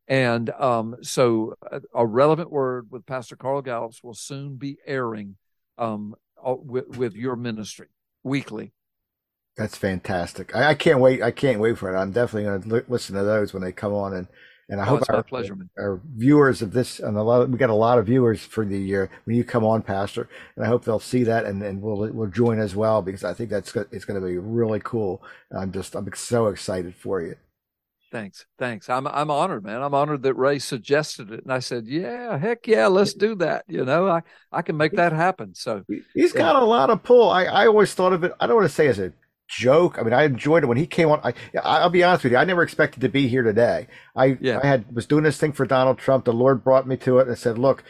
[0.08, 5.36] And um, so, a, a relevant word with Pastor Carl Gallups will soon be airing
[5.76, 7.88] um, with, with your ministry
[8.24, 8.72] weekly.
[9.56, 10.54] That's fantastic.
[10.54, 11.22] I, I can't wait.
[11.22, 11.98] I can't wait for it.
[11.98, 14.28] I'm definitely going to li- listen to those when they come on, and
[14.68, 17.48] and I Oh, hope our, pleasure, our viewers of this and a lot.
[17.48, 20.64] we got a lot of viewers for the year when you come on, Pastor, and
[20.64, 23.50] I hope they'll see that and and we'll we'll join as well because I think
[23.50, 25.22] that's it's going to be really cool.
[25.56, 27.36] I'm just I'm so excited for you.
[28.10, 28.88] Thanks, thanks.
[28.88, 29.82] I'm I'm honored, man.
[29.82, 33.64] I'm honored that Ray suggested it, and I said, "Yeah, heck yeah, let's do that."
[33.68, 35.54] You know, I I can make that happen.
[35.54, 35.84] So
[36.14, 36.40] He's Yeah.
[36.40, 37.28] got a lot of pull.
[37.28, 38.32] I, I always thought of it.
[38.40, 39.12] I don't want to say as a
[39.48, 39.98] joke.
[39.98, 41.20] I mean, I enjoyed it when he came on.
[41.24, 41.32] I,
[41.64, 42.38] I'll be honest with you.
[42.38, 43.88] I never expected to be here today.
[44.14, 44.60] I, Yeah.
[44.62, 46.24] I had was doing this thing for Donald Trump.
[46.24, 47.82] The Lord brought me to it and said, "Look,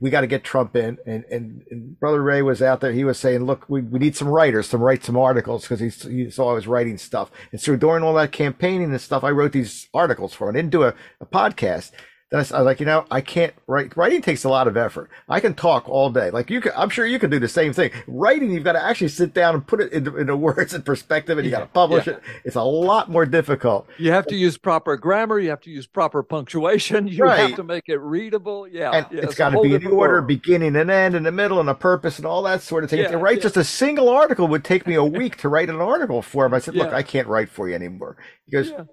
[0.00, 2.92] we got to get Trump in." And, and and Brother Ray was out there.
[2.92, 5.88] He was saying, "Look, we, we need some writers to write some articles because he,
[6.10, 9.30] he saw I was writing stuff." And so during all that campaigning and stuff, I
[9.30, 10.56] wrote these articles for him.
[10.56, 11.92] I didn't do a, a podcast.
[12.34, 13.96] Then I I was like, you know, I can't write.
[13.96, 15.08] Writing takes a lot of effort.
[15.28, 16.30] I can talk all day.
[16.30, 17.92] Like you can, I'm sure you can do the same thing.
[18.08, 21.38] Writing, you've got to actually sit down and put it into, into words and perspective,
[21.38, 22.14] and you got to publish yeah.
[22.14, 22.22] it.
[22.44, 23.86] It's a lot more difficult.
[23.98, 25.38] you have to use proper grammar.
[25.38, 27.08] You have to use proper punctuation.
[27.14, 27.38] You Right.
[27.38, 28.66] have to make it readable.
[28.66, 30.26] Yeah, and yeah, it's got to be in order, world.
[30.26, 32.98] beginning and end, and the middle, and a purpose, and all that sort of thing.
[32.98, 33.42] Yeah, to write yeah.
[33.44, 36.54] just a single article would take me a week to write an article for him.
[36.54, 38.16] I said, "Look, I can't write for you anymore."
[38.46, 38.84] He goes, Yeah.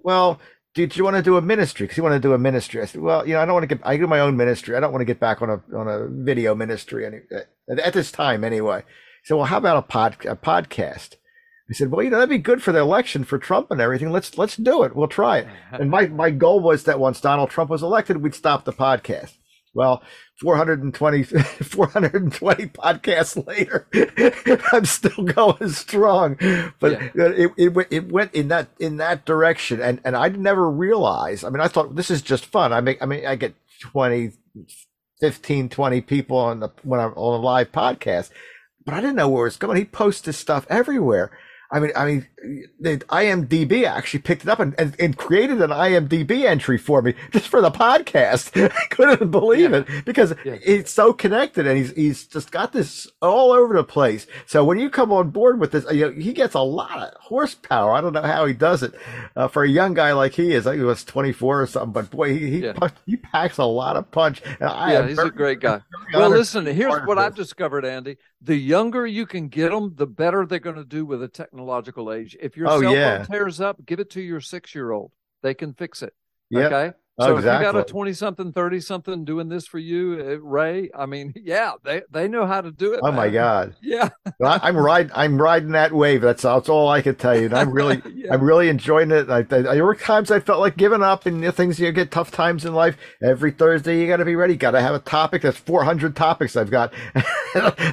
[0.74, 1.84] Did you want to do a ministry?
[1.84, 2.80] Because you want to do a ministry.
[2.80, 3.86] I said, "Well, you know, I don't want to get.
[3.86, 4.74] I do my own ministry.
[4.74, 7.20] I don't want to get back on a on a video ministry any,
[7.68, 11.16] at, at this time, anyway." He said, "Well, how about a pod a podcast?"
[11.68, 14.10] I said, "Well, you know, that'd be good for the election for Trump and everything.
[14.10, 14.96] Let's let's do it.
[14.96, 18.34] We'll try it." And my, my goal was that once Donald Trump was elected, we'd
[18.34, 19.36] stop the podcast.
[19.74, 20.02] Well,
[20.42, 23.86] 420, 420 podcasts later,
[24.72, 26.36] I'm still going strong.
[26.80, 29.80] But it, it, went- it went in that, in that direction.
[29.80, 32.72] And, and I never realized, I mean, I thought this is just fun.
[32.72, 34.32] I make, I mean, I get 20,
[35.20, 38.30] 15, 20 people on the when I'm on a live podcast.
[38.84, 39.76] But I didn't know where it's going.
[39.78, 41.30] He posts this stuff everywhere.
[41.70, 42.26] I mean, I mean,
[42.80, 47.14] the IMDb actually picked it up and, and, and, created an IMDb entry for me
[47.30, 48.50] just for the podcast.
[48.72, 49.84] I couldn't believe yeah.
[49.88, 50.56] it because yeah.
[50.64, 54.26] it's so connected and he's he's just got this all over the place.
[54.46, 57.14] So when you come on board with this, you know, he gets a lot of
[57.20, 57.92] horsepower.
[57.92, 58.94] I don't know how he does it
[59.36, 60.66] uh, for a young guy like he is.
[60.66, 62.88] I think he was 24 or something, but boy, he he, yeah.
[63.06, 64.42] he packs a lot of punch.
[64.44, 65.80] And I yeah, he's very, a great guy.
[66.12, 68.18] Well, listen, here's what I've discovered, Andy.
[68.40, 72.12] The younger you can get them, the better they're going to do with a technological
[72.12, 72.31] age.
[72.40, 73.18] If your oh, cell yeah.
[73.18, 75.12] phone tears up, give it to your six year old.
[75.42, 76.14] They can fix it.
[76.50, 76.72] Yep.
[76.72, 76.96] Okay.
[77.20, 77.66] So exactly.
[77.66, 81.04] if you got a 20 something, 30 something doing this for you, uh, Ray, I
[81.04, 83.00] mean, yeah, they, they know how to do it.
[83.02, 83.16] Oh man.
[83.16, 83.76] my God.
[83.82, 84.08] Yeah.
[84.42, 86.22] I, am riding, I'm riding that wave.
[86.22, 87.46] That's, that's all I can tell you.
[87.46, 88.32] And I'm really, yeah.
[88.32, 89.28] I'm really enjoying it.
[89.28, 92.10] I, I, there were times I felt like giving up and the things you get
[92.10, 92.96] tough times in life.
[93.22, 94.56] Every Thursday, you got to be ready.
[94.56, 95.42] Got to have a topic.
[95.42, 96.94] There's 400 topics I've got.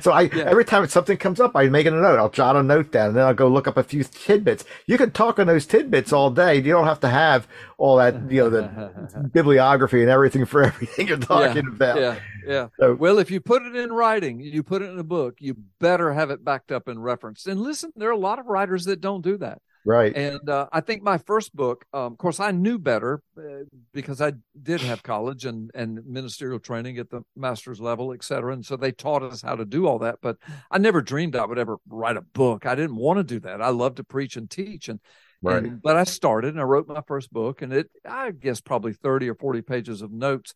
[0.02, 0.46] so I, yeah.
[0.46, 2.18] every time something comes up, I make it a note.
[2.18, 4.64] I'll jot a note down and then I'll go look up a few tidbits.
[4.88, 6.56] You can talk on those tidbits all day.
[6.56, 7.46] You don't have to have
[7.80, 12.00] all that, you know, the bibliography and everything for everything you're talking yeah, about.
[12.00, 12.20] Yeah.
[12.46, 12.68] Yeah.
[12.80, 15.56] So, well, if you put it in writing, you put it in a book, you
[15.80, 17.48] better have it backed up and referenced.
[17.48, 19.62] And listen, there are a lot of writers that don't do that.
[19.86, 20.14] Right.
[20.14, 23.64] And uh, I think my first book, um, of course, I knew better uh,
[23.94, 28.52] because I did have college and, and ministerial training at the master's level, et cetera.
[28.52, 30.18] And so they taught us how to do all that.
[30.22, 30.38] But
[30.70, 32.66] I never dreamed I would ever write a book.
[32.66, 33.62] I didn't want to do that.
[33.62, 34.90] I love to preach and teach.
[34.90, 35.00] And
[35.42, 35.64] Right.
[35.64, 38.94] And, but I started and I wrote my first book, and it, I guess, probably
[38.94, 40.54] 30 or 40 pages of notes,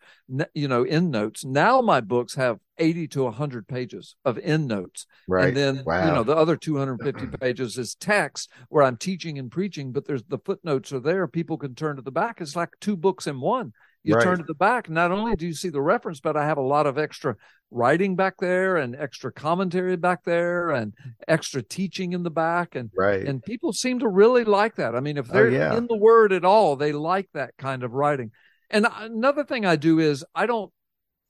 [0.53, 1.45] you know, end notes.
[1.45, 5.05] Now my books have 80 to 100 pages of end notes.
[5.27, 5.47] Right.
[5.47, 6.05] And then, wow.
[6.05, 10.23] you know, the other 250 pages is text where I'm teaching and preaching, but there's
[10.23, 11.27] the footnotes are there.
[11.27, 12.41] People can turn to the back.
[12.41, 13.71] It's like two books in one.
[14.03, 14.23] You right.
[14.23, 14.89] turn to the back.
[14.89, 17.35] Not only do you see the reference, but I have a lot of extra
[17.71, 20.93] writing back there and extra commentary back there and
[21.27, 22.75] extra teaching in the back.
[22.75, 23.25] And right.
[23.25, 24.93] and people seem to really like that.
[24.95, 25.77] I mean, if oh, they're oh, yeah.
[25.77, 28.31] in the word at all, they like that kind of writing.
[28.69, 30.71] And another thing I do is I don't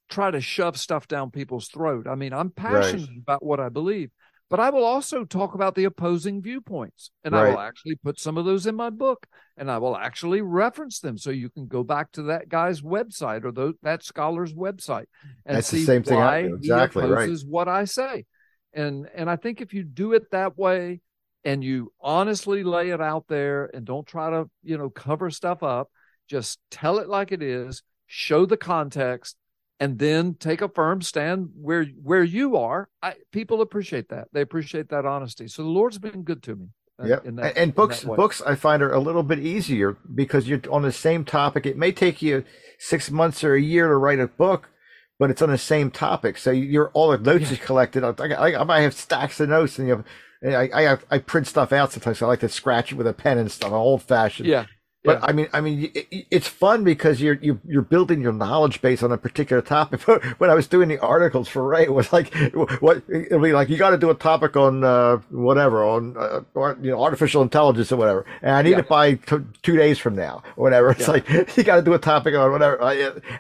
[0.10, 2.08] try to shove stuff down people's throat.
[2.08, 3.18] I mean, I'm passionate right.
[3.22, 4.10] about what I believe
[4.54, 7.10] but I will also talk about the opposing viewpoints.
[7.24, 7.48] And right.
[7.48, 9.26] I will actually put some of those in my book
[9.58, 11.18] and I will actually reference them.
[11.18, 15.08] So you can go back to that guy's website or the, that scholar's website
[15.44, 17.52] and That's see the same thing why exactly, he opposes right.
[17.52, 18.26] what I say.
[18.74, 21.02] And and I think if you do it that way
[21.44, 25.64] and you honestly lay it out there and don't try to, you know, cover stuff
[25.64, 25.90] up,
[26.30, 29.36] just tell it like it is, show the context,
[29.80, 32.90] and then take a firm stand where where you are.
[33.02, 34.28] I, people appreciate that.
[34.34, 35.48] They appreciate that honesty.
[35.48, 36.68] So the Lord's been good to me.
[37.02, 40.62] Uh, yeah, and, and books books I find are a little bit easier because you're
[40.70, 41.66] on the same topic.
[41.66, 42.44] It may take you
[42.78, 44.70] six months or a year to write a book,
[45.18, 46.38] but it's on the same topic.
[46.38, 47.52] So you're all the notes yeah.
[47.52, 48.04] you collected.
[48.04, 50.06] I, I, I might have stacks of notes, and you have
[50.46, 52.20] I, I have, I print stuff out sometimes.
[52.20, 54.48] So I like to scratch it with a pen and stuff, old fashioned.
[54.48, 54.66] Yeah.
[55.04, 55.26] But yeah.
[55.28, 55.92] I mean, I mean,
[56.32, 60.02] it's fun because you're you, you're building your knowledge base on a particular topic.
[60.38, 62.34] when I was doing the articles for Ray, it was like,
[62.80, 66.42] what it'll be like, you got to do a topic on uh, whatever, on uh,
[66.54, 68.80] or, you know, artificial intelligence or whatever, and I need yeah.
[68.80, 70.92] it by t- two days from now or whatever.
[70.92, 71.12] It's yeah.
[71.12, 71.28] like
[71.58, 72.82] you got to do a topic on whatever,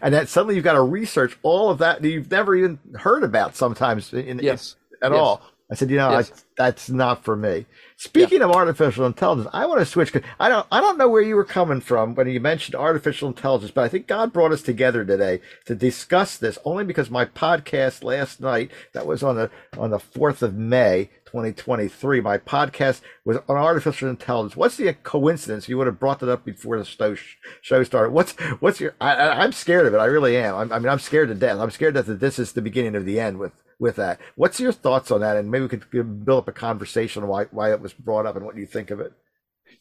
[0.01, 3.23] and then suddenly you've got to research all of that that you've never even heard
[3.23, 4.75] about sometimes in, yes.
[5.01, 5.19] in, at yes.
[5.19, 5.41] all.
[5.71, 6.31] I said, you know, yes.
[6.31, 7.65] I, that's not for me.
[8.03, 8.47] Speaking yeah.
[8.47, 10.11] of artificial intelligence, I want to switch.
[10.11, 13.29] Cause I don't, I don't know where you were coming from when you mentioned artificial
[13.29, 17.23] intelligence, but I think God brought us together today to discuss this only because my
[17.23, 22.99] podcast last night, that was on the, on the 4th of May, 2023, my podcast
[23.23, 24.57] was on artificial intelligence.
[24.57, 25.69] What's the coincidence?
[25.69, 28.11] You would have brought that up before the show started.
[28.11, 29.99] What's, what's your, I, am scared of it.
[29.99, 30.55] I really am.
[30.55, 31.57] I'm, I mean, I'm scared to death.
[31.57, 34.19] I'm scared that this is the beginning of the end with, with that.
[34.35, 35.35] What's your thoughts on that?
[35.35, 38.37] And maybe we could build up a conversation on why, why it was brought up
[38.37, 39.11] and what you think of it.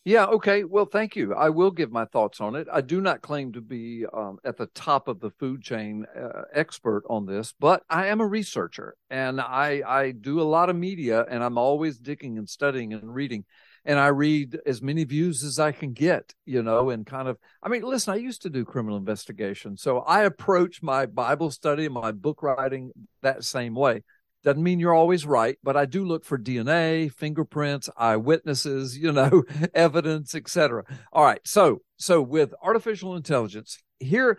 [0.05, 0.25] Yeah.
[0.27, 0.65] Okay.
[0.65, 1.33] Well, thank you.
[1.35, 2.67] I will give my thoughts on it.
[2.71, 6.43] I do not claim to be um, at the top of the food chain uh,
[6.53, 10.75] expert on this, but I am a researcher and I I do a lot of
[10.75, 13.45] media and I'm always digging and studying and reading
[13.85, 17.39] and I read as many views as I can get, you know, and kind of,
[17.63, 19.77] I mean, listen, I used to do criminal investigation.
[19.77, 24.03] So I approach my Bible study and my book writing that same way.
[24.45, 29.45] Doesn't mean you're always right, but I do look for DNA, fingerprints, eyewitnesses, you know,
[29.75, 30.85] evidence, etc.
[31.13, 31.41] All right.
[31.45, 34.39] So, so with artificial intelligence here,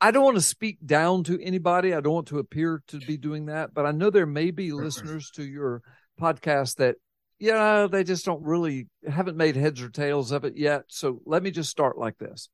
[0.00, 1.92] I don't want to speak down to anybody.
[1.92, 4.70] I don't want to appear to be doing that, but I know there may be
[4.70, 5.82] listeners to your
[6.20, 6.96] podcast that
[7.38, 10.82] you know, they just don't really haven't made heads or tails of it yet.
[10.88, 12.48] So let me just start like this.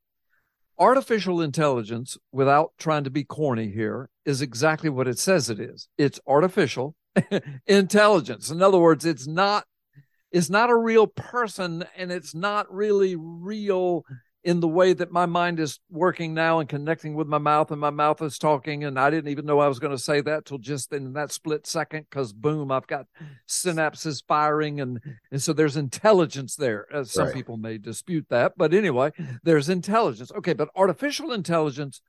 [0.78, 5.88] artificial intelligence, without trying to be corny here, is exactly what it says it is.
[5.98, 6.96] It's artificial
[7.66, 8.50] intelligence.
[8.50, 9.64] In other words, it's not
[10.32, 14.02] it's not a real person and it's not really real
[14.44, 17.80] in the way that my mind is working now and connecting with my mouth and
[17.80, 18.84] my mouth is talking.
[18.84, 21.32] And i didn't even know i was going to say that till just in that
[21.32, 23.06] split second because boom i've got
[23.48, 24.80] synapses firing.
[24.80, 25.00] And
[25.32, 27.34] and so there's intelligence there as some right.
[27.34, 28.52] people may dispute that.
[28.56, 30.30] But anyway there's intelligence.
[30.36, 32.00] Okay but artificial intelligence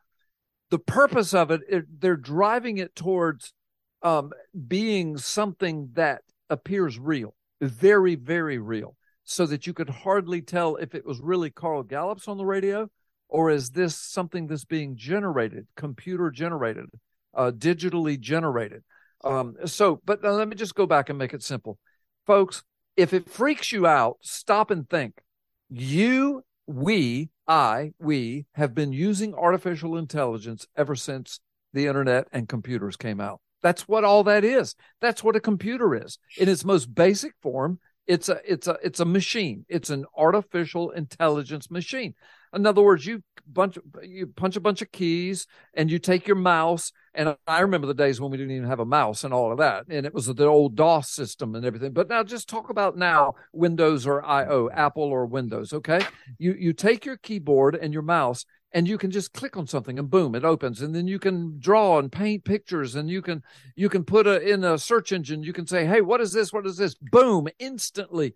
[0.72, 3.54] the purpose of it, it they're driving it towards
[4.02, 4.32] um,
[4.68, 8.96] being something that appears real very very real
[9.26, 12.90] so that you could hardly tell if it was really Carl Gallups on the radio
[13.28, 16.86] or is this something that's being generated, computer generated,
[17.34, 18.84] uh, digitally generated.
[19.24, 21.80] Um, so, but let me just go back and make it simple.
[22.28, 22.64] Folks,
[22.96, 25.16] if it freaks you out, stop and think.
[25.70, 31.40] You, we, I, we have been using artificial intelligence ever since
[31.74, 33.42] the internet and computers came out.
[33.64, 34.76] That's what all that is.
[35.02, 36.20] That's what a computer is.
[36.38, 39.66] In its most basic form, it's a it's a it's a machine.
[39.68, 42.14] It's an artificial intelligence machine.
[42.54, 46.38] In other words, you bunch you punch a bunch of keys and you take your
[46.38, 46.92] mouse.
[47.14, 49.58] And I remember the days when we didn't even have a mouse and all of
[49.58, 51.94] that, and it was the old DOS system and everything.
[51.94, 55.74] But now, just talk about now Windows or IO, Apple or Windows.
[55.74, 56.02] Okay,
[56.38, 58.46] you you take your keyboard and your mouse
[58.76, 60.82] and you can just click on something and boom it opens.
[60.82, 63.42] And then you can draw and paint pictures and you can
[63.76, 66.52] you can put a in a search engine you can say hey what is this?
[66.52, 66.94] What is this?
[66.94, 68.34] Boom instantly.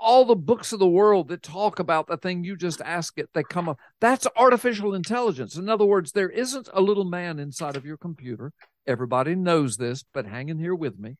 [0.00, 3.30] All the books of the world that talk about the thing you just ask it
[3.32, 3.78] they come up.
[4.00, 5.54] That's artificial intelligence.
[5.54, 8.52] In other words there isn't a little man inside of your computer.
[8.88, 11.16] Everybody knows this but hang in here with me.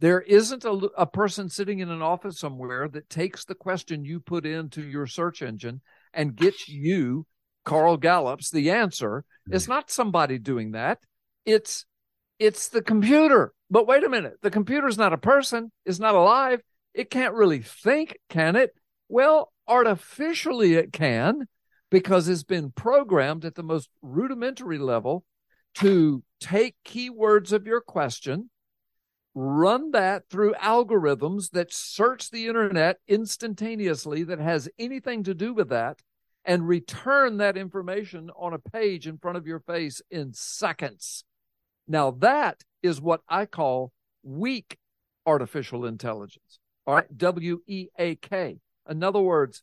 [0.00, 4.18] There isn't a, a person sitting in an office somewhere that takes the question you
[4.18, 7.26] put into your search engine and gets you
[7.68, 9.24] Carl Gallups the answer.
[9.50, 9.72] It's hmm.
[9.72, 10.98] not somebody doing that.
[11.44, 11.84] It's
[12.38, 13.52] it's the computer.
[13.70, 16.62] But wait a minute, the computer is not a person, it's not alive.
[16.94, 18.70] It can't really think, can it?
[19.10, 21.46] Well, artificially it can
[21.90, 25.24] because it's been programmed at the most rudimentary level
[25.74, 28.48] to take keywords of your question,
[29.34, 35.68] run that through algorithms that search the internet instantaneously that has anything to do with
[35.68, 36.00] that
[36.48, 41.22] and return that information on a page in front of your face in seconds.
[41.86, 43.92] Now, that is what I call
[44.22, 44.78] weak
[45.26, 46.58] artificial intelligence.
[46.86, 48.56] All right, W E A K.
[48.88, 49.62] In other words,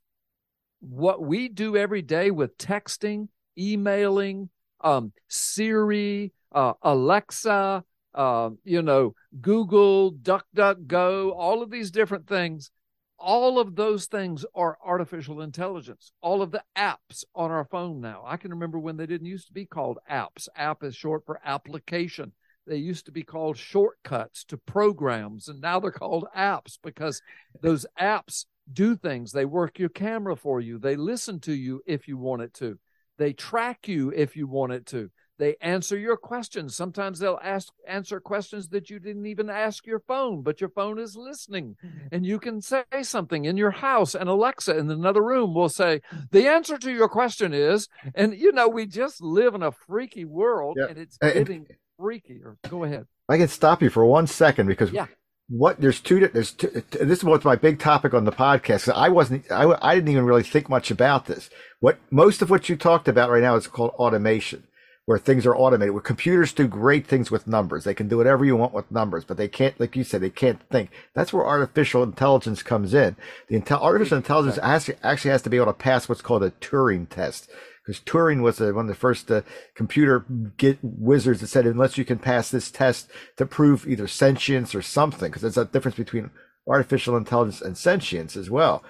[0.80, 4.50] what we do every day with texting, emailing,
[4.82, 7.84] um, Siri, uh, Alexa,
[8.14, 12.70] uh, you know, Google, DuckDuckGo, all of these different things
[13.18, 16.12] all of those things are artificial intelligence.
[16.22, 18.24] All of the apps on our phone now.
[18.26, 20.48] I can remember when they didn't used to be called apps.
[20.56, 22.34] App is short for application.
[22.68, 27.22] They used to be called shortcuts to programs, and now they're called apps because
[27.62, 29.32] those apps do things.
[29.32, 32.80] They work your camera for you, they listen to you if you want it to,
[33.18, 35.12] they track you if you want it to.
[35.38, 36.76] They answer your questions.
[36.76, 40.98] Sometimes they'll ask answer questions that you didn't even ask your phone, but your phone
[40.98, 41.76] is listening.
[41.86, 42.08] Mm-hmm.
[42.12, 46.02] And you can say something in your house, and Alexa in another room will say,
[46.32, 50.26] The answer to your question is, and you know, we just live in a freaky
[50.26, 50.88] world yeah.
[50.88, 51.68] and it's getting
[52.00, 52.56] freakier.
[52.70, 53.06] Go ahead.
[53.28, 55.08] I can stop you for one second because yeah
[55.48, 59.10] what there's two there's two, this is what's my big topic on the podcast i
[59.10, 62.76] wasn't I, I didn't even really think much about this what most of what you
[62.76, 64.64] talked about right now is called automation
[65.06, 67.84] where things are automated, where computers do great things with numbers.
[67.84, 70.32] They can do whatever you want with numbers, but they can't, like you said, they
[70.32, 70.90] can't think.
[71.14, 73.16] That's where artificial intelligence comes in.
[73.48, 76.52] The intel- artificial intelligence actually, actually has to be able to pass what's called a
[76.52, 77.50] Turing test.
[77.86, 79.42] Because Turing was one of the first uh,
[79.76, 80.26] computer
[80.58, 84.82] get wizards that said, unless you can pass this test to prove either sentience or
[84.82, 86.32] something, because there's a difference between
[86.68, 88.84] artificial intelligence and sentience as well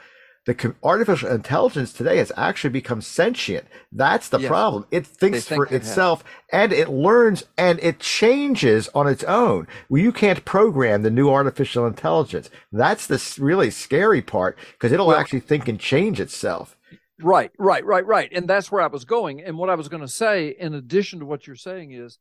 [0.45, 3.65] the artificial intelligence today has actually become sentient.
[3.91, 4.47] That's the yes.
[4.47, 4.85] problem.
[4.91, 6.61] It thinks think for it itself has.
[6.61, 9.67] and it learns and it changes on its own.
[9.89, 12.51] Well, you can't program the new artificial intelligence.
[12.71, 16.77] That's the really scary part because it'll well, actually think and change itself.
[17.19, 18.31] Right, right, right, right.
[18.31, 19.41] And that's where I was going.
[19.41, 22.19] And what I was going to say, in addition to what you're saying, is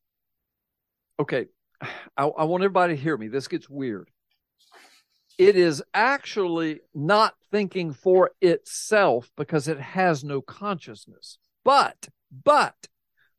[1.20, 1.46] okay,
[2.16, 3.28] I, I want everybody to hear me.
[3.28, 4.08] This gets weird
[5.38, 11.38] it is actually not thinking for itself because it has no consciousness.
[11.64, 12.08] But,
[12.42, 12.74] but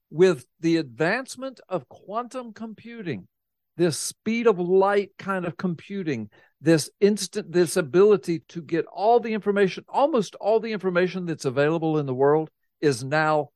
[0.10, 3.28] with the advancement of quantum computing,
[3.76, 6.30] this speed of light kind of computing,
[6.62, 11.98] this instant, this ability to get all the information, almost all the information that's available
[11.98, 12.50] in the world
[12.80, 13.50] is now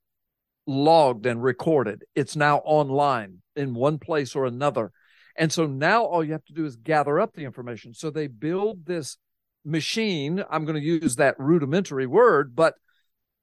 [0.68, 2.04] logged and recorded.
[2.16, 4.92] It's now online in one place or another.
[5.38, 7.94] And so now all you have to do is gather up the information.
[7.94, 9.18] So they build this
[9.66, 10.44] machine.
[10.50, 12.76] I'm going to use that rudimentary word, but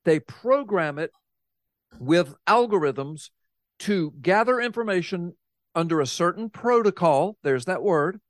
[0.04, 1.10] they program it
[1.98, 3.30] with algorithms
[3.80, 5.34] to gather information
[5.74, 7.36] under a certain protocol.
[7.42, 8.20] There's that word.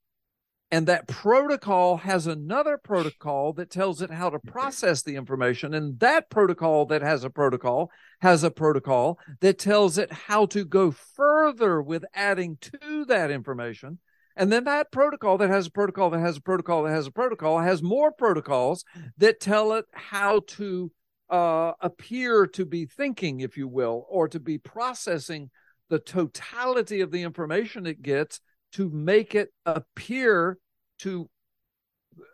[0.73, 5.73] And that protocol has another protocol that tells it how to process the information.
[5.75, 10.65] And that protocol that has a protocol has a protocol that tells it how to
[10.65, 14.01] go further with adding to that information.
[14.37, 17.13] And then that protocol that has a protocol that has a protocol that has a
[17.13, 18.85] protocol has more protocols
[19.17, 20.93] that tell it how to
[21.31, 25.51] uh, appear to be thinking, if you will, or to be processing
[25.89, 28.41] the totality of the information it gets
[28.73, 30.59] to make it appear
[30.99, 31.29] to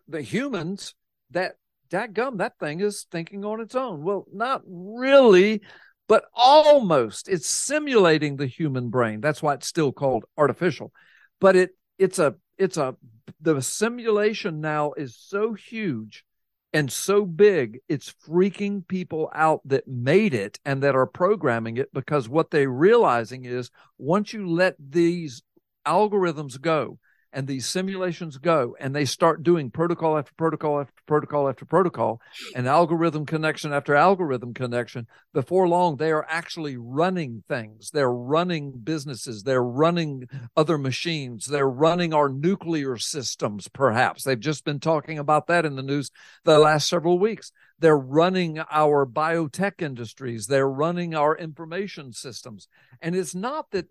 [0.09, 0.95] the humans
[1.31, 1.55] that
[1.91, 4.03] that gum that thing is thinking on its own.
[4.03, 5.61] Well not really
[6.09, 7.29] but almost.
[7.29, 9.21] It's simulating the human brain.
[9.21, 10.93] That's why it's still called artificial.
[11.41, 12.97] But it it's a it's a
[13.41, 16.25] the simulation now is so huge
[16.73, 21.93] and so big it's freaking people out that made it and that are programming it
[21.93, 25.43] because what they're realizing is once you let these
[25.87, 26.99] algorithms go
[27.33, 32.21] and these simulations go and they start doing protocol after protocol after protocol after protocol
[32.55, 35.07] and algorithm connection after algorithm connection.
[35.33, 37.91] Before long they are actually running things.
[37.91, 39.43] They're running businesses.
[39.43, 41.47] They're running other machines.
[41.47, 44.25] They're running our nuclear systems perhaps.
[44.25, 46.11] They've just been talking about that in the news
[46.45, 47.53] the last several weeks.
[47.79, 50.47] They're running our biotech industries.
[50.47, 52.69] They're running our information systems.
[53.01, 53.89] And it's not that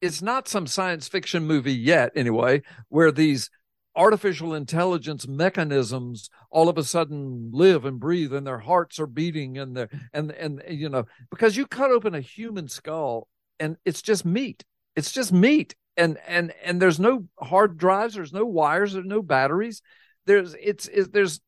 [0.00, 3.50] it's not some science fiction movie yet, anyway, where these
[3.96, 9.58] artificial intelligence mechanisms all of a sudden live and breathe and their hearts are beating
[9.58, 13.26] and they're and and you know because you cut open a human skull
[13.58, 14.64] and it's just meat.
[14.94, 15.74] It's just meat.
[15.96, 19.82] And and and there's no hard drives there's no wires there's no batteries.
[20.26, 21.40] There's it's, it's there's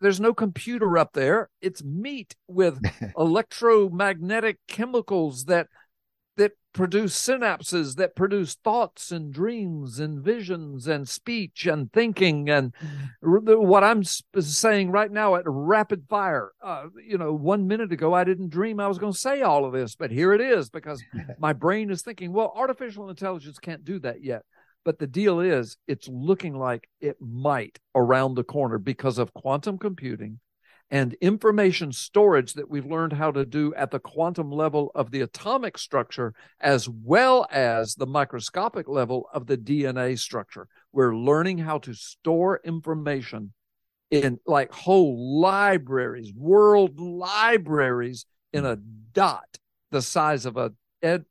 [0.00, 1.48] there's no computer up there.
[1.62, 2.78] It's meat with
[3.16, 5.68] electromagnetic chemicals that
[6.76, 12.72] produce synapses that produce thoughts and dreams and visions and speech and thinking and
[13.22, 16.52] what i'm saying right now at rapid fire.
[16.62, 19.64] Uh, you know one minute ago i didn't dream i was going to say all
[19.64, 21.02] of this but here it is because
[21.38, 24.42] my brain is thinking well artificial intelligence can't do that yet.
[24.84, 29.78] But the deal is it's looking like it might around the corner because of quantum
[29.78, 30.38] computing
[30.90, 35.20] and information storage that we've learned how to do at the quantum level of the
[35.20, 40.68] atomic structure, as well as the microscopic level of the DNA structure.
[40.92, 43.52] We're learning how to store information
[44.10, 49.58] in like whole libraries, world libraries in a dot
[49.90, 50.72] the size of a
[51.02, 51.24] ed,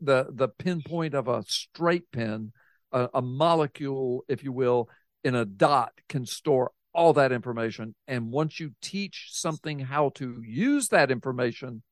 [0.00, 2.52] the the pinpoint of a straight pin,
[2.92, 4.88] a, a molecule, if you will,
[5.24, 7.94] in a dot can store all that information.
[8.06, 11.82] And once you teach something how to use that information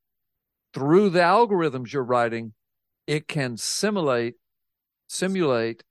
[0.74, 2.54] through the algorithms you're writing,
[3.06, 4.34] it can simulate
[5.10, 5.84] simulate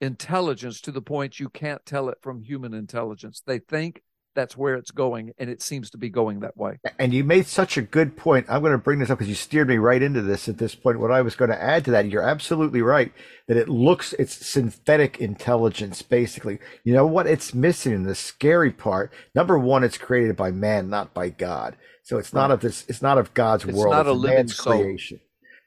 [0.00, 3.42] intelligence to the point you can't tell it from human intelligence.
[3.46, 4.02] They think
[4.34, 6.78] that's where it's going, and it seems to be going that way.
[6.98, 8.46] And you made such a good point.
[8.48, 10.74] I'm going to bring this up because you steered me right into this at this
[10.74, 11.00] point.
[11.00, 13.12] What I was going to add to that, you're absolutely right
[13.46, 16.58] that it looks it's synthetic intelligence basically.
[16.82, 18.04] You know what it's missing?
[18.04, 19.12] The scary part.
[19.34, 21.76] Number one, it's created by man, not by God.
[22.02, 22.42] So it's right.
[22.42, 22.84] not of this.
[22.88, 23.92] It's not of God's it's world.
[23.92, 24.82] Not it's not a man's soul.
[24.82, 25.20] creation.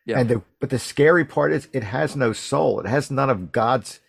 [0.05, 0.19] Yeah.
[0.19, 2.79] And the, but the scary part is it has no soul.
[2.79, 3.99] It has none of God's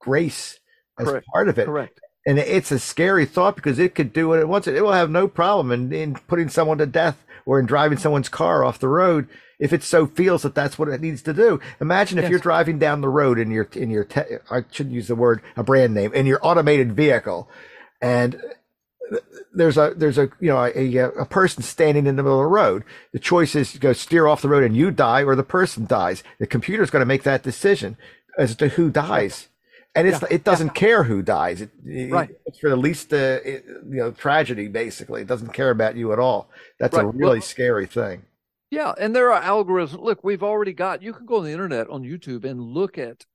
[0.00, 0.58] grace
[0.98, 1.26] as Correct.
[1.26, 1.66] part of it.
[1.66, 4.68] Correct and it's a scary thought because it could do what it wants.
[4.68, 8.28] It will have no problem in, in putting someone to death or in driving someone's
[8.28, 9.28] car off the road
[9.58, 11.60] if it so feels that that's what it needs to do.
[11.80, 12.30] Imagine if yes.
[12.30, 15.42] you're driving down the road in your in your te- I shouldn't use the word
[15.56, 17.48] a brand name in your automated vehicle,
[18.00, 18.40] and
[19.54, 22.48] there's a there's a you know a, a person standing in the middle of the
[22.48, 22.84] road.
[23.12, 25.86] The choice is to go steer off the road and you die, or the person
[25.86, 26.22] dies.
[26.38, 27.96] The computer's going to make that decision
[28.36, 29.48] as to who dies
[29.94, 30.28] and it's yeah.
[30.30, 30.72] it doesn't yeah.
[30.72, 31.60] care who dies.
[31.60, 31.70] It,
[32.10, 32.30] right.
[32.46, 34.68] It's for the least uh, it, you know tragedy.
[34.68, 36.50] Basically, it doesn't care about you at all.
[36.78, 37.04] That's right.
[37.04, 38.22] a really well, scary thing.
[38.70, 40.00] Yeah, and there are algorithms.
[40.00, 41.02] Look, we've already got.
[41.02, 43.26] You can go on the internet on YouTube and look at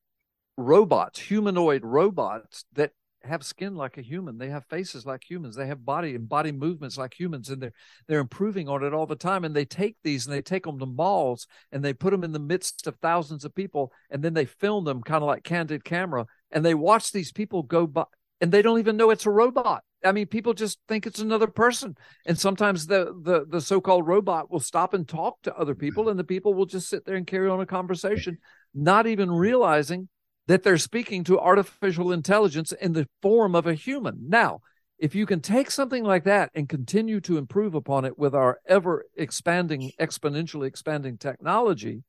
[0.57, 2.91] robots, humanoid robots that
[3.23, 4.37] have skin like a human.
[4.37, 5.55] They have faces like humans.
[5.55, 7.73] They have body and body movements like humans, and they're
[8.07, 9.43] they're improving on it all the time.
[9.43, 12.31] And they take these and they take them to malls and they put them in
[12.31, 15.83] the midst of thousands of people, and then they film them kind of like candid
[15.83, 18.05] camera, and they watch these people go by
[18.41, 19.83] and they don't even know it's a robot.
[20.05, 21.95] I mean, people just think it's another person.
[22.25, 26.19] And sometimes the the the so-called robot will stop and talk to other people, and
[26.19, 28.37] the people will just sit there and carry on a conversation,
[28.73, 30.09] not even realizing
[30.47, 34.17] that they're speaking to artificial intelligence in the form of a human.
[34.29, 34.61] Now,
[34.97, 38.59] if you can take something like that and continue to improve upon it with our
[38.67, 42.03] ever expanding, exponentially expanding technology,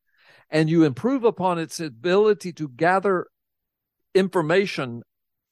[0.51, 3.27] and you improve upon its ability to gather
[4.19, 5.03] information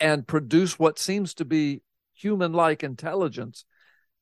[0.00, 1.82] and produce what seems to be
[2.14, 3.64] human like intelligence,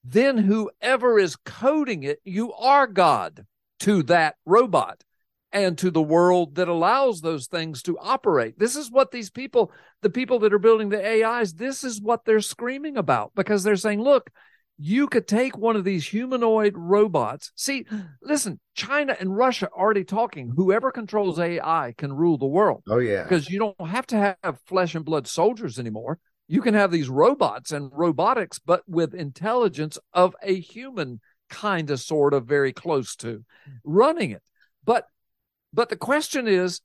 [0.04, 3.46] then whoever is coding it, you are God
[3.80, 5.02] to that robot
[5.50, 8.58] and to the world that allows those things to operate.
[8.58, 9.72] This is what these people,
[10.02, 13.76] the people that are building the AIs, this is what they're screaming about because they're
[13.76, 14.30] saying, look,
[14.76, 17.52] you could take one of these humanoid robots.
[17.54, 17.86] See,
[18.22, 20.52] listen, China and Russia already talking.
[20.56, 22.82] Whoever controls AI can rule the world.
[22.88, 23.22] Oh, yeah.
[23.22, 26.18] Because you don't have to have flesh and blood soldiers anymore.
[26.48, 32.00] You can have these robots and robotics, but with intelligence of a human kind of,
[32.00, 33.44] sort of, very close to
[33.84, 34.42] running it.
[34.84, 35.06] But
[35.72, 36.80] but the question is,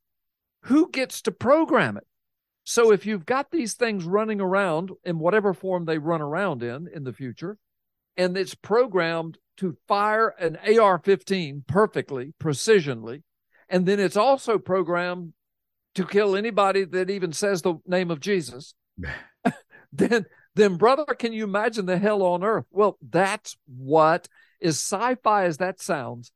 [0.63, 2.05] who gets to program it?
[2.63, 6.87] So if you've got these things running around in whatever form they run around in
[6.93, 7.57] in the future,
[8.19, 13.23] and it's programmed to fire an AR 15 perfectly, precisionally,
[13.69, 15.33] and then it's also programmed
[15.95, 18.73] to kill anybody that even says the name of Jesus,
[19.93, 20.25] then
[20.55, 22.65] then brother, can you imagine the hell on earth?
[22.71, 24.27] Well, that's what
[24.59, 26.33] is sci-fi as that sounds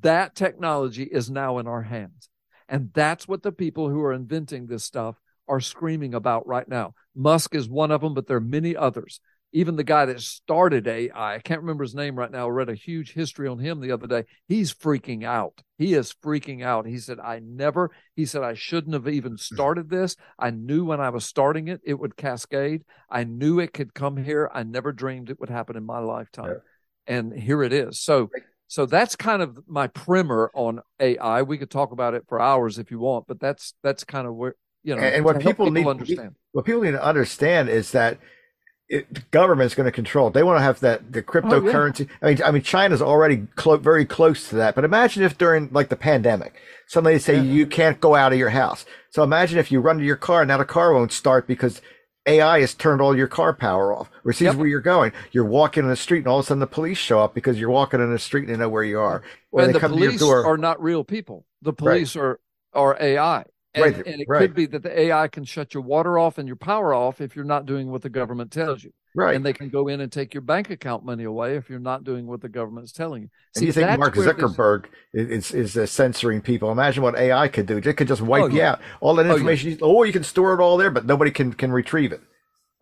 [0.00, 2.28] that technology is now in our hands.
[2.68, 5.16] And that's what the people who are inventing this stuff
[5.48, 6.94] are screaming about right now.
[7.14, 9.20] Musk is one of them, but there are many others.
[9.54, 12.68] Even the guy that started AI, I can't remember his name right now, I read
[12.68, 14.24] a huge history on him the other day.
[14.46, 15.62] He's freaking out.
[15.78, 16.86] He is freaking out.
[16.86, 19.36] He said, I never, he said, I shouldn't have even hmm.
[19.36, 20.16] started this.
[20.38, 22.82] I knew when I was starting it, it would cascade.
[23.08, 24.50] I knew it could come here.
[24.52, 26.50] I never dreamed it would happen in my lifetime.
[26.50, 27.16] Yeah.
[27.16, 28.00] And here it is.
[28.00, 28.30] So
[28.66, 31.42] so that's kind of my primer on AI.
[31.42, 34.34] We could talk about it for hours if you want, but that's that's kind of
[34.34, 35.02] where you know.
[35.02, 36.34] And, and what people, people, need understand.
[36.52, 38.18] What people need to understand is that
[38.94, 40.28] it, the government's going to control.
[40.28, 40.34] It.
[40.34, 42.08] They want to have that the cryptocurrency.
[42.08, 42.28] Oh, yeah.
[42.28, 44.76] I mean, I mean, China's already clo- very close to that.
[44.76, 46.54] But imagine if during like the pandemic,
[46.86, 47.42] somebody say yeah.
[47.42, 48.86] you can't go out of your house.
[49.10, 51.82] So imagine if you run to your car and now the car won't start because
[52.26, 54.54] AI has turned all your car power off or sees yep.
[54.54, 55.12] where you're going.
[55.32, 57.58] You're walking in the street and all of a sudden the police show up because
[57.58, 59.22] you're walking in the street and they know where you are.
[59.50, 61.44] Or and the police are not real people.
[61.62, 62.22] The police right.
[62.22, 62.40] are,
[62.72, 63.44] are AI.
[63.74, 64.06] And, right.
[64.06, 64.38] and it right.
[64.38, 67.34] could be that the AI can shut your water off and your power off if
[67.34, 68.92] you're not doing what the government tells you.
[69.16, 69.34] Right.
[69.34, 72.02] And they can go in and take your bank account money away if you're not
[72.04, 73.28] doing what the government is telling you.
[73.56, 76.72] See, and you think Mark Zuckerberg is, is uh, censoring people.
[76.72, 77.78] Imagine what AI could do.
[77.78, 78.54] It could just wipe oh, yeah.
[78.54, 78.80] you out.
[79.00, 79.76] All that information, oh, yeah.
[79.92, 82.20] you, oh, you can store it all there, but nobody can, can retrieve it.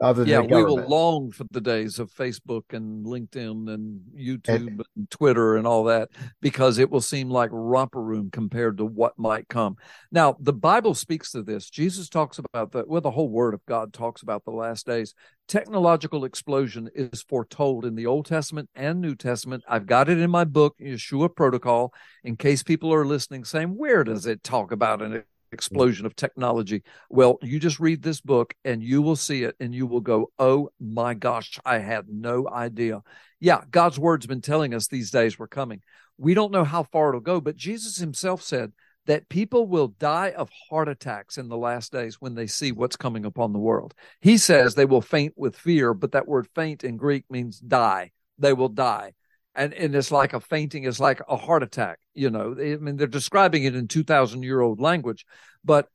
[0.02, 4.82] Other yeah, we will long for the days of Facebook and LinkedIn and YouTube and,
[4.96, 6.08] and, Twitter and all that
[6.40, 9.76] because it will seem like romper room compared to what might come.
[10.10, 11.70] Now, the Bible speaks to this.
[11.70, 12.88] Jesus talks about that.
[12.88, 15.14] Well, the whole Word of God talks about the last days.
[15.46, 19.62] Technological explosion is foretold in the Old Testament and New Testament.
[19.68, 21.92] I've got it in my book, Yeshua Protocol,
[22.24, 25.22] in case people are listening saying, where does it talk about an
[25.52, 25.56] Mm-hmm.
[25.56, 26.82] explosion of technology.
[27.10, 30.30] Well, you just read this book and you will see it and you will go,
[30.38, 33.02] oh my gosh, I had no idea.
[33.38, 35.82] Yeah, God's word's been telling us these days were coming.
[36.16, 38.72] We don't know how far it'll go, but Jesus himself said
[39.06, 42.96] that people will die of heart attacks in the last days when they see what's
[42.96, 43.94] coming upon the world.
[44.20, 48.12] He says they will faint with fear, but that word faint in Greek means die.
[48.38, 49.12] They will die
[49.54, 52.54] and and it's like a fainting it's like a heart attack you know?
[52.58, 55.24] I mean they're describing it in 2000 year old language
[55.64, 55.88] but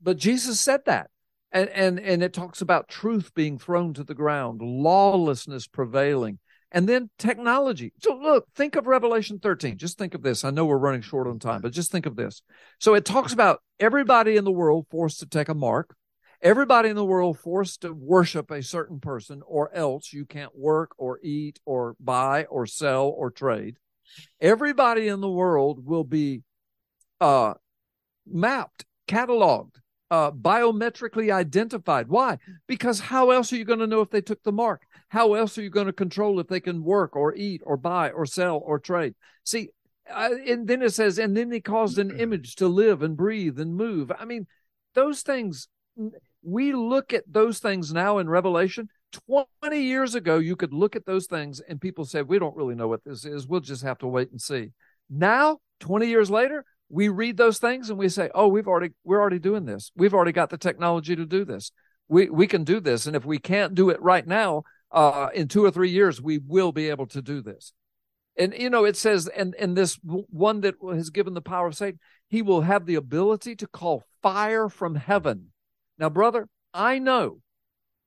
[0.00, 1.08] but jesus said that.
[1.54, 6.38] And and and it talks about truth being thrown to the ground lawlessness prevailing
[6.74, 7.92] and then technology.
[8.02, 10.44] So look think of revelation 13 just think of this.
[10.44, 12.40] I know we're running short on time but just think of this.
[12.78, 15.94] So it talks about everybody in the world forced to take a mark
[16.42, 20.92] everybody in the world forced to worship a certain person, or else you can't work
[20.98, 23.76] or eat or buy or sell or trade.
[24.40, 26.42] Everybody in the world will be
[27.20, 27.54] uh,
[28.26, 29.76] mapped, cataloged,
[30.10, 32.08] uh, biometrically identified.
[32.08, 32.38] Why?
[32.66, 34.82] Because how else are you going to know if they took the mark?
[35.08, 38.10] How else are you going to control if they can work or eat or buy
[38.10, 39.14] or sell or trade?
[39.44, 39.70] See,
[40.10, 43.58] uh, and then it says, and then they caused an image to live and breathe
[43.58, 44.12] and move.
[44.18, 44.46] I mean,
[44.94, 45.68] those things
[46.42, 48.88] we look at those things now in Revelation.
[49.28, 49.46] 20
[49.80, 52.88] years ago, you could look at those things and people said, We don't really know
[52.88, 53.46] what this is.
[53.46, 54.70] We'll just have to wait and see.
[55.10, 59.20] Now, 20 years later, we read those things and we say, Oh, we've already, we're
[59.20, 59.90] already doing this.
[59.94, 61.72] We've already got the technology to do this.
[62.08, 65.48] We we can do this, and if we can't do it right now, uh, in
[65.48, 67.72] two or three years, we will be able to do this.
[68.36, 71.74] And you know, it says, and and this one that has given the power of
[71.74, 75.52] Satan, he will have the ability to call fire from heaven.
[75.98, 77.40] Now, brother, I know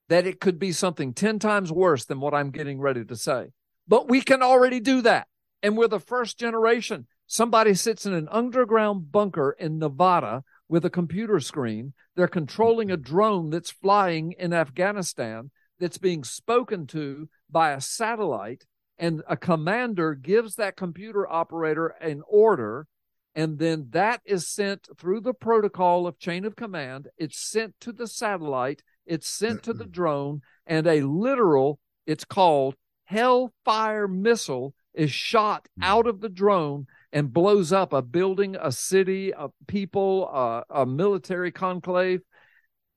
[0.09, 3.47] that it could be something 10 times worse than what I'm getting ready to say.
[3.87, 5.27] But we can already do that.
[5.63, 7.07] And we're the first generation.
[7.27, 11.93] Somebody sits in an underground bunker in Nevada with a computer screen.
[12.15, 18.65] They're controlling a drone that's flying in Afghanistan that's being spoken to by a satellite.
[18.97, 22.87] And a commander gives that computer operator an order.
[23.35, 27.09] And then that is sent through the protocol of chain of command.
[27.17, 32.75] It's sent to the satellite it's sent to the drone, and a literal, it's called
[33.05, 35.83] Hellfire missile, is shot hmm.
[35.83, 40.85] out of the drone and blows up a building, a city, a people, uh, a
[40.85, 42.21] military conclave.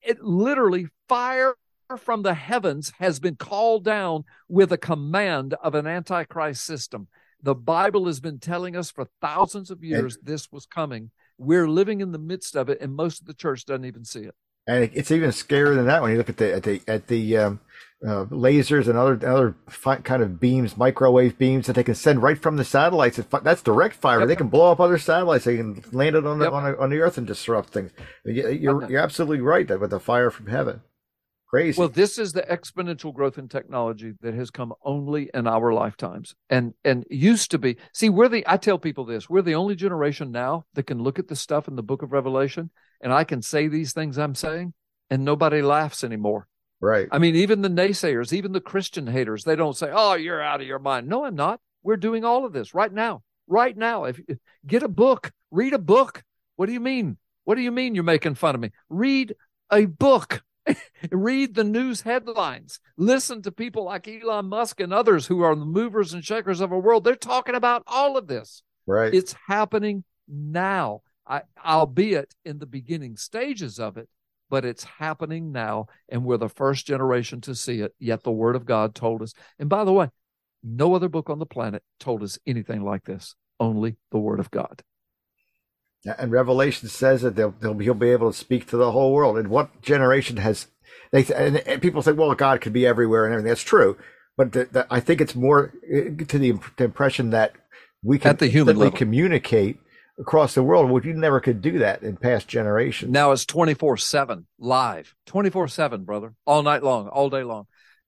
[0.02, 1.54] It literally fire
[1.98, 7.08] from the heavens has been called down with a command of an antichrist system.
[7.42, 11.10] The Bible has been telling us for thousands of years this was coming.
[11.38, 14.20] We're living in the midst of it, and most of the church doesn't even see
[14.20, 14.34] it
[14.68, 17.38] and it's even scarier than that when you look at the at the at the
[17.38, 17.60] um,
[18.06, 19.56] uh, lasers and other other
[20.04, 23.18] kind of beams, microwave beams that they can send right from the satellites.
[23.42, 24.20] That's direct fire.
[24.20, 24.28] Yep.
[24.28, 25.46] They can blow up other satellites.
[25.46, 26.52] They can land it on the yep.
[26.52, 27.90] on, a, on the Earth and disrupt things.
[28.24, 30.82] You're you're absolutely right that with the fire from heaven.
[31.48, 31.78] Crazy.
[31.78, 36.34] Well, this is the exponential growth in technology that has come only in our lifetimes,
[36.50, 37.78] and and used to be.
[37.94, 38.44] See, we're the.
[38.46, 41.66] I tell people this: we're the only generation now that can look at the stuff
[41.66, 42.70] in the Book of Revelation
[43.00, 44.74] and I can say these things I'm saying,
[45.10, 46.48] and nobody laughs anymore.
[46.80, 47.08] Right.
[47.10, 50.60] I mean, even the naysayers, even the Christian haters, they don't say, "Oh, you're out
[50.60, 51.60] of your mind." No, I'm not.
[51.82, 53.22] We're doing all of this right now.
[53.46, 54.04] Right now.
[54.04, 54.20] If
[54.66, 56.22] get a book, read a book.
[56.56, 57.16] What do you mean?
[57.44, 58.70] What do you mean you're making fun of me?
[58.88, 59.34] Read
[59.70, 60.42] a book.
[61.10, 62.80] read the news headlines.
[62.96, 66.72] Listen to people like Elon Musk and others who are the movers and shakers of
[66.72, 67.04] our world.
[67.04, 68.62] They're talking about all of this.
[68.86, 69.12] Right.
[69.12, 71.02] It's happening now.
[71.26, 74.08] I, albeit in the beginning stages of it,
[74.48, 77.94] but it's happening now, and we're the first generation to see it.
[77.98, 79.34] Yet the Word of God told us.
[79.58, 80.08] And by the way,
[80.62, 83.34] no other book on the planet told us anything like this.
[83.60, 84.82] Only the Word of God.
[86.04, 89.36] And Revelation says that they'll, they'll, he'll be able to speak to the whole world.
[89.36, 90.68] And what generation has
[91.12, 91.24] they?
[91.34, 93.96] And, and people say, "Well, God could be everywhere and everything." That's true,
[94.36, 97.52] but the, the, I think it's more uh, to the, the impression that
[98.02, 98.96] we can At the human level.
[98.96, 99.78] communicate
[100.18, 103.12] across the world, which you never could do that in past generations.
[103.12, 107.66] Now it's 24 7 live, 24 7, brother, all night long, all day long.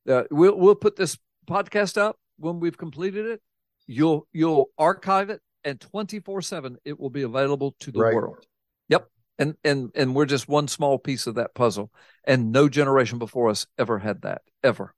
[0.09, 1.19] Uh, we'll, we'll put this
[1.49, 3.41] podcast up when we've completed it.
[3.87, 8.15] You'll, you'll archive it and 24 7, it will be available to the right.
[8.15, 8.47] world.
[8.89, 9.09] Yep.
[9.39, 11.91] And, and, and we're just one small piece of that puzzle.
[12.24, 14.95] And no generation before us ever had that, ever.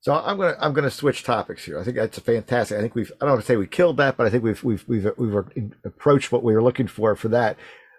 [0.00, 1.80] So I'm gonna I'm gonna switch topics here.
[1.80, 2.78] I think that's a fantastic.
[2.78, 4.62] I think we've I don't want to say we killed that, but I think we've
[4.62, 5.34] we've we've we've
[5.82, 7.56] approached what we were looking for for that.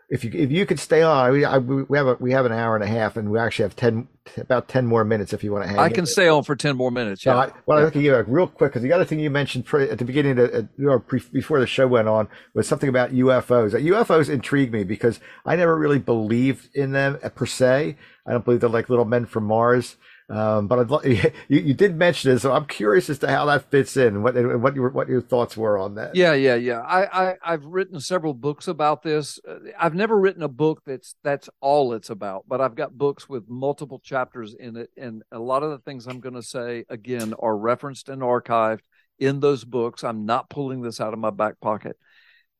[0.09, 2.53] If you if you could stay on, we, I, we have a we have an
[2.53, 4.07] hour and a half, and we actually have ten
[4.37, 5.79] about ten more minutes if you want to hang.
[5.79, 5.83] On.
[5.83, 7.25] I can stay on for ten more minutes.
[7.25, 7.35] Yeah.
[7.35, 7.87] I, well, yeah.
[7.87, 10.69] I think you real quick because the other thing you mentioned at the beginning of,
[10.81, 13.71] or before the show went on was something about UFOs.
[13.73, 17.97] UFOs intrigue me because I never really believed in them per se.
[18.25, 19.97] I don't believe they're like little men from Mars.
[20.29, 21.05] Um, but I'd,
[21.47, 24.35] you, you did mention it, so I'm curious as to how that fits in what
[24.59, 26.15] what your what your thoughts were on that.
[26.15, 26.79] Yeah, yeah, yeah.
[26.79, 29.39] I, I I've written several books about this.
[29.47, 33.29] Uh, I've never written a book that's that's all it's about, but I've got books
[33.29, 36.83] with multiple chapters in it, and a lot of the things I'm going to say
[36.89, 38.81] again are referenced and archived
[39.19, 40.03] in those books.
[40.03, 41.97] I'm not pulling this out of my back pocket.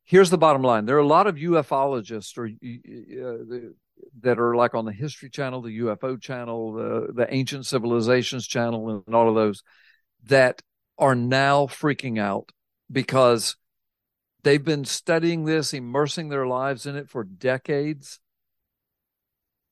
[0.06, 3.69] Here's the bottom line: there are a lot of ufologists or uh,
[4.21, 9.03] that are like on the History Channel, the UFO Channel, the the Ancient Civilizations Channel,
[9.05, 9.63] and all of those
[10.25, 10.61] that
[10.97, 12.51] are now freaking out
[12.91, 13.55] because
[14.43, 18.19] they've been studying this, immersing their lives in it for decades,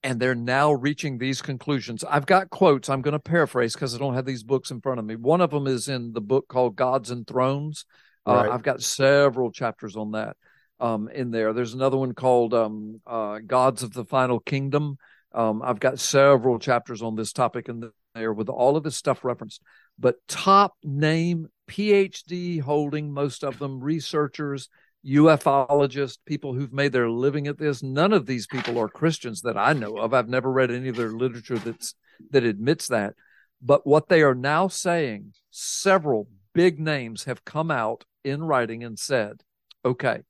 [0.04, 2.04] and they're now reaching these conclusions.
[2.04, 2.90] I've got quotes.
[2.90, 5.16] I'm going to paraphrase because I don't have these books in front of me.
[5.16, 7.86] One of them is in the book called Gods and Thrones.
[8.28, 8.52] Uh, right.
[8.52, 10.38] I've got several chapters on that
[10.80, 11.54] um, in there.
[11.54, 14.98] There's another one called um, uh, Gods of the Final Kingdom.
[15.34, 19.24] Um, I've got several chapters on this topic in there with all of this stuff
[19.24, 19.62] referenced.
[20.00, 24.70] But top name PhD holding, most of them researchers,
[25.06, 27.84] ufologists, people who've made their living at this.
[27.84, 30.14] None of these people are Christians that I know of.
[30.14, 31.96] I've never read any of their literature that's
[32.32, 33.14] that admits that.
[33.62, 38.98] But what they are now saying, several big names have come out in writing and
[38.98, 39.42] said,
[39.84, 40.22] okay,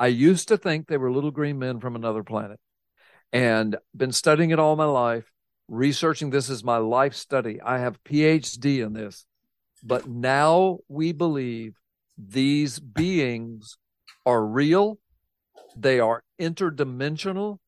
[0.00, 2.58] I used to think they were little green men from another planet.
[3.32, 5.30] and been studying it all my life,
[5.68, 7.60] researching this is my life study.
[7.60, 9.24] I have PhD in this.
[9.82, 11.74] But now we believe
[12.18, 13.78] these beings
[14.26, 14.98] are real,
[15.76, 17.58] they are interdimensional,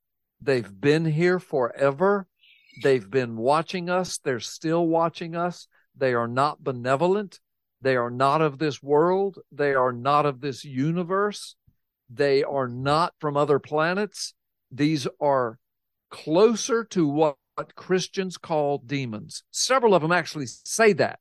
[0.40, 2.26] they've been here forever,
[2.82, 7.40] they've been watching us, they're still watching us, they are not benevolent,
[7.80, 11.56] they are not of this world, they are not of this universe,
[12.12, 14.34] they are not from other planets.
[14.70, 15.58] These are
[16.10, 19.44] closer to what, what Christians call demons.
[19.50, 21.20] Several of them actually say that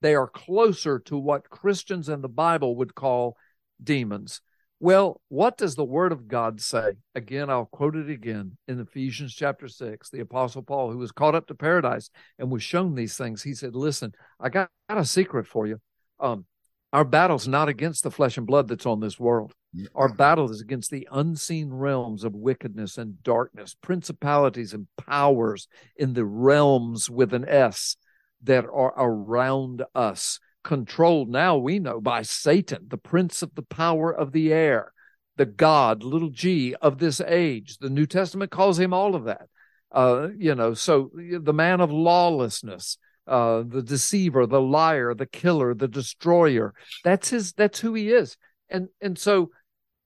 [0.00, 3.36] they are closer to what Christians in the Bible would call
[3.82, 4.40] demons.
[4.82, 6.92] Well, what does the word of God say?
[7.14, 10.08] Again, I'll quote it again in Ephesians chapter 6.
[10.08, 12.08] The apostle Paul, who was caught up to paradise
[12.38, 15.80] and was shown these things, he said, Listen, I got, got a secret for you.
[16.18, 16.46] Um,
[16.92, 19.52] our battle's not against the flesh and blood that's on this world.
[19.94, 26.14] Our battle is against the unseen realms of wickedness and darkness, principalities and powers in
[26.14, 27.96] the realms with an S
[28.42, 34.12] that are around us, controlled now we know by Satan, the prince of the power
[34.12, 34.92] of the air,
[35.36, 37.78] the God, little g, of this age.
[37.78, 39.48] The New Testament calls him all of that.
[39.92, 42.98] Uh, you know, so the man of lawlessness,
[43.30, 46.74] uh, the deceiver, the liar, the killer, the destroyer.
[47.04, 47.52] That's his.
[47.52, 48.36] That's who he is.
[48.68, 49.50] And and so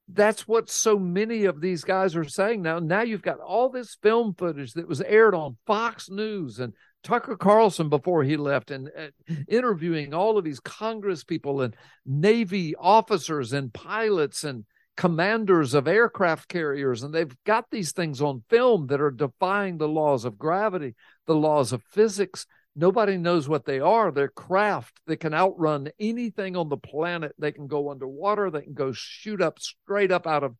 [0.08, 2.78] that's what so many of these guys are saying now.
[2.78, 7.36] Now you've got all this film footage that was aired on Fox News and Tucker
[7.36, 9.08] Carlson before he left and uh,
[9.48, 11.74] interviewing all of these Congress people and
[12.04, 14.64] Navy officers and pilots and
[14.96, 17.02] commanders of aircraft carriers.
[17.02, 20.94] And they've got these things on film that are defying the laws of gravity,
[21.26, 22.46] the laws of physics.
[22.76, 24.10] Nobody knows what they are.
[24.10, 27.34] They're craft that can outrun anything on the planet.
[27.38, 28.50] They can go underwater.
[28.50, 30.56] They can go shoot up straight up out of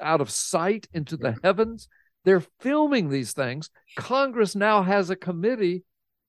[0.00, 1.88] out of sight into the heavens.
[2.24, 3.70] They're filming these things.
[3.96, 5.84] Congress now has a committee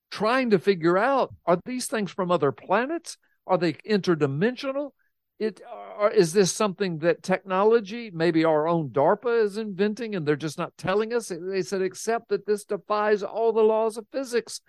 [0.10, 3.18] trying to figure out are these things from other planets?
[3.48, 4.92] Are they interdimensional?
[5.40, 10.36] It are, is this something that technology, maybe our own DARPA is inventing, and they're
[10.36, 11.30] just not telling us?
[11.30, 14.62] They said, except that this defies all the laws of physics.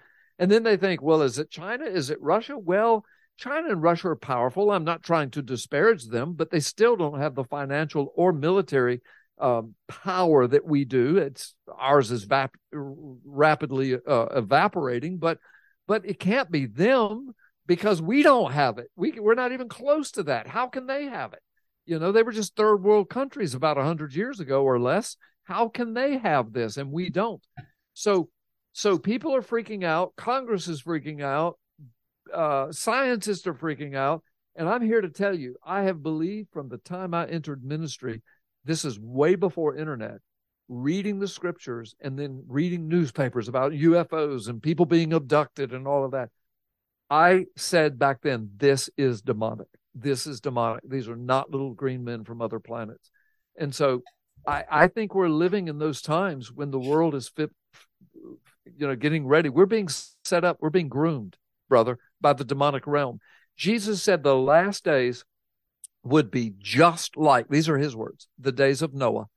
[0.42, 1.84] And then they think, well, is it China?
[1.84, 2.58] Is it Russia?
[2.58, 3.04] Well,
[3.36, 4.72] China and Russia are powerful.
[4.72, 9.02] I'm not trying to disparage them, but they still don't have the financial or military
[9.40, 11.16] um, power that we do.
[11.18, 12.26] It's ours is
[12.72, 15.38] rapidly uh, evaporating, but
[15.86, 17.36] but it can't be them
[17.66, 18.90] because we don't have it.
[18.96, 20.48] We we're not even close to that.
[20.48, 21.42] How can they have it?
[21.86, 25.16] You know, they were just third world countries about hundred years ago or less.
[25.44, 27.46] How can they have this and we don't?
[27.94, 28.28] So
[28.72, 30.14] so people are freaking out.
[30.16, 31.58] Congress is freaking out.
[32.32, 34.22] Uh, scientists are freaking out.
[34.54, 38.22] And I'm here to tell you, I have believed from the time I entered ministry
[38.64, 40.18] this is way before internet
[40.68, 46.04] reading the scriptures and then reading newspapers about UFOs and people being abducted and all
[46.04, 46.30] of that.
[47.10, 49.66] I said back then, this is demonic.
[49.94, 50.88] This is demonic.
[50.88, 53.10] These are not little green men from other planets.
[53.58, 54.02] And so
[54.46, 57.50] I, I think we're living in those times when the world is fit,
[58.64, 59.48] you know, getting ready.
[59.48, 59.88] We're being
[60.24, 61.36] set up, we're being groomed,
[61.68, 63.20] brother, by the demonic realm.
[63.56, 65.24] Jesus said the last days
[66.04, 69.28] would be just like, these are his words, the days of Noah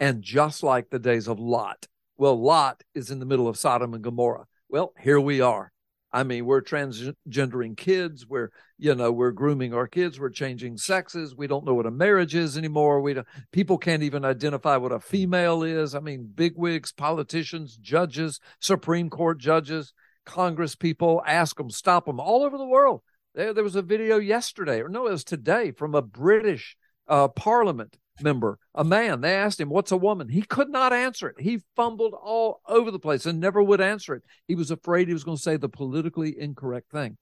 [0.00, 1.86] and just like the days of Lot.
[2.16, 4.46] Well, Lot is in the middle of Sodom and Gomorrah.
[4.68, 5.72] Well, here we are.
[6.14, 8.24] I mean, we're transgendering kids.
[8.24, 10.20] We're, you know, we're grooming our kids.
[10.20, 11.34] We're changing sexes.
[11.34, 13.00] We don't know what a marriage is anymore.
[13.00, 15.92] We don't, people can't even identify what a female is.
[15.92, 19.92] I mean, bigwigs, politicians, judges, Supreme Court judges,
[20.24, 23.02] Congress people, ask them, stop them all over the world.
[23.34, 26.76] There, there was a video yesterday, or no, it was today, from a British
[27.08, 29.20] uh, Parliament member, a man.
[29.20, 30.28] They asked him, What's a woman?
[30.28, 31.40] He could not answer it.
[31.40, 34.22] He fumbled all over the place and never would answer it.
[34.46, 37.16] He was afraid he was going to say the politically incorrect thing.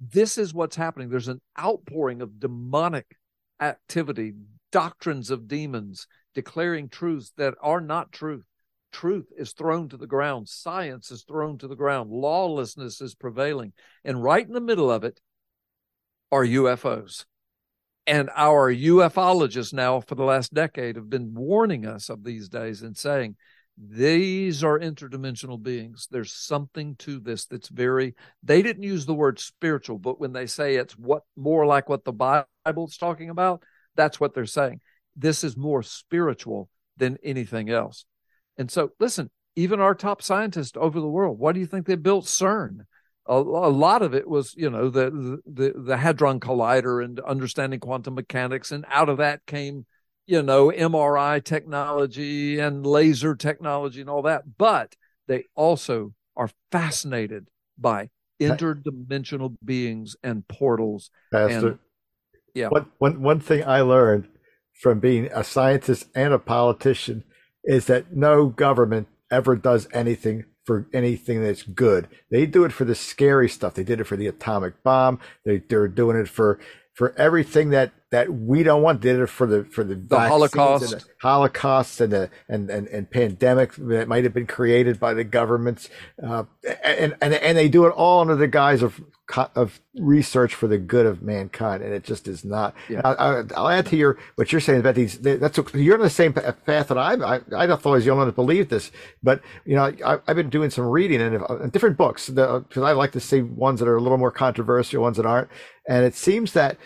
[0.00, 1.08] This is what's happening.
[1.08, 3.16] There's an outpouring of demonic
[3.60, 4.32] activity,
[4.72, 8.44] doctrines of demons declaring truths that are not truth.
[8.92, 13.72] Truth is thrown to the ground, science is thrown to the ground, lawlessness is prevailing.
[14.04, 15.20] And right in the middle of it
[16.30, 17.24] are UFOs.
[18.06, 22.82] And our ufologists now, for the last decade, have been warning us of these days
[22.82, 23.36] and saying,
[23.76, 26.06] these are interdimensional beings.
[26.10, 30.46] There's something to this that's very, they didn't use the word spiritual, but when they
[30.46, 33.62] say it's what more like what the Bible's talking about,
[33.96, 34.80] that's what they're saying.
[35.16, 38.04] This is more spiritual than anything else.
[38.56, 41.96] And so, listen, even our top scientists over the world, why do you think they
[41.96, 42.80] built CERN?
[43.26, 47.80] A, a, lot of it was you know the, the the hadron collider and understanding
[47.80, 49.86] quantum mechanics and out of that came
[50.26, 54.94] you know, MRI technology and laser technology and all that, but
[55.26, 57.48] they also are fascinated
[57.78, 58.10] by
[58.40, 61.10] interdimensional beings and portals.
[61.30, 61.78] Pastor, and,
[62.54, 62.68] yeah.
[62.68, 64.28] One, one, one thing I learned
[64.80, 67.24] from being a scientist and a politician
[67.62, 72.08] is that no government ever does anything for anything that's good.
[72.30, 73.74] They do it for the scary stuff.
[73.74, 75.20] They did it for the atomic bomb.
[75.44, 76.58] They, they're doing it for
[76.94, 79.00] for everything that that we don't want.
[79.00, 82.86] Did it for the for the, the Holocaust, and the Holocaust, and the and, and
[82.86, 85.88] and pandemic that might have been created by the governments,
[86.22, 86.44] uh,
[86.84, 89.00] and and and they do it all under the guise of
[89.56, 92.72] of research for the good of mankind, and it just is not.
[92.88, 93.00] Yeah.
[93.04, 95.18] I, will add to your what you're saying about these.
[95.18, 98.20] That's you're on the same path that I I I thought I was the only
[98.20, 98.92] one to believe this,
[99.24, 102.92] but you know I, have been doing some reading and uh, different books because I
[102.92, 105.48] like to see ones that are a little more controversial, ones that aren't,
[105.88, 106.78] and it seems that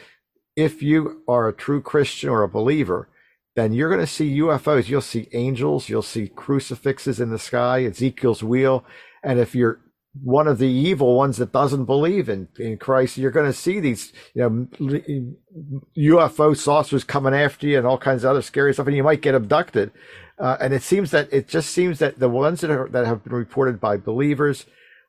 [0.59, 3.09] if you are a true Christian or a believer,
[3.55, 4.89] then you're going to see UFOs.
[4.89, 5.89] You'll see angels.
[5.89, 8.85] You'll see crucifixes in the sky, Ezekiel's wheel.
[9.23, 9.79] And if you're
[10.21, 13.79] one of the evil ones that doesn't believe in, in Christ, you're going to see
[13.79, 15.31] these, you know,
[15.97, 19.23] UFO saucers coming after you and all kinds of other scary stuff, and you might
[19.23, 19.93] get abducted.
[20.41, 23.23] Uh, and it seems that it just seems that the ones that are that have
[23.23, 24.67] been reported by believers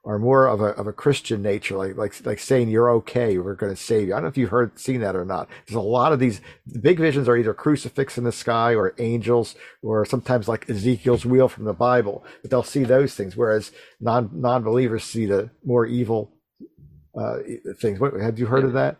[0.09, 3.53] are more of a of a Christian nature, like like like saying you're okay, we're
[3.53, 4.13] going to save you.
[4.13, 5.47] I don't know if you've heard seen that or not.
[5.67, 8.95] There's a lot of these the big visions are either crucifix in the sky or
[8.97, 9.53] angels,
[9.83, 12.25] or sometimes like Ezekiel's wheel from the Bible.
[12.41, 13.71] But they'll see those things, whereas
[14.01, 16.33] non non believers see the more evil
[17.15, 17.37] uh,
[17.79, 17.99] things.
[17.99, 18.67] What, have you heard yeah.
[18.67, 18.97] of that?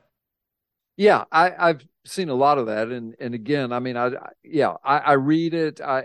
[1.00, 4.30] Yeah, I, I've seen a lot of that, and and again, I mean, I, I
[4.44, 6.00] yeah, I, I, read it, I,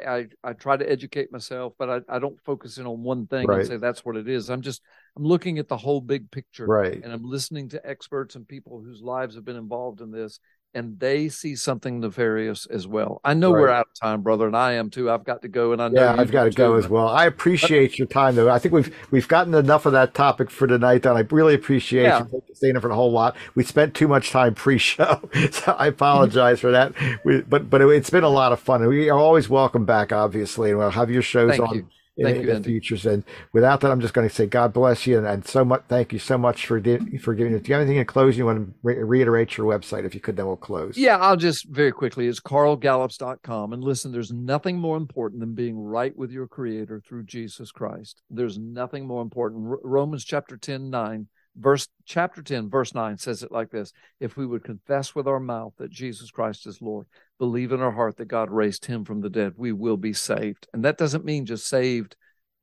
[0.44, 3.48] I, I try to educate myself, but I, I don't focus in on one thing
[3.48, 3.58] right.
[3.58, 4.50] and say that's what it is.
[4.50, 4.82] I'm just
[5.16, 7.02] I'm looking at the whole big picture, right?
[7.02, 10.38] And I'm listening to experts and people whose lives have been involved in this,
[10.74, 13.20] and they see something nefarious as well.
[13.24, 13.60] I know right.
[13.60, 15.10] we're out of time, brother, and I am too.
[15.10, 17.08] I've got to go, and I know yeah, I've got to go as well.
[17.08, 18.50] I appreciate but, your time, though.
[18.50, 21.06] I think we've we've gotten enough of that topic for tonight.
[21.06, 22.24] And I really appreciate yeah.
[22.32, 23.36] you staying for a whole lot.
[23.54, 26.92] We spent too much time pre-show, so I apologize for that.
[27.24, 29.84] We, but but it, has been a lot of fun, and we are always welcome
[29.84, 31.74] back, obviously, and we'll have your shows Thank on.
[31.76, 33.06] You in, thank in you, the futures.
[33.06, 35.82] And without that, I'm just going to say God bless you and, and so much.
[35.88, 37.64] Thank you so much for di- for giving it.
[37.64, 38.38] Do you have anything in closing?
[38.38, 40.96] You want to re- reiterate your website if you could, then we'll close.
[40.96, 42.28] Yeah, I'll just very quickly.
[42.28, 43.72] It's carlgallups.com.
[43.72, 48.22] And listen, there's nothing more important than being right with your Creator through Jesus Christ.
[48.30, 49.66] There's nothing more important.
[49.68, 54.36] R- Romans chapter 10, 9 verse chapter 10 verse 9 says it like this if
[54.36, 57.06] we would confess with our mouth that jesus christ is lord
[57.38, 60.66] believe in our heart that god raised him from the dead we will be saved
[60.72, 62.16] and that doesn't mean just saved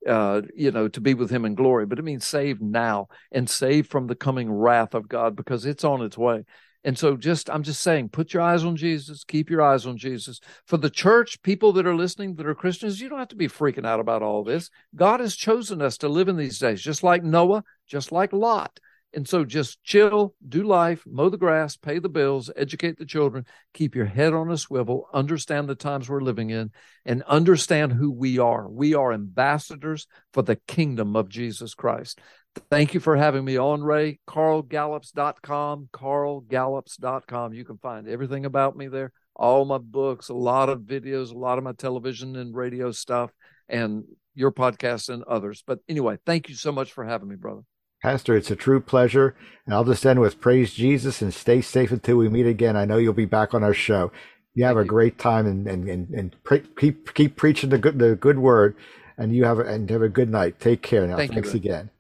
[0.07, 3.49] uh, you know, to be with him in glory, but it means saved now and
[3.49, 6.43] saved from the coming wrath of God because it's on its way.
[6.84, 9.98] And so just I'm just saying, put your eyes on Jesus, keep your eyes on
[9.98, 10.40] Jesus.
[10.66, 13.48] For the church, people that are listening that are Christians, you don't have to be
[13.48, 14.70] freaking out about all this.
[14.95, 18.80] God has chosen us to live in these days, just like Noah, just like Lot.
[19.14, 23.45] And so just chill, do life, mow the grass, pay the bills, educate the children,
[23.74, 26.72] keep your head on a swivel, understand the times we're living in,
[27.06, 28.70] and understand who we are.
[28.70, 32.22] We are ambassadors for the kingdom of Jesus Christ.
[32.69, 34.19] Thank you for having me on, Ray.
[34.28, 37.53] CarlGallups.com, CarlGallups.com.
[37.53, 41.38] You can find everything about me there, all my books, a lot of videos, a
[41.38, 43.32] lot of my television and radio stuff,
[43.69, 44.03] and
[44.36, 45.64] your podcast and others.
[45.65, 47.61] But anyway, thank you so much for having me, brother.
[48.02, 49.36] Pastor, it's a true pleasure.
[49.65, 52.76] And I'll just end with praise Jesus and stay safe until we meet again.
[52.76, 54.11] I know you'll be back on our show.
[54.53, 54.90] You have Thank a you.
[54.90, 58.76] great time and, and, and, and pre- keep, keep preaching the good, the good word
[59.18, 60.60] and you have a, and have a good night.
[60.60, 61.15] Take care now.
[61.15, 61.91] Thank Thanks you, again.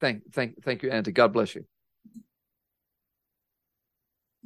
[0.00, 1.12] Thank, thank, thank you, Andy.
[1.12, 1.64] God bless you.